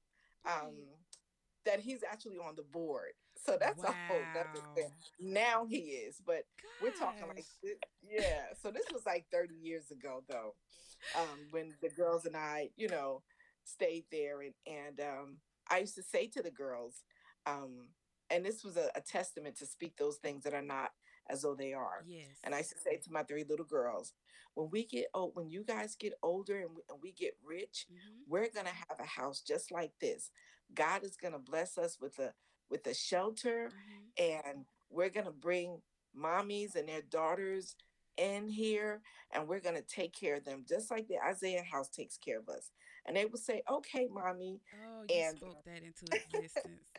Um, 0.47 0.75
that 1.67 1.81
he's 1.81 2.03
actually 2.11 2.39
on 2.39 2.57
the 2.57 2.63
board, 2.63 3.13
so 3.37 3.59
that's 3.61 3.83
a 3.83 3.95
whole 4.09 4.23
nother 4.35 4.67
thing. 4.75 4.91
Now 5.21 5.67
he 5.67 5.77
is, 5.77 6.21
but 6.25 6.45
we're 6.83 6.91
talking 6.91 7.27
like 7.29 7.45
Gosh. 7.63 7.73
yeah. 8.03 8.45
So 8.63 8.71
this 8.71 8.87
was 8.93 9.05
like 9.05 9.27
30 9.31 9.55
years 9.55 9.91
ago, 9.91 10.23
though, 10.29 10.55
um, 11.19 11.39
when 11.51 11.75
the 11.83 11.91
girls 11.91 12.25
and 12.25 12.37
I, 12.37 12.71
you 12.77 12.89
know, 12.89 13.23
stayed 13.65 14.05
there, 14.11 14.41
and 14.41 14.55
and 14.67 15.01
um, 15.01 15.37
I 15.71 15.79
used 15.79 15.97
to 15.97 16.03
say 16.03 16.27
to 16.29 16.43
the 16.43 16.51
girls, 16.51 17.03
um, 17.47 17.89
and 18.31 18.45
this 18.45 18.65
was 18.65 18.77
a, 18.77 18.89
a 18.95 19.01
testament 19.01 19.59
to 19.59 19.67
speak 19.67 19.97
those 19.97 20.17
things 20.17 20.45
that 20.45 20.55
are 20.55 20.63
not 20.63 20.93
as 21.31 21.43
though 21.43 21.55
they 21.55 21.73
are. 21.73 22.05
Yes. 22.07 22.27
And 22.45 22.55
I 22.55 22.59
used 22.59 22.73
to 22.73 22.79
say 22.81 22.97
to 22.97 23.13
my 23.13 23.23
three 23.23 23.45
little 23.45 23.65
girls, 23.67 24.13
when 24.55 24.69
we 24.71 24.85
get 24.85 25.07
old, 25.15 25.35
when 25.37 25.49
you 25.49 25.63
guys 25.65 25.95
get 25.97 26.13
older 26.23 26.59
and 26.61 26.71
we, 26.75 26.83
and 26.91 27.01
we 27.03 27.13
get 27.13 27.37
rich, 27.45 27.87
Mhm. 27.91 28.23
we're 28.27 28.49
gonna 28.51 28.69
have 28.89 28.99
a 28.99 29.05
house 29.05 29.41
just 29.41 29.71
like 29.71 29.93
this. 30.01 30.31
God 30.75 31.05
is 31.05 31.17
gonna 31.17 31.39
bless 31.39 31.79
us 31.79 31.99
with 32.01 32.19
a 32.19 32.35
with 32.69 32.87
a 32.87 32.95
shelter, 32.95 33.69
Mhm. 33.71 34.11
and 34.47 34.67
we're 34.91 35.09
gonna 35.11 35.33
bring 35.33 35.83
mommies 36.17 36.77
and 36.77 36.89
their 36.89 37.03
daughters 37.03 37.75
in 38.17 38.49
here, 38.49 39.03
and 39.33 39.49
we're 39.49 39.59
gonna 39.61 39.83
take 39.83 40.13
care 40.13 40.37
of 40.37 40.45
them 40.45 40.65
just 40.69 40.89
like 40.91 41.09
the 41.09 41.19
Isaiah 41.19 41.65
house 41.65 41.89
takes 41.89 42.17
care 42.17 42.39
of 42.39 42.49
us. 42.49 42.71
And 43.07 43.17
they 43.17 43.25
would 43.27 43.41
say, 43.41 43.63
"Okay, 43.69 44.07
mommy." 44.09 44.61
Oh, 44.85 45.03
you 45.09 45.15
and- 45.17 45.37
spoke 45.39 45.65
that 45.65 45.83
into 45.83 46.05
existence. 46.15 46.91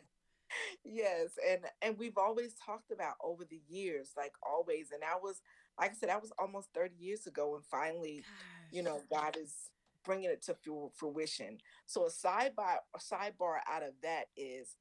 Yes 0.84 1.30
and 1.48 1.60
and 1.80 1.98
we've 1.98 2.18
always 2.18 2.54
talked 2.54 2.90
about 2.90 3.14
over 3.22 3.44
the 3.44 3.60
years 3.68 4.10
like 4.16 4.32
always 4.42 4.90
and 4.92 5.02
that 5.02 5.22
was 5.22 5.40
like 5.78 5.90
i 5.90 5.94
said 5.94 6.08
that 6.08 6.20
was 6.22 6.32
almost 6.38 6.68
30 6.74 6.94
years 6.98 7.26
ago 7.26 7.54
and 7.54 7.64
finally 7.64 8.18
Gosh. 8.18 8.76
you 8.76 8.82
know 8.82 9.00
god 9.10 9.36
is 9.40 9.70
bringing 10.04 10.30
it 10.30 10.42
to 10.42 10.56
fruition 10.96 11.58
so 11.86 12.06
a 12.06 12.10
sidebar 12.10 12.76
a 12.94 12.98
sidebar 12.98 13.58
out 13.70 13.82
of 13.82 13.94
that 14.02 14.24
is 14.36 14.76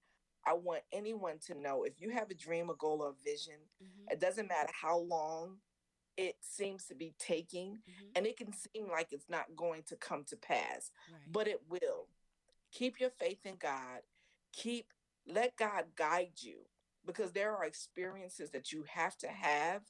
i 0.45 0.53
want 0.53 0.81
anyone 0.91 1.37
to 1.45 1.53
know 1.53 1.83
if 1.83 2.01
you 2.01 2.09
have 2.09 2.29
a 2.31 2.35
dream 2.35 2.69
a 2.69 2.75
goal 2.75 3.01
or 3.01 3.09
a 3.11 3.23
vision 3.23 3.59
Mhm. 3.81 4.11
it 4.11 4.19
doesn't 4.19 4.47
matter 4.47 4.71
how 4.73 4.97
long 4.97 5.57
it 6.17 6.35
seems 6.41 6.87
to 6.87 6.95
be 6.95 7.13
taking 7.19 7.75
Mhm. 7.87 8.11
and 8.15 8.27
it 8.27 8.35
can 8.37 8.51
seem 8.51 8.87
like 8.89 9.13
it's 9.13 9.29
not 9.29 9.55
going 9.55 9.83
to 9.83 9.95
come 9.95 10.23
to 10.25 10.35
pass 10.35 10.91
Right. 11.11 11.31
but 11.31 11.47
it 11.47 11.61
will. 11.69 12.09
Keep 12.71 12.99
your 12.99 13.09
faith 13.11 13.45
in 13.45 13.55
God. 13.57 14.01
Keep 14.53 14.93
let 15.27 15.55
God 15.57 15.85
guide 15.95 16.33
you 16.41 16.65
because 17.05 17.31
there 17.31 17.55
are 17.55 17.65
experiences 17.65 18.51
that 18.51 18.71
you 18.71 18.85
have 18.87 19.17
to 19.17 19.27
have 19.27 19.81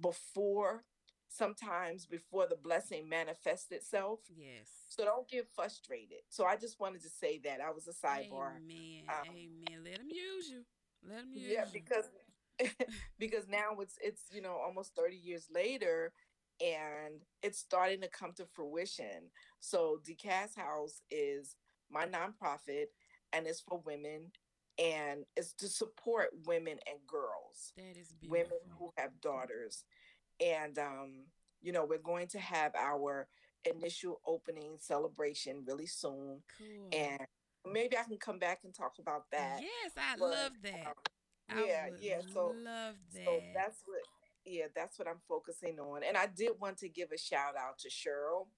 before 0.00 0.84
sometimes 1.28 2.06
before 2.06 2.46
the 2.48 2.56
blessing 2.56 3.08
manifests 3.08 3.70
itself. 3.72 4.20
yes. 4.36 4.68
So 4.88 5.04
don't 5.04 5.28
get 5.28 5.48
frustrated. 5.54 6.18
So 6.28 6.44
I 6.44 6.56
just 6.56 6.78
wanted 6.78 7.02
to 7.02 7.08
say 7.08 7.40
that. 7.44 7.60
I 7.60 7.70
was 7.70 7.88
a 7.88 7.92
sidebar. 7.92 8.56
Amen. 8.56 9.04
Um, 9.08 9.26
Amen. 9.34 9.84
Let 9.84 10.00
him 10.00 10.08
use 10.10 10.48
you. 10.48 10.62
Let 11.08 11.24
him 11.24 11.32
use 11.34 11.50
Yeah, 11.52 11.64
you. 11.64 11.80
because 11.80 12.10
because 13.18 13.48
now 13.48 13.80
it's 13.80 13.98
it's 14.00 14.22
you 14.32 14.40
know 14.40 14.56
almost 14.64 14.94
30 14.94 15.16
years 15.16 15.48
later 15.52 16.12
and 16.60 17.22
it's 17.42 17.58
starting 17.58 18.00
to 18.02 18.08
come 18.08 18.32
to 18.36 18.46
fruition. 18.54 19.30
So 19.58 19.98
DKAS 20.06 20.54
House 20.56 21.02
is 21.10 21.56
my 21.90 22.06
nonprofit 22.06 22.86
and 23.32 23.46
it's 23.46 23.60
for 23.60 23.82
women 23.84 24.30
and 24.78 25.24
it's 25.36 25.52
to 25.54 25.68
support 25.68 26.28
women 26.46 26.78
and 26.88 26.98
girls, 27.06 27.72
that 27.76 27.96
is 27.96 28.14
women 28.28 28.58
who 28.78 28.90
have 28.96 29.20
daughters. 29.20 29.84
And 30.40 30.78
um, 30.78 31.26
you 31.62 31.72
know, 31.72 31.84
we're 31.84 31.98
going 31.98 32.26
to 32.28 32.38
have 32.38 32.74
our 32.74 33.28
initial 33.64 34.20
opening 34.26 34.76
celebration 34.78 35.64
really 35.66 35.86
soon. 35.86 36.42
Cool. 36.58 36.88
And 36.92 37.20
maybe 37.70 37.96
I 37.96 38.02
can 38.02 38.18
come 38.18 38.38
back 38.38 38.60
and 38.64 38.74
talk 38.74 38.94
about 38.98 39.30
that. 39.32 39.60
yes, 39.62 39.92
I 39.96 40.16
but, 40.18 40.30
love 40.30 40.52
that. 40.62 40.86
um, 40.86 40.92
I 41.58 41.64
yeah, 41.66 41.86
yeah. 42.00 42.20
So 42.32 42.54
love 42.62 42.94
that. 43.14 43.24
so 43.24 43.40
that's 43.54 43.82
what 43.86 44.00
yeah, 44.44 44.66
that's 44.74 44.98
what 44.98 45.08
I'm 45.08 45.20
focusing 45.28 45.78
on. 45.78 46.02
And 46.06 46.16
I 46.16 46.26
did 46.26 46.52
want 46.60 46.76
to 46.78 46.88
give 46.88 47.12
a 47.12 47.18
shout 47.18 47.54
out 47.56 47.78
to 47.78 47.88
Cheryl. 47.88 48.48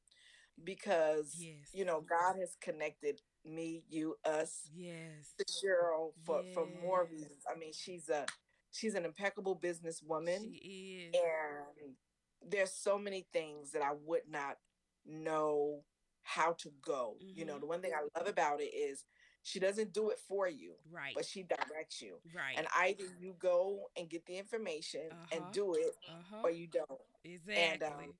because 0.64 1.36
Yes. 1.38 1.68
you 1.72 1.84
know 1.84 2.00
God 2.00 2.36
has 2.40 2.56
connected 2.60 3.20
me, 3.46 3.84
you, 3.88 4.16
us, 4.24 4.68
Yes. 4.74 5.34
Cheryl 5.48 6.12
for 6.24 6.42
for 6.54 6.66
more 6.82 7.04
reasons. 7.10 7.44
I 7.52 7.58
mean, 7.58 7.72
she's 7.72 8.08
a 8.08 8.26
she's 8.72 8.94
an 8.94 9.04
impeccable 9.04 9.56
businesswoman, 9.58 10.40
She 10.42 11.10
is. 11.12 11.14
and 11.14 11.94
there's 12.42 12.72
so 12.72 12.98
many 12.98 13.26
things 13.32 13.72
that 13.72 13.82
I 13.82 13.92
would 14.04 14.28
not 14.28 14.58
know 15.04 15.84
how 16.22 16.52
to 16.54 16.70
go. 16.82 17.16
You 17.20 17.44
know, 17.44 17.56
Mhm. 17.56 17.60
the 17.60 17.66
one 17.66 17.80
thing 17.82 17.92
I 17.94 18.02
love 18.18 18.28
about 18.28 18.60
it 18.60 18.74
is 18.74 19.04
she 19.42 19.60
doesn't 19.60 19.92
do 19.92 20.10
it 20.10 20.18
for 20.18 20.48
you, 20.48 20.74
Right. 20.90 21.14
but 21.14 21.24
she 21.24 21.44
directs 21.44 22.02
you. 22.02 22.20
right. 22.34 22.56
And 22.58 22.66
either 22.74 23.04
you 23.20 23.34
go 23.34 23.90
and 23.96 24.08
get 24.10 24.26
the 24.26 24.36
information 24.36 25.10
Uh-huh. 25.12 25.26
and 25.32 25.52
do 25.54 25.74
it, 25.74 25.96
uh-huh. 26.08 26.40
or 26.42 26.50
you 26.50 26.66
don't. 26.66 27.00
exactly. 27.24 27.86
um, 28.06 28.18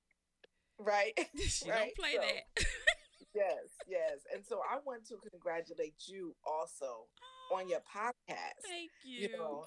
Right? 0.79 1.13
she 1.37 1.69
right, 1.69 1.93
don't 1.93 1.95
play 1.95 2.13
so- 2.15 2.21
that. 2.21 2.65
yes, 3.33 3.75
yes. 3.87 4.19
And 4.33 4.45
so 4.45 4.61
I 4.69 4.77
want 4.85 5.05
to 5.07 5.15
congratulate 5.31 5.95
you 6.07 6.35
also 6.45 7.07
on 7.53 7.69
your 7.69 7.79
podcast. 7.79 8.63
Thank 8.67 8.91
you. 9.03 9.27
you 9.29 9.37
know 9.37 9.65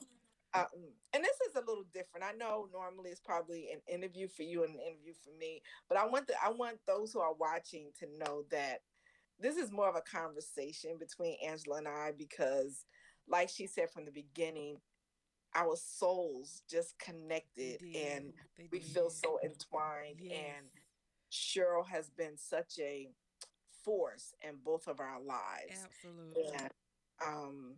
um, 0.52 0.66
and 1.14 1.22
this 1.22 1.36
is 1.48 1.54
a 1.54 1.60
little 1.60 1.84
different 1.94 2.24
i 2.24 2.32
know 2.32 2.66
normally 2.72 3.10
it's 3.10 3.20
probably 3.20 3.68
an 3.72 3.80
interview 3.92 4.26
for 4.28 4.42
you 4.42 4.64
and 4.64 4.74
an 4.74 4.80
interview 4.80 5.12
for 5.24 5.30
me 5.38 5.62
but 5.88 5.96
i 5.96 6.04
want 6.06 6.26
the, 6.26 6.34
i 6.44 6.50
want 6.50 6.76
those 6.86 7.12
who 7.12 7.20
are 7.20 7.34
watching 7.34 7.90
to 7.98 8.06
know 8.18 8.42
that 8.50 8.80
this 9.38 9.56
is 9.56 9.70
more 9.70 9.88
of 9.88 9.94
a 9.96 10.00
conversation 10.00 10.98
between 10.98 11.36
angela 11.46 11.78
and 11.78 11.88
i 11.88 12.10
because 12.18 12.84
like 13.28 13.48
she 13.48 13.66
said 13.66 13.90
from 13.90 14.04
the 14.04 14.10
beginning 14.10 14.76
our 15.54 15.76
souls 15.76 16.62
just 16.68 16.98
connected 16.98 17.80
and 17.94 18.32
we 18.72 18.80
feel 18.80 19.10
so 19.10 19.38
entwined 19.44 20.16
Yes. 20.20 20.36
and 20.56 20.66
cheryl 21.30 21.86
has 21.86 22.10
been 22.10 22.36
such 22.36 22.74
a 22.80 23.08
force 23.84 24.34
in 24.42 24.56
both 24.64 24.86
of 24.88 25.00
our 25.00 25.20
lives 25.20 25.86
Absolutely. 25.86 26.54
and 26.54 26.70
um 27.24 27.76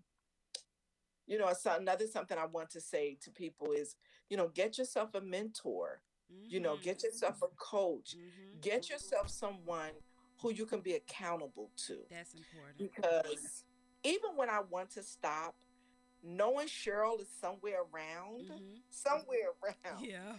you 1.27 1.39
know 1.39 1.53
another 1.79 2.07
something 2.07 2.37
i 2.39 2.47
want 2.47 2.71
to 2.71 2.81
say 2.81 3.17
to 3.21 3.31
people 3.31 3.73
is 3.73 3.97
you 4.29 4.37
know 4.37 4.49
get 4.49 4.79
yourself 4.79 5.15
a 5.15 5.21
mentor 5.21 6.03
you 6.49 6.61
know 6.61 6.77
get 6.77 7.03
yourself 7.03 7.41
a 7.43 7.49
coach 7.57 8.17
Mhm. 8.17 8.61
get 8.61 8.91
yourself 8.91 9.29
someone 9.29 9.93
who 10.41 10.51
you 10.53 10.67
can 10.67 10.81
be 10.81 10.95
accountable 10.95 11.71
to 11.87 11.99
That's 12.11 12.35
important. 12.35 12.79
because 12.79 13.65
even 14.03 14.37
when 14.37 14.51
i 14.51 14.61
want 14.61 14.91
to 14.91 15.03
stop 15.03 15.55
knowing 16.23 16.67
cheryl 16.69 17.21
is 17.21 17.29
somewhere 17.41 17.83
around 17.93 18.49
Mhm. 18.49 18.83
somewhere 18.91 19.53
around 19.63 20.05
Yeah. 20.05 20.39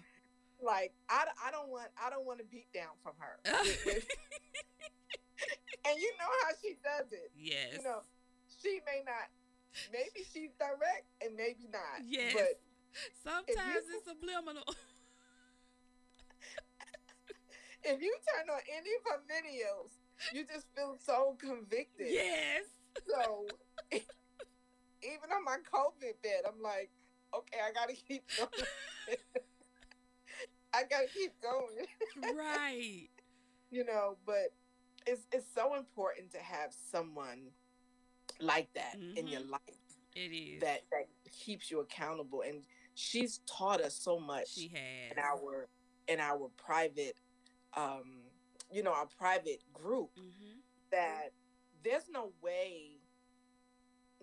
like 0.62 0.94
I, 1.10 1.26
I 1.46 1.52
don't 1.52 1.70
want 1.70 1.90
i 2.02 2.10
don't 2.10 2.26
want 2.26 2.40
to 2.40 2.46
beat 2.46 2.72
down 2.74 2.96
from 3.02 3.14
her 3.18 3.40
and 5.88 6.00
you 6.00 6.12
know 6.20 6.32
how 6.44 6.52
she 6.62 6.76
does 6.84 7.12
it 7.12 7.32
yes. 7.36 7.78
you 7.78 7.84
know, 7.84 8.02
she 8.62 8.80
may 8.86 9.04
not, 9.06 9.28
maybe 9.92 10.26
she's 10.32 10.52
direct 10.60 11.08
and 11.22 11.36
maybe 11.36 11.68
not. 11.72 12.02
Yes. 12.06 12.34
But 12.34 12.60
Sometimes 13.24 13.86
it's 13.90 14.06
subliminal. 14.06 14.64
if 17.84 18.02
you 18.02 18.16
turn 18.32 18.50
on 18.54 18.62
any 18.70 18.92
of 18.96 19.04
her 19.10 19.20
videos, 19.28 19.98
you 20.32 20.46
just 20.46 20.68
feel 20.76 20.96
so 21.04 21.36
convicted. 21.40 22.08
yes. 22.10 22.66
So 23.10 23.48
even 23.92 25.32
on 25.36 25.44
my 25.44 25.58
COVID 25.74 26.22
bed, 26.22 26.44
I'm 26.48 26.62
like, 26.62 26.92
okay, 27.36 27.58
I 27.66 27.72
gotta 27.74 27.94
keep 27.94 28.24
going. 28.38 28.68
I 30.74 30.84
gotta 30.84 31.08
keep 31.14 31.34
going. 31.42 31.88
right. 32.36 33.10
You 33.72 33.86
know, 33.86 34.18
but 34.26 34.54
it's 35.06 35.28
it's 35.32 35.46
so 35.54 35.76
important 35.76 36.32
to 36.32 36.40
have 36.40 36.74
someone 36.74 37.52
like 38.40 38.72
that 38.74 38.96
in 39.16 39.28
your 39.28 39.42
Mhm. 39.42 39.52
life 39.52 39.80
It 40.16 40.32
is. 40.32 40.62
that 40.62 40.82
that 40.92 41.08
keeps 41.32 41.70
you 41.72 41.80
accountable 41.80 42.42
and 42.42 42.66
she's 42.96 43.40
taught 43.46 43.82
us 43.82 43.96
so 43.96 44.20
much 44.20 44.50
she 44.50 44.68
has. 44.70 45.12
in 45.12 45.20
our 45.20 45.68
in 46.08 46.20
our 46.20 46.50
private 46.58 47.16
um 47.76 48.24
you 48.72 48.84
know 48.84 48.94
our 48.94 49.08
private 49.08 49.62
group 49.74 50.12
Mhm. 50.16 50.62
that 50.92 51.34
there's 51.84 52.10
no 52.10 52.34
way 52.42 53.00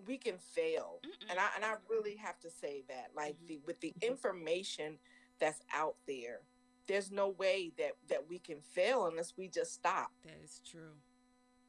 we 0.07 0.17
can 0.17 0.39
fail 0.39 1.01
Mm-mm. 1.03 1.31
and 1.31 1.39
i 1.39 1.49
and 1.57 1.65
i 1.65 1.75
really 1.89 2.17
have 2.17 2.39
to 2.41 2.51
say 2.51 2.83
that 2.89 3.15
like 3.15 3.37
Mhm. 3.43 3.47
the 3.49 3.57
with 3.67 3.81
the 3.81 3.95
information 4.01 4.99
that's 5.39 5.61
out 5.73 5.97
there 6.07 6.43
there's 6.91 7.13
no 7.13 7.29
way 7.29 7.71
that 7.79 7.93
that 8.09 8.29
we 8.29 8.39
can 8.41 8.61
fail 8.61 9.07
unless 9.07 9.35
we 9.37 9.47
just 9.49 9.73
stop 9.73 10.11
That 10.25 10.35
is 10.43 10.61
true. 10.69 10.95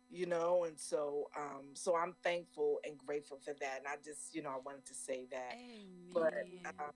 you 0.10 0.26
know 0.26 0.64
and 0.66 0.80
so 0.80 1.30
um 1.38 1.66
so 1.74 1.96
i'm 1.96 2.16
thankful 2.24 2.80
and 2.84 2.98
grateful 2.98 3.38
for 3.38 3.54
that 3.62 3.78
and 3.78 3.88
i 3.88 3.96
just 4.04 4.34
you 4.34 4.42
know 4.42 4.50
i 4.50 4.58
wanted 4.66 4.84
to 4.86 4.96
say 4.96 5.28
that 5.32 5.54
Amen. 5.54 6.12
but 6.14 6.34
uh, 6.80 6.92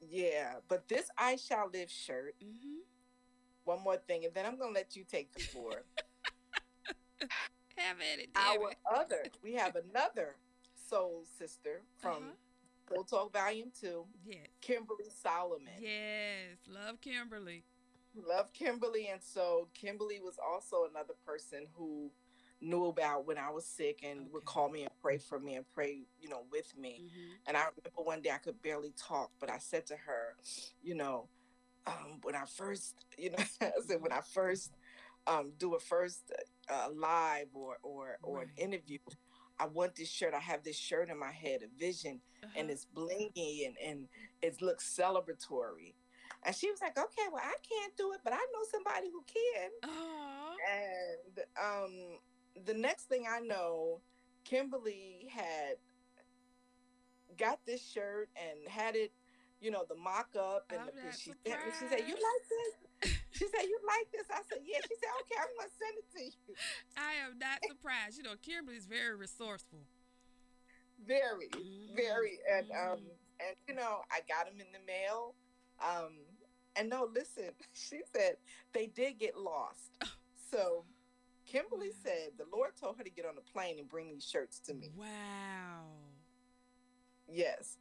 yeah 0.00 0.54
but 0.68 0.88
this 0.88 1.08
i 1.18 1.36
shall 1.36 1.68
live 1.72 1.90
shirt 1.90 2.34
hmm 2.42 2.78
one 3.64 3.82
more 3.84 3.98
thing 4.08 4.24
and 4.24 4.32
then 4.34 4.46
i'm 4.46 4.58
gonna 4.58 4.72
let 4.72 4.96
you 4.96 5.04
take 5.04 5.30
the 5.34 5.40
floor 5.40 5.84
Have 7.76 7.96
at 8.00 8.18
it, 8.18 8.30
our 8.36 8.70
it. 8.70 8.78
other 8.94 9.22
we 9.42 9.52
have 9.54 9.76
another 9.76 10.36
soul 10.88 11.24
sister 11.38 11.82
from 11.98 12.12
Uh-huh. 12.14 12.32
Soul 12.92 13.04
Talk 13.04 13.32
Volume 13.32 13.70
2, 13.80 14.04
Yes. 14.24 14.46
Kimberly 14.60 15.10
Solomon. 15.22 15.72
Yes. 15.78 16.58
Love 16.68 17.00
Kimberly. 17.00 17.64
Love 18.14 18.52
Kimberly. 18.52 19.08
And 19.08 19.20
so 19.22 19.68
Kimberly 19.74 20.20
was 20.20 20.36
also 20.44 20.86
another 20.90 21.14
person 21.24 21.66
who 21.74 22.10
knew 22.60 22.86
about 22.86 23.26
when 23.26 23.38
I 23.38 23.50
was 23.50 23.64
sick 23.64 24.00
and 24.02 24.30
would 24.32 24.44
call 24.44 24.68
me 24.68 24.82
and 24.82 24.90
pray 25.00 25.18
for 25.18 25.38
me 25.38 25.54
and 25.54 25.64
pray, 25.72 26.02
you 26.20 26.28
know, 26.28 26.42
with 26.50 26.76
me. 26.76 27.04
hmm 27.12 27.32
And 27.46 27.56
I 27.56 27.60
remember 27.60 28.02
one 28.02 28.20
day 28.22 28.30
I 28.30 28.38
could 28.38 28.60
barely 28.62 28.92
talk, 28.96 29.30
but 29.40 29.50
I 29.50 29.58
said 29.58 29.86
to 29.86 29.96
her, 29.96 30.34
you 30.82 30.94
know, 30.94 31.28
um, 31.86 32.18
when 32.22 32.34
I 32.34 32.44
first, 32.44 32.94
you 33.16 33.30
know, 33.30 33.36
I 33.60 33.70
said 33.86 34.02
when 34.02 34.12
I 34.12 34.20
first 34.34 34.72
um, 35.26 35.52
do 35.58 35.74
a 35.74 35.80
first 35.80 36.32
uh, 36.68 36.88
live 36.94 37.48
or 37.54 37.76
or 37.82 38.18
or 38.22 38.42
an 38.42 38.50
interview, 38.56 38.98
I 39.60 39.66
want 39.66 39.94
this 39.96 40.10
shirt. 40.10 40.32
I 40.34 40.40
have 40.40 40.64
this 40.64 40.76
shirt 40.76 41.10
in 41.10 41.18
my 41.18 41.30
head, 41.32 41.60
a 41.62 41.68
vision, 41.78 42.20
and 42.42 42.70
Uh-huh. 42.70 42.72
it's 42.72 42.86
blingy 42.86 43.66
and 43.66 43.76
and 43.78 44.08
it 44.42 44.60
looks 44.62 44.84
celebratory. 44.98 45.94
And 46.42 46.56
she 46.56 46.70
was 46.70 46.80
like, 46.80 46.96
okay, 46.98 47.26
well 47.30 47.42
I 47.44 47.56
can't 47.68 47.94
do 47.96 48.12
it, 48.12 48.20
but 48.24 48.32
I 48.32 48.36
know 48.52 48.64
somebody 48.70 49.08
who 49.10 49.22
can. 49.24 49.70
And 50.72 51.44
um, 51.60 52.18
the 52.64 52.74
next 52.74 53.04
thing 53.08 53.26
I 53.28 53.40
know, 53.40 54.00
Kimberly 54.44 55.28
had 55.30 55.76
got 57.38 57.58
this 57.66 57.82
shirt 57.86 58.28
and 58.36 58.68
had 58.68 58.96
it, 58.96 59.12
you 59.60 59.70
know, 59.70 59.84
the 59.88 59.94
mock 59.96 60.28
up 60.38 60.70
and 60.70 60.88
the, 60.94 61.12
she. 61.18 61.30
She 61.78 61.86
said, 61.88 62.00
"You 62.08 62.14
like 62.14 62.44
this?" 62.48 62.89
She 63.40 63.48
said, 63.48 63.62
"You 63.64 63.78
like 63.88 64.12
this?" 64.12 64.26
I 64.30 64.42
said, 64.50 64.58
"Yeah." 64.66 64.76
She 64.86 64.94
said, 65.00 65.08
"Okay, 65.22 65.40
I'm 65.40 65.48
gonna 65.56 65.70
send 65.80 65.96
it 65.96 66.08
to 66.12 66.24
you." 66.24 66.54
I 66.98 67.14
am 67.24 67.38
not 67.38 67.58
surprised. 67.66 68.18
You 68.18 68.24
know, 68.24 68.36
Kimberly's 68.42 68.84
very 68.84 69.16
resourceful. 69.16 69.80
Very, 71.06 71.48
very, 71.96 72.38
and 72.52 72.70
um, 72.72 72.98
Mhm. 73.00 73.16
and 73.40 73.56
you 73.66 73.74
know, 73.74 74.02
I 74.10 74.20
got 74.28 74.44
them 74.44 74.60
in 74.60 74.70
the 74.72 74.78
mail. 74.86 75.34
Um, 75.80 76.18
and 76.76 76.90
no, 76.90 77.04
listen, 77.10 77.54
she 77.72 78.02
said 78.14 78.36
they 78.74 78.88
did 78.88 79.18
get 79.18 79.38
lost. 79.38 79.96
So 80.50 80.84
Kimberly 81.46 81.92
said 81.92 82.36
the 82.36 82.44
Lord 82.52 82.76
told 82.76 82.98
her 82.98 83.04
to 83.04 83.10
get 83.10 83.24
on 83.24 83.38
a 83.38 83.52
plane 83.52 83.78
and 83.78 83.88
bring 83.88 84.10
these 84.10 84.24
shirts 84.24 84.58
to 84.66 84.74
me. 84.74 84.90
Wow. 84.94 85.86
Yes. 87.26 87.78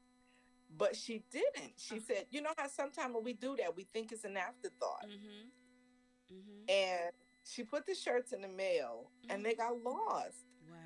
But 0.78 0.95
she 0.95 1.24
didn't. 1.32 1.74
She 1.78 1.99
said, 1.99 2.26
you 2.30 2.41
know 2.41 2.51
how 2.57 2.67
sometimes 2.67 3.13
when 3.13 3.24
we 3.24 3.34
do 3.34 3.55
that, 3.57 3.76
we 3.76 3.84
think 3.84 4.11
it's 4.11 4.24
an 4.24 4.38
afterthought. 4.38 5.05
Mm-hmm. 5.05 6.36
Mm-hmm. 6.36 6.70
And 6.70 7.11
she 7.43 7.63
put 7.63 7.86
the 7.86 7.95
shirts 7.95 8.32
in 8.34 8.41
the 8.41 8.47
mail 8.47 9.09
and 9.30 9.43
they 9.43 9.55
got 9.55 9.74
lost. 9.84 10.45
Wow. 10.70 10.78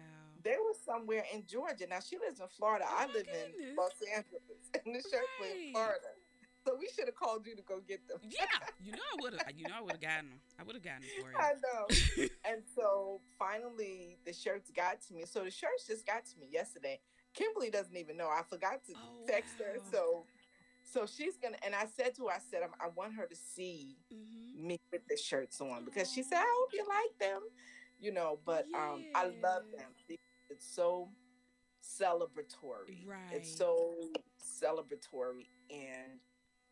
They 0.44 0.52
were 0.52 0.76
somewhere 0.86 1.26
in 1.34 1.44
Georgia. 1.46 1.86
Now 1.90 2.00
she 2.00 2.18
lives 2.18 2.40
in 2.40 2.48
Florida. 2.48 2.86
Oh 2.88 2.96
I 2.98 3.06
live 3.08 3.28
in. 3.28 3.76
Los 3.76 3.92
Angeles. 4.16 4.42
And 4.86 4.96
the 4.96 5.02
shirts 5.02 5.30
were 5.40 5.46
in 5.46 5.72
Florida. 5.72 6.10
So 6.66 6.76
we 6.80 6.88
should 6.96 7.06
have 7.06 7.16
called 7.16 7.46
you 7.46 7.56
to 7.56 7.62
go 7.62 7.82
get 7.86 8.08
them. 8.08 8.20
Yeah, 8.24 8.46
you 8.82 8.94
know 8.94 9.04
I 9.12 9.22
would 9.22 9.34
have. 9.34 9.52
You 9.56 9.68
know 9.68 9.76
I 9.78 9.82
would 9.82 9.92
have 9.92 10.02
gotten 10.02 10.30
them. 10.30 10.40
I 10.60 10.64
would 10.64 10.76
have 10.76 10.84
gotten 10.84 11.02
them 11.02 11.10
for 11.22 11.30
you. 11.30 11.38
I 11.40 11.54
know. 11.60 12.28
and 12.50 12.64
so 12.74 13.20
finally 13.38 14.18
the 14.26 14.34
shirts 14.34 14.72
got 14.72 15.02
to 15.08 15.14
me. 15.14 15.26
So 15.26 15.44
the 15.44 15.52
shirts 15.52 15.88
just 15.88 16.08
got 16.08 16.26
to 16.26 16.40
me 16.40 16.48
yesterday. 16.50 17.00
Kimberly 17.34 17.70
doesn't 17.70 17.96
even 17.96 18.18
know. 18.18 18.28
I 18.28 18.42
forgot 18.50 18.84
to 18.86 18.94
Oh, 18.96 19.26
text 19.28 19.56
her. 19.60 19.78
wow. 19.78 19.84
So 19.92 20.26
so 20.84 21.06
she's 21.06 21.38
gonna 21.38 21.58
and 21.64 21.74
I 21.74 21.86
said 21.86 22.14
to 22.16 22.28
her, 22.28 22.34
I 22.34 22.40
said, 22.40 22.62
I 22.80 22.88
want 22.96 23.16
her 23.16 23.26
to 23.26 23.36
see 23.36 23.98
mm-hmm. 24.14 24.68
me 24.68 24.80
with 24.92 25.08
the 25.08 25.18
shirts 25.18 25.60
on 25.62 25.86
because 25.86 26.12
she 26.12 26.24
said, 26.24 26.38
I 26.38 26.56
hope 26.60 26.70
you 26.74 26.86
like 26.88 27.20
them. 27.20 27.42
You 28.00 28.12
know, 28.12 28.40
but 28.46 28.66
um 28.76 29.06
I 29.16 29.26
love 29.42 29.64
them. 29.76 29.90
It's 30.50 30.66
so 30.76 31.10
celebratory. 31.82 33.06
Right. 33.08 33.18
It's 33.32 33.56
so 33.58 33.94
celebratory 34.40 35.48
and 35.70 36.20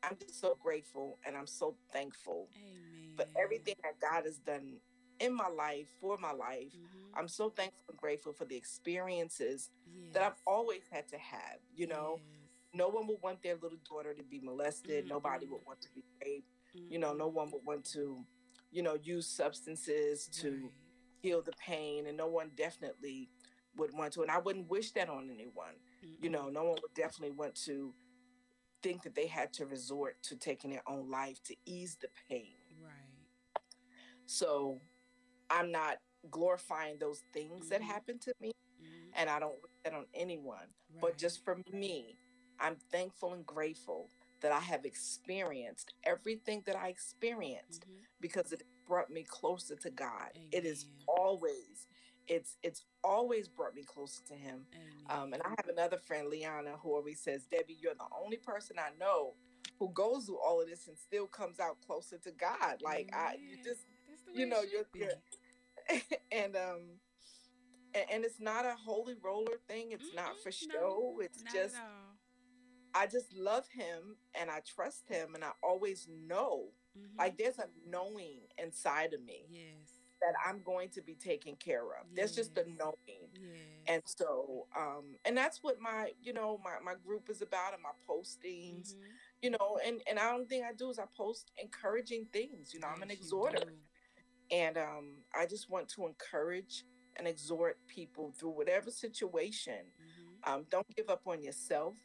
I'm 0.04 0.18
just 0.20 0.40
so 0.40 0.58
grateful 0.62 1.20
and 1.26 1.36
I'm 1.36 1.48
so 1.48 1.76
thankful 1.94 2.50
Amen. 2.56 3.16
for 3.18 3.26
everything 3.40 3.76
that 3.84 4.00
God 4.00 4.26
has 4.26 4.38
done 4.40 4.78
in 5.22 5.34
my 5.34 5.48
life, 5.48 5.88
for 6.00 6.18
my 6.18 6.32
life. 6.32 6.74
Mhm. 6.74 7.12
I'm 7.14 7.28
so 7.28 7.50
thankful 7.50 7.86
and 7.90 7.98
grateful 7.98 8.34
for 8.34 8.46
the 8.46 8.56
experiences 8.56 9.70
that 10.14 10.24
I've 10.24 10.42
always 10.46 10.88
had 10.90 11.08
to 11.10 11.18
have. 11.18 11.60
You 11.74 11.88
know, 11.88 12.18
Yes. 12.18 12.50
no 12.74 12.90
one 12.90 13.08
would 13.08 13.22
want 13.22 13.42
their 13.42 13.56
little 13.56 13.78
daughter 13.80 14.14
to 14.14 14.24
be 14.24 14.40
molested. 14.40 15.08
Nobody 15.08 15.46
Mhm. 15.46 15.52
would 15.52 15.66
want 15.66 15.82
to 15.82 15.90
be 15.94 16.04
raped. 16.24 16.48
You 16.90 17.00
know, 17.00 17.14
no 17.14 17.30
Mhm. 17.30 17.34
one 17.34 17.52
would 17.52 17.66
want 17.66 17.86
to, 17.92 18.26
you 18.72 18.82
know, 18.82 18.96
use 18.96 19.28
substances 19.28 20.28
to 20.42 20.50
Right. 20.64 20.74
heal 21.22 21.42
the 21.42 21.54
pain, 21.54 22.08
and 22.08 22.18
no 22.18 22.28
one 22.28 22.50
definitely 22.56 23.30
would 23.76 23.94
want 23.94 24.14
to. 24.14 24.22
And 24.22 24.32
I 24.32 24.40
wouldn't 24.40 24.70
wish 24.70 24.92
that 24.94 25.10
on 25.10 25.30
anyone. 25.30 25.80
You 26.20 26.30
know, 26.30 26.50
no 26.50 26.64
one 26.64 26.82
would 26.82 26.94
definitely 26.94 27.36
want 27.36 27.56
to 27.66 27.94
think 28.82 29.04
that 29.04 29.14
they 29.16 29.28
had 29.28 29.54
to 29.54 29.66
resort 29.68 30.22
to 30.24 30.36
taking 30.36 30.72
their 30.72 30.88
own 30.90 31.10
life 31.10 31.42
to 31.44 31.56
ease 31.66 31.96
the 31.98 32.10
pain. 32.28 32.56
Right. 32.82 33.28
So 34.26 34.82
I'm 35.52 35.72
not 35.72 35.98
glorifying 36.32 37.00
those 37.00 37.24
things 37.34 37.70
that 37.70 37.82
Mhm. 37.82 37.86
happened 37.86 38.22
to 38.24 38.36
me, 38.42 38.54
Mhm. 38.82 39.12
and 39.16 39.30
I 39.30 39.40
don't 39.40 39.62
wish 39.62 39.72
that 39.84 39.94
on 39.94 40.08
anyone. 40.16 40.74
Right. 40.92 41.02
But 41.02 41.18
just 41.20 41.44
for 41.46 41.58
me, 41.72 42.18
I'm 42.60 42.78
thankful 42.78 43.34
and 43.34 43.46
grateful 43.46 44.10
that 44.42 44.54
I 44.54 44.62
have 44.62 44.86
experienced 44.86 45.94
everything 46.04 46.62
that 46.64 46.76
I 46.78 46.90
experienced 46.90 47.88
Mhm. 47.88 48.06
because 48.22 48.54
it 48.54 48.64
brought 48.88 49.12
me 49.12 49.24
closer 49.24 49.76
to 49.78 49.92
God. 49.92 50.38
It 50.52 50.66
is 50.66 50.88
always, 51.08 51.88
it's 52.28 52.58
it's 52.64 52.86
always 53.04 53.50
brought 53.50 53.76
me 53.76 53.84
closer 53.84 54.24
to 54.26 54.36
Him. 54.36 54.68
Um, 55.10 55.34
and 55.34 55.44
I 55.44 55.50
have 55.50 55.68
another 55.70 56.00
friend, 56.00 56.30
Liana, 56.30 56.78
who 56.78 56.96
always 56.96 57.22
says, 57.22 57.46
Debbie, 57.48 57.74
you're 57.76 57.96
the 57.96 58.08
only 58.12 58.38
person 58.38 58.80
I 58.80 58.92
know 59.00 59.36
who 59.80 59.90
goes 59.90 60.28
through 60.28 60.40
all 60.40 60.62
of 60.62 60.68
this 60.70 60.88
and 60.88 60.98
still 60.98 61.28
comes 61.28 61.60
out 61.60 61.82
closer 61.82 62.18
to 62.20 62.32
God. 62.32 62.82
Like 62.82 63.10
I, 63.14 63.36
you 63.36 63.58
just, 63.64 63.88
you 64.34 64.46
know, 64.46 64.62
you're, 64.62 64.86
you're 64.94 65.12
and 66.32 66.56
um, 66.56 66.82
and, 67.94 68.24
it's 68.24 68.40
not 68.40 68.66
a 68.66 68.76
holy 68.86 69.16
roller 69.22 69.58
thing. 69.68 69.92
It's 69.92 70.14
not 70.16 70.40
for 70.44 70.50
Mm-mm, 70.50 70.68
no, 70.74 70.74
show. 70.80 71.20
it's 71.22 71.44
just. 71.54 71.76
I 72.94 73.08
just 73.08 73.34
love 73.34 73.68
Him 73.70 74.18
and 74.40 74.50
I 74.50 74.60
trust 74.62 75.08
Him, 75.08 75.36
and 75.36 75.44
I 75.44 75.52
always 75.64 76.08
know, 76.10 76.70
Mhm. 76.98 77.18
like 77.18 77.38
there's 77.38 77.58
a 77.60 77.70
knowing 77.88 78.42
inside 78.58 79.14
of 79.14 79.22
me 79.24 79.46
yes. 79.50 80.02
that 80.22 80.34
I'm 80.46 80.62
going 80.62 80.90
to 80.90 81.02
be 81.02 81.16
taken 81.16 81.56
care 81.56 81.84
of. 81.96 82.06
There's 82.14 82.36
just 82.36 82.58
a 82.58 82.66
knowing. 82.78 82.96
Yes. 83.34 83.58
and 83.88 84.02
so 84.06 84.68
um 84.78 85.16
and 85.26 85.36
that's 85.36 85.64
what 85.64 85.80
my 85.80 86.12
you 86.22 86.34
know 86.34 86.60
my, 86.64 86.80
my 86.84 86.94
group 86.96 87.30
is 87.30 87.42
about 87.42 87.74
and 87.74 87.82
my 87.82 87.92
postings 88.08 88.94
Mhm. 88.96 89.02
you 89.42 89.50
know 89.50 89.80
and 89.86 90.02
and 90.08 90.20
i 90.20 90.30
don't 90.32 90.48
think 90.48 90.64
i 90.66 90.72
do 90.74 90.90
is 90.92 91.00
i 91.00 91.06
post 91.18 91.52
encouraging 91.58 92.26
things 92.32 92.74
you 92.74 92.80
know 92.80 92.88
i'm 92.88 93.02
an 93.02 93.10
exhorter. 93.12 93.74
And 94.52 94.78
um 94.78 95.18
i 95.36 95.46
just 95.46 95.70
want 95.70 95.88
to 95.90 96.06
encourage 96.06 96.84
and 97.18 97.28
exhort 97.28 97.78
people 97.88 98.32
through 98.38 98.52
whatever 98.52 98.92
situation 98.92 99.86
Mhm. 100.02 100.52
um 100.54 100.66
don't 100.70 100.88
give 100.96 101.10
up 101.10 101.22
on 101.28 101.42
yourself 101.44 101.96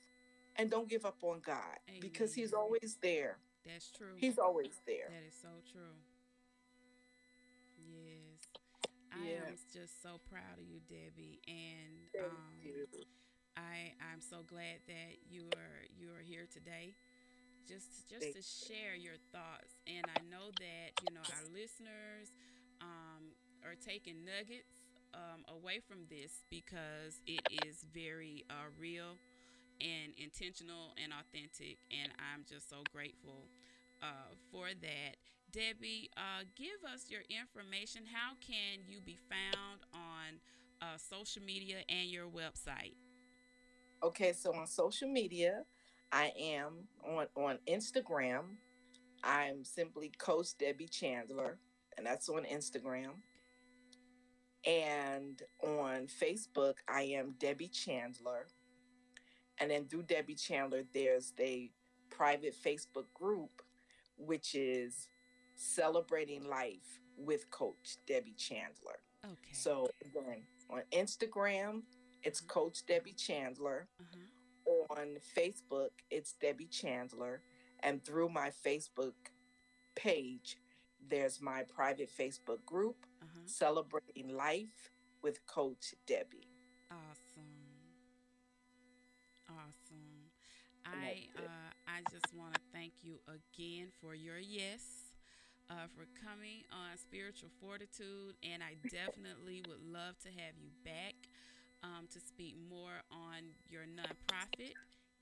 and 0.56 0.70
don't 0.70 0.88
give 0.88 1.04
up 1.04 1.22
on 1.22 1.40
god 1.40 1.78
because 2.00 2.34
he's 2.34 2.52
always 2.52 2.98
there 3.02 3.38
That's 3.64 3.90
true. 3.90 4.14
he's 4.16 4.38
always 4.38 4.80
there 4.86 5.08
That 5.10 5.24
is 5.26 5.34
so 5.40 5.48
true. 5.72 5.94
Yes. 7.78 8.40
I 9.12 9.26
Yeah. 9.26 9.48
am 9.48 9.56
just 9.72 10.02
so 10.02 10.18
proud 10.28 10.58
of 10.58 10.64
you, 10.66 10.80
Debbie. 10.80 11.40
And 11.46 12.10
um, 12.20 12.54
you. 12.62 12.86
I 13.56 13.94
I'm 14.12 14.20
so 14.20 14.42
glad 14.42 14.80
that 14.86 15.18
you 15.28 15.50
are 15.52 15.84
you 15.96 16.10
are 16.12 16.20
here 16.22 16.46
today, 16.52 16.94
just 17.68 18.08
just 18.08 18.32
to 18.32 18.42
share 18.42 18.94
your 18.96 19.18
thoughts. 19.32 19.76
And 19.86 20.06
I 20.08 20.20
know 20.30 20.50
that 20.58 20.96
you 21.02 21.14
know 21.14 21.22
our 21.22 21.46
listeners 21.52 22.32
um, 22.80 23.34
are 23.64 23.74
taking 23.74 24.24
nuggets 24.24 24.86
um, 25.14 25.44
away 25.48 25.80
from 25.80 26.06
this 26.08 26.42
because 26.50 27.20
it 27.26 27.42
is 27.66 27.84
very 27.92 28.44
uh, 28.50 28.70
real 28.78 29.18
and 29.80 30.12
intentional 30.16 30.94
and 31.02 31.12
authentic. 31.12 31.78
And 31.90 32.12
I'm 32.18 32.44
just 32.48 32.68
so 32.70 32.82
grateful 32.92 33.50
uh, 34.02 34.34
for 34.50 34.68
that. 34.80 35.16
Debbie, 35.52 36.10
uh, 36.16 36.44
give 36.56 36.84
us 36.92 37.06
your 37.08 37.22
information. 37.30 38.02
How 38.12 38.34
can 38.40 38.84
you 38.86 39.00
be 39.00 39.16
found 39.28 39.80
on 39.94 40.40
uh, 40.82 40.98
social 40.98 41.42
media 41.42 41.78
and 41.88 42.10
your 42.10 42.26
website? 42.26 42.94
Okay, 44.02 44.32
so 44.32 44.52
on 44.52 44.66
social 44.66 45.08
media, 45.08 45.62
I 46.12 46.32
am 46.38 46.88
on 47.04 47.26
on 47.36 47.58
Instagram. 47.68 48.42
I'm 49.24 49.64
simply 49.64 50.12
Coach 50.18 50.56
Debbie 50.58 50.88
Chandler, 50.88 51.58
and 51.96 52.06
that's 52.06 52.28
on 52.28 52.44
Instagram. 52.44 53.12
And 54.64 55.40
on 55.62 56.08
Facebook, 56.08 56.74
I 56.88 57.02
am 57.02 57.34
Debbie 57.38 57.68
Chandler. 57.68 58.46
And 59.58 59.70
then 59.70 59.86
through 59.86 60.02
Debbie 60.02 60.34
Chandler, 60.34 60.82
there's 60.92 61.32
the 61.36 61.70
private 62.10 62.54
Facebook 62.54 63.06
group, 63.14 63.62
which 64.18 64.54
is 64.54 65.08
Celebrating 65.54 66.44
Life 66.48 67.00
with 67.16 67.48
Coach 67.50 67.96
Debbie 68.06 68.34
Chandler. 68.36 68.98
Okay. 69.24 69.52
So 69.52 69.88
again, 70.04 70.42
on 70.68 70.82
Instagram, 70.92 71.82
it's 72.22 72.42
Mhm. 72.42 72.48
Coach 72.48 72.84
Debbie 72.86 73.14
Chandler 73.14 73.88
uh-huh. 74.00 74.18
On 74.96 75.16
Facebook, 75.36 75.90
it's 76.10 76.32
Debbie 76.32 76.66
Chandler. 76.66 77.40
And 77.80 78.02
through 78.04 78.30
my 78.30 78.50
Facebook 78.50 79.14
page, 79.94 80.56
there's 81.08 81.40
my 81.40 81.62
private 81.62 82.10
Facebook 82.10 82.64
group, 82.64 82.96
Uh-huh. 83.22 83.40
Celebrating 83.46 84.36
Life 84.36 84.90
with 85.22 85.44
Coach 85.46 85.94
Debbie. 86.06 86.48
Awesome. 86.90 87.66
Awesome. 89.48 90.30
I 90.84 91.26
uh, 91.36 91.70
I 91.88 92.00
just 92.10 92.32
want 92.34 92.54
to 92.54 92.60
thank 92.72 92.92
you 93.02 93.18
again 93.26 93.88
for 94.00 94.14
your 94.14 94.38
yes, 94.38 94.82
uh, 95.68 95.86
for 95.94 96.06
coming 96.24 96.62
on 96.70 96.96
Spiritual 96.96 97.50
Fortitude, 97.60 98.36
and 98.42 98.62
I 98.62 98.76
definitely 98.88 99.62
would 99.68 99.82
love 99.82 100.18
to 100.22 100.28
have 100.28 100.54
you 100.62 100.70
back 100.84 101.14
um, 101.82 102.06
to 102.12 102.20
speak 102.20 102.56
more 102.68 103.02
on 103.10 103.54
your 103.68 103.82
nonprofit. 103.82 104.74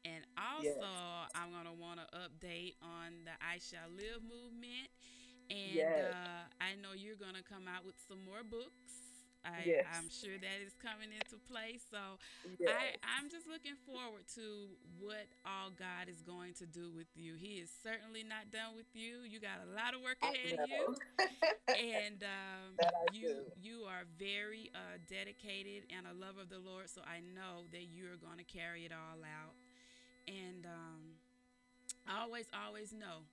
And 0.04 0.22
also, 0.36 0.64
Yes. 0.64 1.30
I'm 1.34 1.50
gonna 1.50 1.72
want 1.72 2.00
to 2.00 2.06
update 2.18 2.74
on 2.82 3.24
the 3.24 3.32
I 3.40 3.56
Shall 3.58 3.88
Live 3.96 4.20
movement, 4.22 4.88
and 5.48 5.74
Yes. 5.74 6.12
uh, 6.12 6.44
I 6.60 6.74
know 6.76 6.92
you're 6.92 7.16
gonna 7.16 7.42
come 7.42 7.66
out 7.66 7.84
with 7.86 7.96
some 8.06 8.22
more 8.24 8.44
books. 8.44 9.03
I, 9.44 9.64
Yes. 9.64 9.84
I'm 9.94 10.08
sure 10.10 10.36
that 10.38 10.58
is 10.64 10.74
coming 10.80 11.12
into 11.12 11.36
play. 11.48 11.78
So 11.90 12.18
Yes. 12.58 12.70
I, 12.72 12.96
I'm 13.04 13.30
just 13.30 13.46
looking 13.46 13.76
forward 13.86 14.24
to 14.36 14.68
what 14.98 15.26
all 15.44 15.70
God 15.70 16.08
is 16.08 16.22
going 16.22 16.54
to 16.54 16.66
do 16.66 16.90
with 16.90 17.08
you. 17.14 17.34
He 17.36 17.60
is 17.60 17.70
certainly 17.82 18.22
not 18.24 18.50
done 18.50 18.76
with 18.76 18.88
you. 18.94 19.22
You 19.26 19.40
got 19.40 19.60
a 19.64 19.70
lot 19.74 19.94
of 19.94 20.02
work 20.02 20.18
ahead 20.22 20.58
of 20.58 20.68
you. 20.68 20.96
And 21.74 22.22
um, 22.22 22.78
you 23.12 23.22
do. 23.22 23.52
you 23.60 23.82
are 23.88 24.04
very 24.18 24.70
uh, 24.74 24.98
dedicated 25.08 25.84
and 25.90 26.06
a 26.06 26.14
lover 26.14 26.42
of 26.42 26.48
the 26.50 26.58
Lord. 26.58 26.88
So 26.90 27.00
I 27.02 27.20
know 27.20 27.66
that 27.72 27.84
you 27.90 28.06
are 28.12 28.16
going 28.16 28.38
to 28.38 28.44
carry 28.44 28.84
it 28.84 28.92
all 28.92 29.20
out. 29.24 29.54
And 30.28 30.66
um, 30.66 31.00
I 32.06 32.22
always, 32.22 32.46
always 32.66 32.92
know 32.92 33.26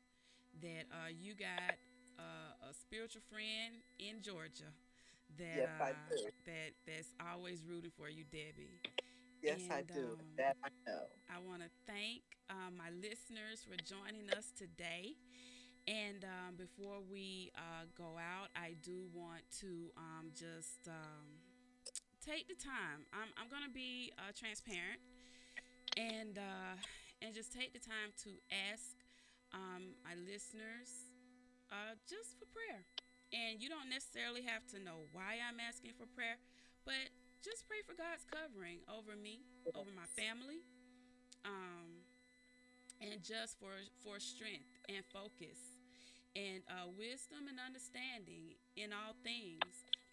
that 0.62 0.86
uh, 0.91 1.09
you 1.12 1.36
got 1.36 1.76
uh, 2.20 2.70
a 2.70 2.74
spiritual 2.74 3.22
friend 3.30 3.82
in 3.99 4.22
Georgia 4.22 4.72
that 5.38 5.64
Yes, 5.64 5.70
I 5.80 5.92
uh, 5.92 6.10
do. 6.10 6.32
that 6.46 6.72
that's 6.86 7.14
always 7.32 7.64
rooting 7.64 7.92
for 7.98 8.10
you, 8.10 8.24
Debbie. 8.26 8.82
yes, 9.42 9.68
I 9.72 9.84
do. 9.94 10.18
um, 10.20 10.26
that 10.38 10.56
I 10.64 10.70
know. 10.88 11.06
I 11.30 11.40
want 11.40 11.62
to 11.62 11.70
thank 11.88 12.22
um, 12.50 12.78
my 12.78 12.90
listeners 12.92 13.64
for 13.64 13.78
joining 13.78 14.30
us 14.30 14.52
today. 14.58 15.16
And 15.88 16.24
um, 16.26 16.56
before 16.58 17.00
we 17.02 17.52
uh, 17.56 17.86
go 17.98 18.18
out, 18.20 18.50
I 18.56 18.76
do 18.84 19.08
want 19.14 19.44
to 19.62 19.92
um, 19.98 20.32
just 20.34 20.88
um, 20.88 21.42
take 22.26 22.48
the 22.48 22.56
time. 22.56 23.06
I'm, 23.14 23.30
I'm 23.38 23.50
going 23.50 23.64
to 23.66 23.74
be 23.74 24.12
uh, 24.18 24.32
transparent 24.38 25.00
and 25.98 26.38
uh, 26.38 26.76
and 27.22 27.34
just 27.34 27.54
take 27.54 27.74
the 27.74 27.80
time 27.80 28.12
to 28.24 28.32
ask 28.72 28.96
um, 29.54 29.96
my 30.04 30.16
listeners 30.16 31.12
uh, 31.72 31.96
just 32.10 32.38
for 32.40 32.46
prayer. 32.52 32.86
And 33.32 33.64
you 33.64 33.72
don't 33.72 33.88
necessarily 33.88 34.44
have 34.44 34.68
to 34.76 34.78
know 34.84 35.08
why 35.16 35.40
I'm 35.40 35.60
asking 35.64 35.96
for 35.96 36.04
prayer, 36.06 36.36
but 36.84 37.16
just 37.40 37.64
pray 37.68 37.80
for 37.88 37.96
God's 37.96 38.28
covering 38.28 38.84
over 38.92 39.16
me, 39.16 39.42
over 39.74 39.90
my 39.96 40.06
family, 40.20 40.60
um, 41.48 42.04
and 43.00 43.24
just 43.24 43.58
for 43.58 43.72
for 44.04 44.20
strength 44.20 44.68
and 44.92 45.02
focus 45.16 45.58
and 46.36 46.64
uh, 46.68 46.88
wisdom 46.96 47.48
and 47.48 47.60
understanding 47.60 48.56
in 48.76 48.92
all 48.92 49.16
things. 49.24 49.64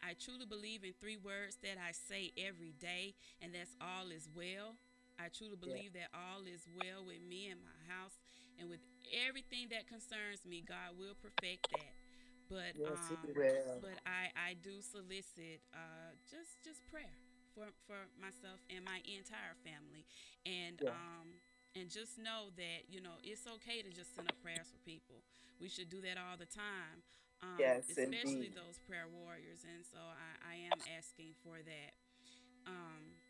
I 0.03 0.15
truly 0.15 0.47
believe 0.47 0.85
in 0.87 0.95
three 1.03 1.19
words 1.19 1.59
that 1.63 1.75
I 1.75 1.91
say 1.91 2.31
every 2.39 2.73
day, 2.79 3.15
and 3.43 3.51
that's 3.53 3.75
all 3.83 4.11
is 4.15 4.31
well. 4.31 4.79
I 5.19 5.27
truly 5.27 5.59
believe 5.59 5.93
that 5.99 6.15
all 6.15 6.47
is 6.47 6.63
well 6.71 7.03
with 7.03 7.19
me 7.27 7.51
and 7.51 7.59
my 7.61 7.79
house, 7.91 8.15
and 8.59 8.71
with 8.71 8.79
everything 9.27 9.69
that 9.75 9.91
concerns 9.91 10.47
me, 10.47 10.63
God 10.63 10.95
will 10.95 11.19
perfect 11.19 11.67
that. 11.75 12.08
But 12.49 12.75
Yes, 12.75 12.87
um, 12.87 13.37
but 13.81 14.01
I 14.07 14.33
I 14.37 14.55
do 14.61 14.81
solicit 14.81 15.61
uh 15.73 16.17
just 16.29 16.61
just 16.65 16.87
prayer 16.89 17.17
for 17.55 17.69
for 17.87 18.09
myself 18.21 18.61
and 18.71 18.85
my 18.85 19.01
entire 19.05 19.57
family, 19.65 20.05
and 20.47 20.81
Yeah. 20.81 20.91
um 20.91 21.41
and 21.77 21.91
just 21.91 22.19
know 22.19 22.51
that 22.57 22.89
you 22.89 23.01
know 23.01 23.21
it's 23.23 23.47
okay 23.47 23.83
to 23.83 23.91
just 23.91 24.15
send 24.15 24.29
up 24.29 24.37
prayers 24.43 24.69
for 24.73 24.79
people. 24.85 25.23
We 25.61 25.69
should 25.69 25.91
do 25.91 26.01
that 26.03 26.17
all 26.19 26.37
the 26.39 26.47
time. 26.49 27.03
Um, 27.43 27.79
Yes, 27.79 27.85
especially 27.91 28.49
indeed. 28.49 28.53
those 28.53 28.79
prayer 28.79 29.07
warriors, 29.09 29.63
and 29.65 29.85
so 29.85 29.99
I, 29.99 30.55
I 30.55 30.55
am 30.69 30.81
asking 30.97 31.35
for 31.43 31.59
that. 31.63 31.93
Um, 32.67 33.21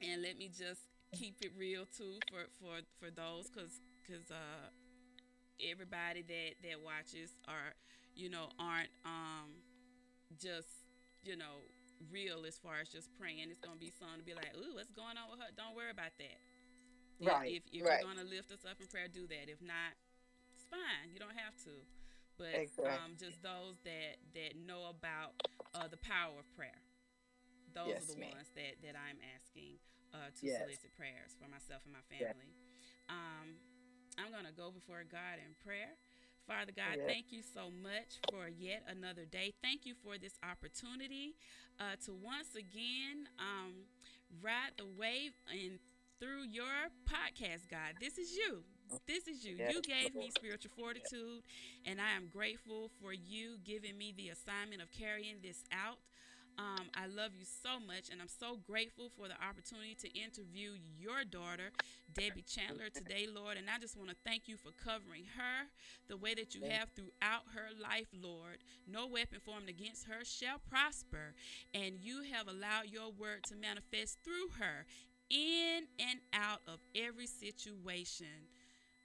and 0.00 0.22
let 0.22 0.38
me 0.38 0.48
just 0.48 0.82
keep 1.12 1.36
it 1.40 1.52
real 1.56 1.86
too 1.86 2.22
for 2.28 2.46
for 2.60 2.80
for 2.98 3.10
those 3.10 3.48
because 3.50 3.80
because 4.02 4.30
uh 4.30 4.70
everybody 5.60 6.22
that 6.22 6.54
that 6.62 6.80
watches 6.82 7.36
are 7.48 7.74
you 8.16 8.28
know 8.30 8.48
aren't 8.58 8.90
um 9.04 9.52
just 10.40 10.68
you 11.24 11.36
know 11.36 11.64
real 12.12 12.44
as 12.46 12.58
far 12.58 12.80
as 12.80 12.88
just 12.88 13.08
praying 13.18 13.48
it's 13.50 13.60
gonna 13.60 13.76
be 13.80 13.90
some 13.90 14.18
to 14.18 14.24
be 14.24 14.34
like 14.34 14.52
ooh 14.56 14.74
what's 14.74 14.90
going 14.92 15.16
on 15.16 15.30
with 15.30 15.40
her 15.40 15.48
don't 15.56 15.76
worry 15.76 15.90
about 15.90 16.12
that 16.18 16.40
Right, 17.20 17.56
if, 17.56 17.62
if 17.72 17.84
right. 17.84 18.00
you're 18.00 18.08
gonna 18.08 18.24
lift 18.24 18.52
us 18.52 18.64
up 18.68 18.80
in 18.80 18.86
prayer 18.88 19.08
do 19.08 19.26
that 19.28 19.48
if 19.48 19.60
not 19.62 19.94
it's 20.54 20.66
fine 20.68 21.12
you 21.12 21.18
don't 21.20 21.36
have 21.36 21.56
to 21.64 21.72
but 22.38 22.60
Exactly. 22.60 22.92
um 22.92 23.16
just 23.18 23.40
those 23.42 23.76
that 23.84 24.20
that 24.34 24.56
know 24.56 24.88
about 24.92 25.32
uh 25.74 25.88
the 25.88 25.96
power 25.98 26.36
of 26.40 26.46
prayer 26.56 26.76
those 27.74 27.88
Yes, 27.88 28.02
are 28.02 28.08
the 28.12 28.18
ma'am. 28.20 28.30
ones 28.36 28.48
that 28.54 28.76
that 28.84 28.94
i'm 28.96 29.18
asking 29.36 29.76
uh 30.14 30.28
to 30.36 30.44
Yes. 30.44 30.60
solicit 30.60 30.92
prayers 30.96 31.32
for 31.40 31.48
myself 31.48 31.80
and 31.84 31.92
my 31.96 32.04
Yes. 32.18 32.34
family 32.34 32.50
um 33.08 33.56
i'm 34.20 34.30
gonna 34.32 34.52
go 34.54 34.70
before 34.70 35.02
god 35.08 35.40
in 35.40 35.52
prayer 35.64 35.96
Father 36.46 36.72
God, 36.72 36.96
Yes. 36.98 37.06
thank 37.06 37.32
you 37.32 37.42
so 37.42 37.70
much 37.82 38.20
for 38.30 38.48
yet 38.48 38.84
another 38.88 39.24
day. 39.24 39.52
Thank 39.62 39.84
you 39.84 39.94
for 40.04 40.16
this 40.16 40.34
opportunity 40.48 41.34
uh, 41.80 41.96
to 42.04 42.12
once 42.14 42.54
again 42.54 43.28
um, 43.38 43.74
ride 44.40 44.70
the 44.78 44.86
wave 44.86 45.32
and 45.50 45.78
through 46.20 46.44
your 46.48 46.88
podcast, 47.04 47.68
God. 47.68 47.94
This 48.00 48.16
is 48.16 48.32
you. 48.34 48.62
This 49.06 49.26
is 49.26 49.44
you. 49.44 49.56
Yes, 49.58 49.74
You 49.74 49.82
gave 49.82 50.14
me 50.14 50.30
spiritual 50.30 50.70
fortitude, 50.76 51.42
and 51.84 52.00
I 52.00 52.12
am 52.16 52.28
grateful 52.32 52.90
for 53.02 53.12
you 53.12 53.58
giving 53.64 53.98
me 53.98 54.14
the 54.16 54.28
assignment 54.30 54.80
of 54.80 54.90
carrying 54.92 55.36
this 55.42 55.64
out. 55.72 55.98
Um, 56.58 56.88
I 56.94 57.06
love 57.06 57.32
you 57.38 57.44
so 57.44 57.78
much, 57.78 58.08
and 58.10 58.20
I'm 58.20 58.32
so 58.32 58.56
grateful 58.66 59.10
for 59.14 59.28
the 59.28 59.36
opportunity 59.36 59.94
to 60.00 60.08
interview 60.18 60.70
your 60.98 61.22
daughter, 61.22 61.68
Debbie 62.14 62.44
Chandler, 62.48 62.88
today, 62.88 63.26
Lord. 63.28 63.58
And 63.58 63.68
I 63.68 63.78
just 63.78 63.94
want 63.94 64.08
to 64.08 64.16
thank 64.24 64.48
you 64.48 64.56
for 64.56 64.70
covering 64.82 65.24
her 65.36 65.68
the 66.08 66.16
way 66.16 66.32
that 66.32 66.54
you 66.54 66.62
have 66.70 66.88
throughout 66.96 67.44
her 67.54 67.68
life, 67.76 68.08
Lord. 68.16 68.64
No 68.88 69.06
weapon 69.06 69.38
formed 69.44 69.68
against 69.68 70.06
her 70.06 70.24
shall 70.24 70.56
prosper, 70.70 71.34
and 71.74 72.00
you 72.00 72.22
have 72.32 72.48
allowed 72.48 72.86
your 72.88 73.10
word 73.12 73.44
to 73.48 73.54
manifest 73.54 74.16
through 74.24 74.48
her 74.58 74.86
in 75.28 75.84
and 76.00 76.20
out 76.32 76.60
of 76.66 76.80
every 76.96 77.26
situation. 77.26 78.48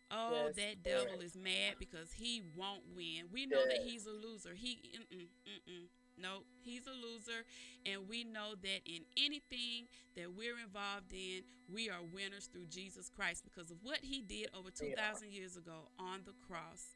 Oh, 0.10 0.48
Yes, 0.48 0.56
that 0.56 0.84
devil 0.84 1.14
Lord. 1.16 1.24
is 1.24 1.36
mad 1.36 1.76
because 1.80 2.12
he 2.14 2.42
won't 2.56 2.84
win. 2.96 3.28
We 3.32 3.46
know 3.46 3.64
that 3.66 3.80
he's 3.84 4.06
a 4.06 4.12
loser. 4.12 4.54
He, 4.56 4.80
mm-mm, 4.96 5.28
mm-mm. 5.48 5.88
No, 6.22 6.44
he's 6.62 6.86
a 6.88 6.92
loser, 6.92 7.44
and 7.86 8.08
we 8.08 8.24
know 8.24 8.54
that 8.62 8.82
in 8.86 9.02
anything 9.18 9.88
that 10.16 10.32
we're 10.36 10.60
involved 10.60 11.12
in, 11.12 11.42
we 11.72 11.90
are 11.90 12.02
winners 12.14 12.48
through 12.52 12.68
Jesus 12.68 13.10
Christ 13.10 13.44
because 13.44 13.72
of 13.72 13.78
what 13.82 14.00
he 14.02 14.22
did 14.22 14.50
over 14.54 14.70
2,000 14.70 15.32
years 15.32 15.58
ago 15.58 15.90
on 16.00 16.22
the 16.26 16.34
cross. 16.48 16.96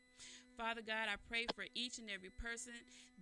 Father 0.58 0.82
God, 0.86 1.08
I 1.12 1.16
pray 1.28 1.46
for 1.56 1.66
each 1.74 1.98
and 1.98 2.10
every 2.10 2.30
person 2.30 2.74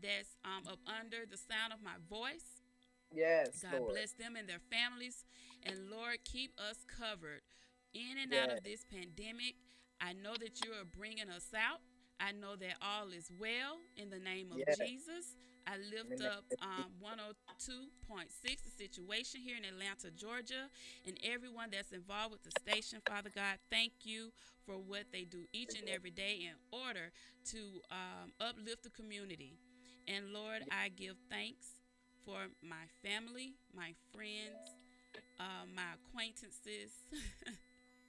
that's 0.01 0.35
um, 0.45 0.67
up 0.71 0.79
under 0.85 1.25
the 1.29 1.37
sound 1.37 1.73
of 1.73 1.81
my 1.81 1.97
voice. 2.09 2.61
Yes, 3.11 3.61
God 3.61 3.79
Lord. 3.81 3.93
bless 3.93 4.11
them 4.13 4.35
and 4.35 4.47
their 4.47 4.61
families. 4.71 5.25
And 5.63 5.89
Lord, 5.89 6.17
keep 6.25 6.51
us 6.59 6.77
covered 6.85 7.41
in 7.93 8.17
and 8.21 8.33
out 8.33 8.57
of 8.57 8.63
this 8.63 8.83
pandemic. 8.83 9.55
I 10.01 10.13
know 10.13 10.33
that 10.33 10.65
you 10.65 10.71
are 10.73 10.85
bringing 10.85 11.29
us 11.29 11.47
out. 11.55 11.79
I 12.19 12.31
know 12.31 12.55
that 12.55 12.75
all 12.81 13.09
is 13.09 13.31
well 13.39 13.77
in 13.97 14.09
the 14.09 14.19
name 14.19 14.51
of 14.51 14.59
Yes. 14.59 14.77
Jesus. 14.77 15.35
I 15.67 15.77
lift 15.77 16.21
up 16.23 16.43
um, 16.61 16.85
102.6, 17.01 18.27
the 18.43 18.71
situation 18.77 19.41
here 19.41 19.55
in 19.57 19.63
Atlanta, 19.65 20.11
Georgia, 20.15 20.67
and 21.07 21.17
everyone 21.23 21.69
that's 21.71 21.91
involved 21.91 22.31
with 22.33 22.43
the 22.43 22.51
station. 22.59 22.99
Father 23.07 23.29
God, 23.33 23.57
thank 23.71 23.93
you 24.03 24.31
for 24.65 24.75
what 24.75 25.05
they 25.11 25.23
do 25.23 25.45
each 25.53 25.79
and 25.79 25.87
every 25.89 26.11
day 26.11 26.47
in 26.49 26.55
order 26.77 27.11
to 27.51 27.57
um, 27.91 28.31
uplift 28.41 28.83
the 28.83 28.89
community. 28.89 29.57
And 30.07 30.33
Lord, 30.33 30.63
I 30.71 30.89
give 30.89 31.15
thanks 31.29 31.67
for 32.25 32.47
my 32.61 32.85
family, 33.03 33.53
my 33.75 33.93
friends, 34.13 34.59
uh, 35.39 35.65
my 35.73 35.95
acquaintances. 35.95 36.91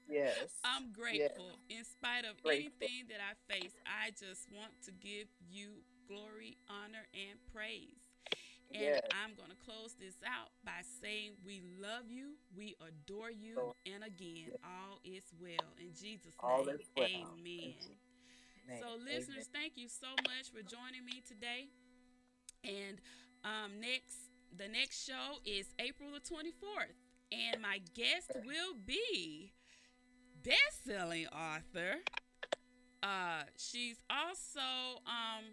Yes. 0.09 0.37
I'm 0.65 0.93
grateful. 0.93 1.57
In 1.71 1.85
spite 1.85 2.25
of 2.25 2.37
Grateful. 2.43 2.73
anything 2.77 3.09
that 3.09 3.21
I 3.25 3.33
face, 3.53 3.73
I 3.87 4.11
just 4.11 4.47
want 4.53 4.73
to 4.85 4.93
give 4.93 5.29
you 5.49 5.81
glory, 6.09 6.57
honor, 6.69 7.07
and 7.15 7.39
praise. 7.53 8.01
And 8.73 8.83
Yes. 8.83 9.01
I'm 9.13 9.35
going 9.37 9.51
to 9.51 9.57
close 9.65 9.95
this 10.01 10.17
out 10.27 10.51
by 10.65 10.83
saying 11.01 11.33
we 11.45 11.63
love 11.79 12.11
you, 12.11 12.35
we 12.57 12.75
adore 12.81 13.31
you, 13.31 13.75
and 13.87 14.03
again, 14.03 14.51
all 14.65 14.99
is 15.05 15.23
well. 15.41 15.71
In 15.79 15.95
Jesus' 15.95 16.33
All 16.41 16.65
name, 16.65 16.79
well. 16.97 17.07
amen. 17.07 17.75
Amen. 18.67 18.81
So, 18.81 18.97
listeners, 18.97 19.49
thank 19.53 19.77
you 19.77 19.89
so 19.89 20.09
much 20.25 20.51
for 20.51 20.63
joining 20.63 21.05
me 21.05 21.23
today. 21.29 21.69
And 22.65 22.99
um, 23.45 23.79
next, 23.81 24.17
the 24.57 24.67
next 24.67 25.05
show 25.07 25.39
is 25.45 25.67
April 25.79 26.11
the 26.11 26.21
24th, 26.21 26.97
and 27.31 27.61
my 27.61 27.79
guest 27.95 28.33
will 28.45 28.75
be 28.87 29.53
best-selling 30.43 31.27
author. 31.29 31.97
Uh, 33.03 33.43
she's 33.57 33.99
also 34.09 35.01
um, 35.07 35.45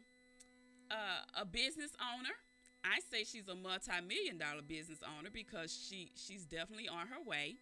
uh, 0.92 1.42
a 1.42 1.46
business 1.46 1.92
owner. 2.00 2.36
I 2.84 3.00
say 3.12 3.24
she's 3.24 3.48
a 3.48 3.56
multi-million 3.56 4.38
dollar 4.38 4.62
business 4.62 5.00
owner 5.06 5.30
because 5.32 5.72
she 5.72 6.12
she's 6.16 6.46
definitely 6.46 6.90
on 6.90 7.08
her 7.08 7.22
way 7.26 7.58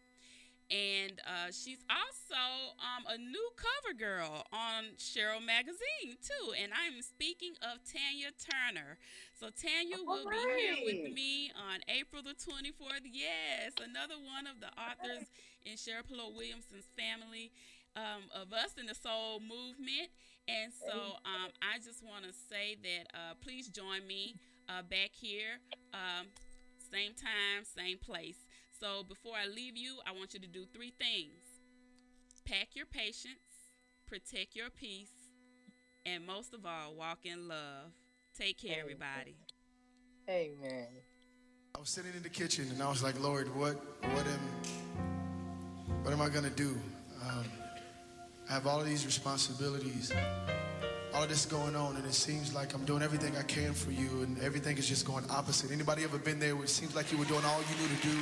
and 0.72 1.20
uh, 1.26 1.50
she's 1.52 1.82
also 1.90 2.78
um, 2.78 3.04
a 3.10 3.18
new 3.18 3.50
cover 3.58 3.98
girl 3.98 4.46
on 4.54 4.94
Cheryl 4.98 5.42
magazine 5.44 6.14
too. 6.22 6.54
And 6.62 6.72
I'm 6.74 7.02
speaking 7.02 7.54
of 7.66 7.82
Tanya 7.90 8.30
Turner. 8.38 8.98
So 9.34 9.50
Tanya 9.50 9.98
will 10.06 10.30
be 10.30 10.38
here 10.62 10.78
with 10.86 11.14
me 11.14 11.52
on 11.58 11.82
April 11.90 12.22
the 12.22 12.38
24th. 12.38 13.02
Yes, 13.10 13.74
another 13.82 14.22
one 14.22 14.46
of 14.46 14.62
the 14.62 14.70
authors 14.78 15.26
in 15.66 15.74
Cheryl 15.74 16.06
Polote 16.06 16.38
Williamson's 16.38 16.86
family 16.94 17.52
um, 17.96 18.30
of 18.30 18.54
us 18.54 18.78
in 18.78 18.86
the 18.86 18.96
soul 18.96 19.42
movement. 19.42 20.14
And 20.50 20.74
so 20.74 20.98
um, 21.26 21.52
I 21.62 21.78
just 21.78 22.04
want 22.04 22.26
to 22.26 22.34
say 22.34 22.76
that 22.82 23.14
uh, 23.14 23.34
please 23.42 23.68
join 23.68 24.06
me 24.08 24.36
uh, 24.68 24.82
back 24.82 25.12
here, 25.14 25.62
um, 25.94 26.28
same 26.92 27.14
time, 27.14 27.64
same 27.64 27.98
place. 27.98 28.38
So 28.80 29.04
before 29.04 29.34
I 29.36 29.48
leave 29.48 29.78
you, 29.78 30.00
I 30.08 30.12
want 30.12 30.34
you 30.34 30.40
to 30.40 30.48
do 30.48 30.66
three 30.74 30.94
things 30.98 31.44
pack 32.46 32.70
your 32.74 32.88
patience, 32.88 33.70
protect 34.08 34.56
your 34.56 34.72
peace, 34.72 35.12
and 36.06 36.26
most 36.26 36.54
of 36.54 36.66
all, 36.66 36.96
walk 36.96 37.20
in 37.24 37.48
love. 37.48 37.92
Take 38.36 38.60
care, 38.60 38.80
everybody. 38.80 39.36
Amen. 40.28 40.88
I 41.76 41.80
was 41.80 41.90
sitting 41.90 42.14
in 42.16 42.24
the 42.24 42.30
kitchen 42.30 42.68
and 42.72 42.82
I 42.82 42.90
was 42.90 43.04
like, 43.04 43.20
Lord, 43.22 43.54
what, 43.56 43.76
what 44.02 44.26
am, 44.26 44.40
what 46.04 46.12
am 46.12 46.22
I 46.22 46.30
gonna 46.30 46.50
do? 46.50 46.76
Um, 47.22 47.46
I 48.50 48.54
have 48.54 48.66
all 48.66 48.80
of 48.82 48.88
these 48.88 49.06
responsibilities, 49.06 50.12
all 51.14 51.22
of 51.22 51.30
this 51.30 51.46
going 51.46 51.76
on, 51.76 51.96
and 51.98 52.06
it 52.06 52.16
seems 52.16 52.52
like 52.54 52.74
I'm 52.74 52.84
doing 52.84 53.04
everything 53.04 53.38
I 53.38 53.44
can 53.44 53.74
for 53.74 53.92
you, 53.92 54.24
and 54.24 54.42
everything 54.42 54.78
is 54.80 54.88
just 54.88 55.06
going 55.06 55.24
opposite. 55.30 55.72
Anybody 55.72 56.04
ever 56.04 56.18
been 56.18 56.40
there 56.40 56.56
where 56.56 56.66
it 56.66 56.70
seems 56.70 56.96
like 56.96 57.12
you 57.12 57.20
were 57.20 57.26
doing 57.26 57.46
all 57.46 57.60
you 57.60 57.76
knew 57.80 57.96
to 57.96 58.02
do, 58.08 58.18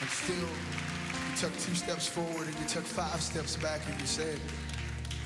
and 0.00 0.08
still 0.08 0.36
you 0.36 1.36
took 1.36 1.52
two 1.60 1.74
steps 1.74 2.06
forward 2.06 2.46
and 2.46 2.58
you 2.58 2.66
took 2.66 2.82
five 2.82 3.20
steps 3.20 3.56
back, 3.56 3.82
and 3.90 4.00
you 4.00 4.06
said, 4.06 4.40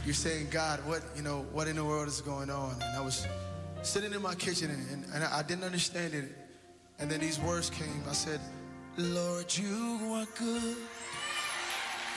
you're 0.04 0.12
saying, 0.12 0.48
God, 0.50 0.84
what, 0.86 1.02
you 1.14 1.22
know, 1.22 1.46
what 1.52 1.68
in 1.68 1.76
the 1.76 1.84
world 1.84 2.08
is 2.08 2.20
going 2.20 2.50
on? 2.50 2.74
And 2.74 2.96
I 2.96 3.00
was 3.00 3.26
sitting 3.82 4.12
in 4.12 4.20
my 4.20 4.34
kitchen 4.34 4.70
and, 4.70 4.90
and, 4.90 5.14
and 5.14 5.24
I 5.24 5.42
didn't 5.42 5.64
understand 5.64 6.14
it. 6.14 6.24
And 6.98 7.10
then 7.10 7.20
these 7.20 7.40
words 7.40 7.70
came. 7.70 8.02
I 8.08 8.12
said, 8.12 8.40
Lord, 8.98 9.56
you 9.56 9.98
are 10.12 10.26
good. 10.38 10.76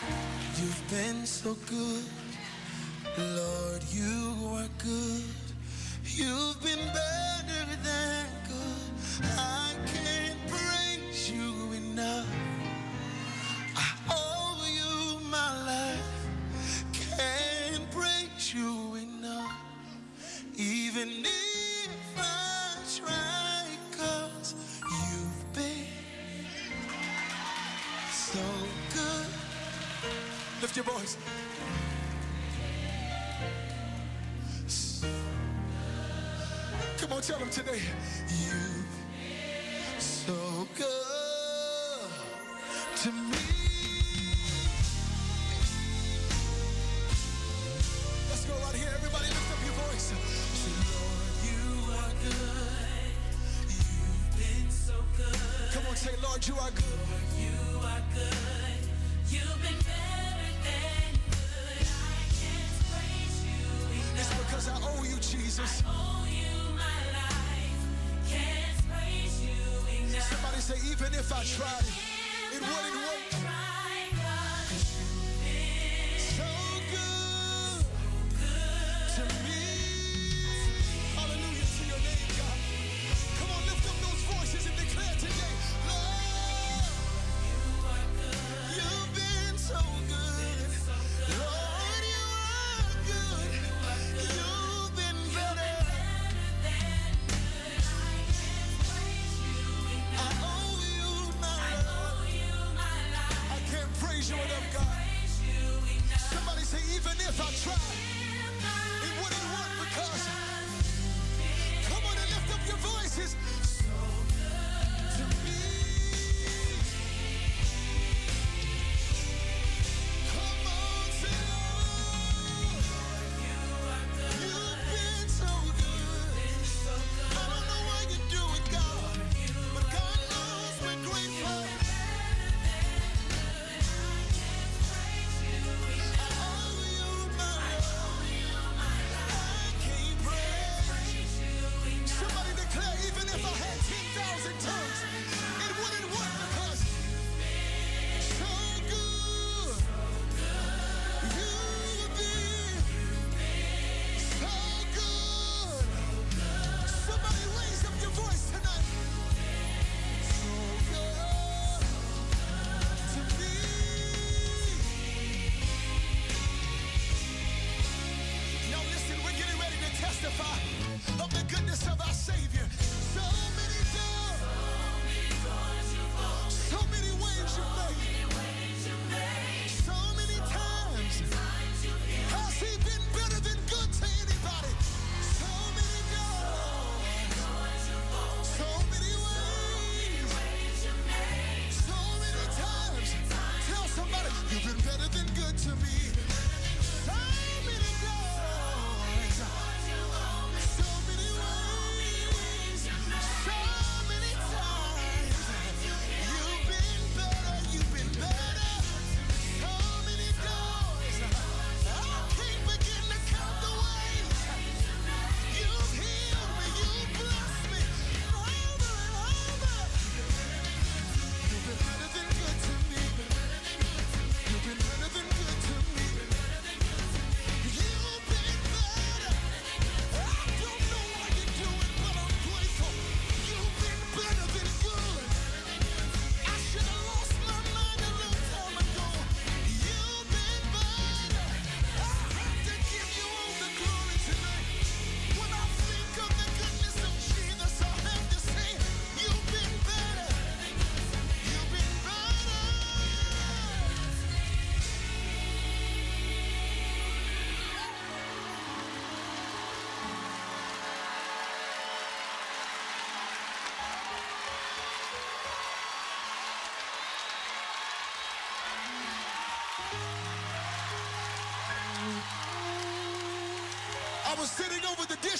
You've 0.02 0.90
been 0.90 1.26
so 1.26 1.56
good. 1.68 2.04
Lord, 3.18 3.84
you 3.90 4.50
are 4.54 4.70
good. 4.78 5.24
You've 6.06 6.62
been 6.62 6.86
better 6.94 7.66
than 7.84 8.26
good. 8.48 9.26
I 9.40 9.57
your 30.78 30.86
voice. 30.86 31.18
Come 37.00 37.14
on, 37.14 37.22
tell 37.22 37.40
them 37.40 37.50
today. 37.50 37.82
You 38.30 38.84
so 39.98 40.68
good 40.76 42.12
to 42.98 43.12
me. 43.12 43.47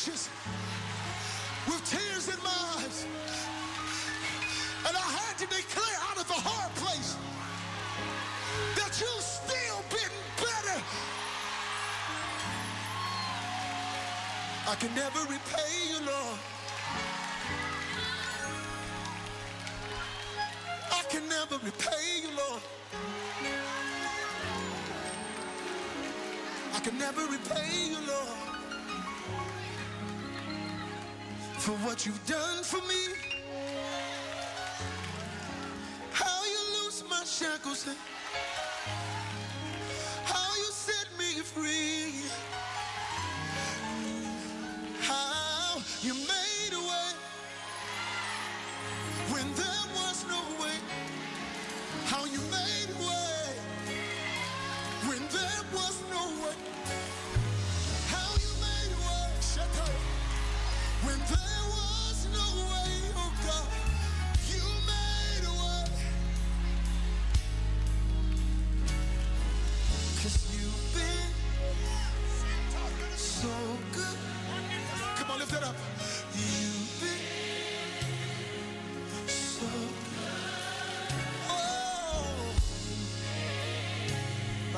ashes 0.08 0.30
with 1.68 1.84
tears 1.90 2.28
in 2.28 2.44
my 2.44 2.50
eyes. 2.78 3.06
And 4.88 4.96
I 4.96 5.00
had 5.00 5.38
to 5.40 5.46
declare 5.48 5.98
out 6.10 6.18
of 6.18 6.28
the 6.28 6.34
hard 6.34 6.74
place 6.76 7.16
that 8.76 9.00
you've 9.00 9.22
still 9.22 9.82
been 9.90 10.14
better. 10.38 10.82
I 14.70 14.76
can 14.76 14.94
never 14.96 15.20
repay 15.32 15.74
you, 15.90 16.06
Lord. 16.06 16.40
I 20.92 21.04
can 21.10 21.28
never 21.30 21.56
repay 21.64 22.22
you, 22.22 22.30
Lord. 22.38 22.62
I 26.74 26.80
can 26.80 26.98
never 26.98 27.26
repay 27.26 27.90
you, 27.90 28.07
for 31.68 31.74
what 31.86 32.06
you've 32.06 32.26
done 32.26 32.64
for 32.64 32.80
me. 32.88 33.14
How 36.14 36.46
you 36.46 36.62
lose 36.78 37.04
my 37.10 37.22
shackles. 37.26 37.90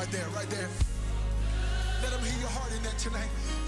Right 0.10 0.22
there, 0.22 0.30
right 0.30 0.50
there. 0.50 0.68
Let 2.02 2.14
him 2.14 2.26
hear 2.26 2.40
your 2.40 2.50
heart 2.50 2.72
in 2.76 2.82
that 2.82 2.98
tonight. 2.98 3.59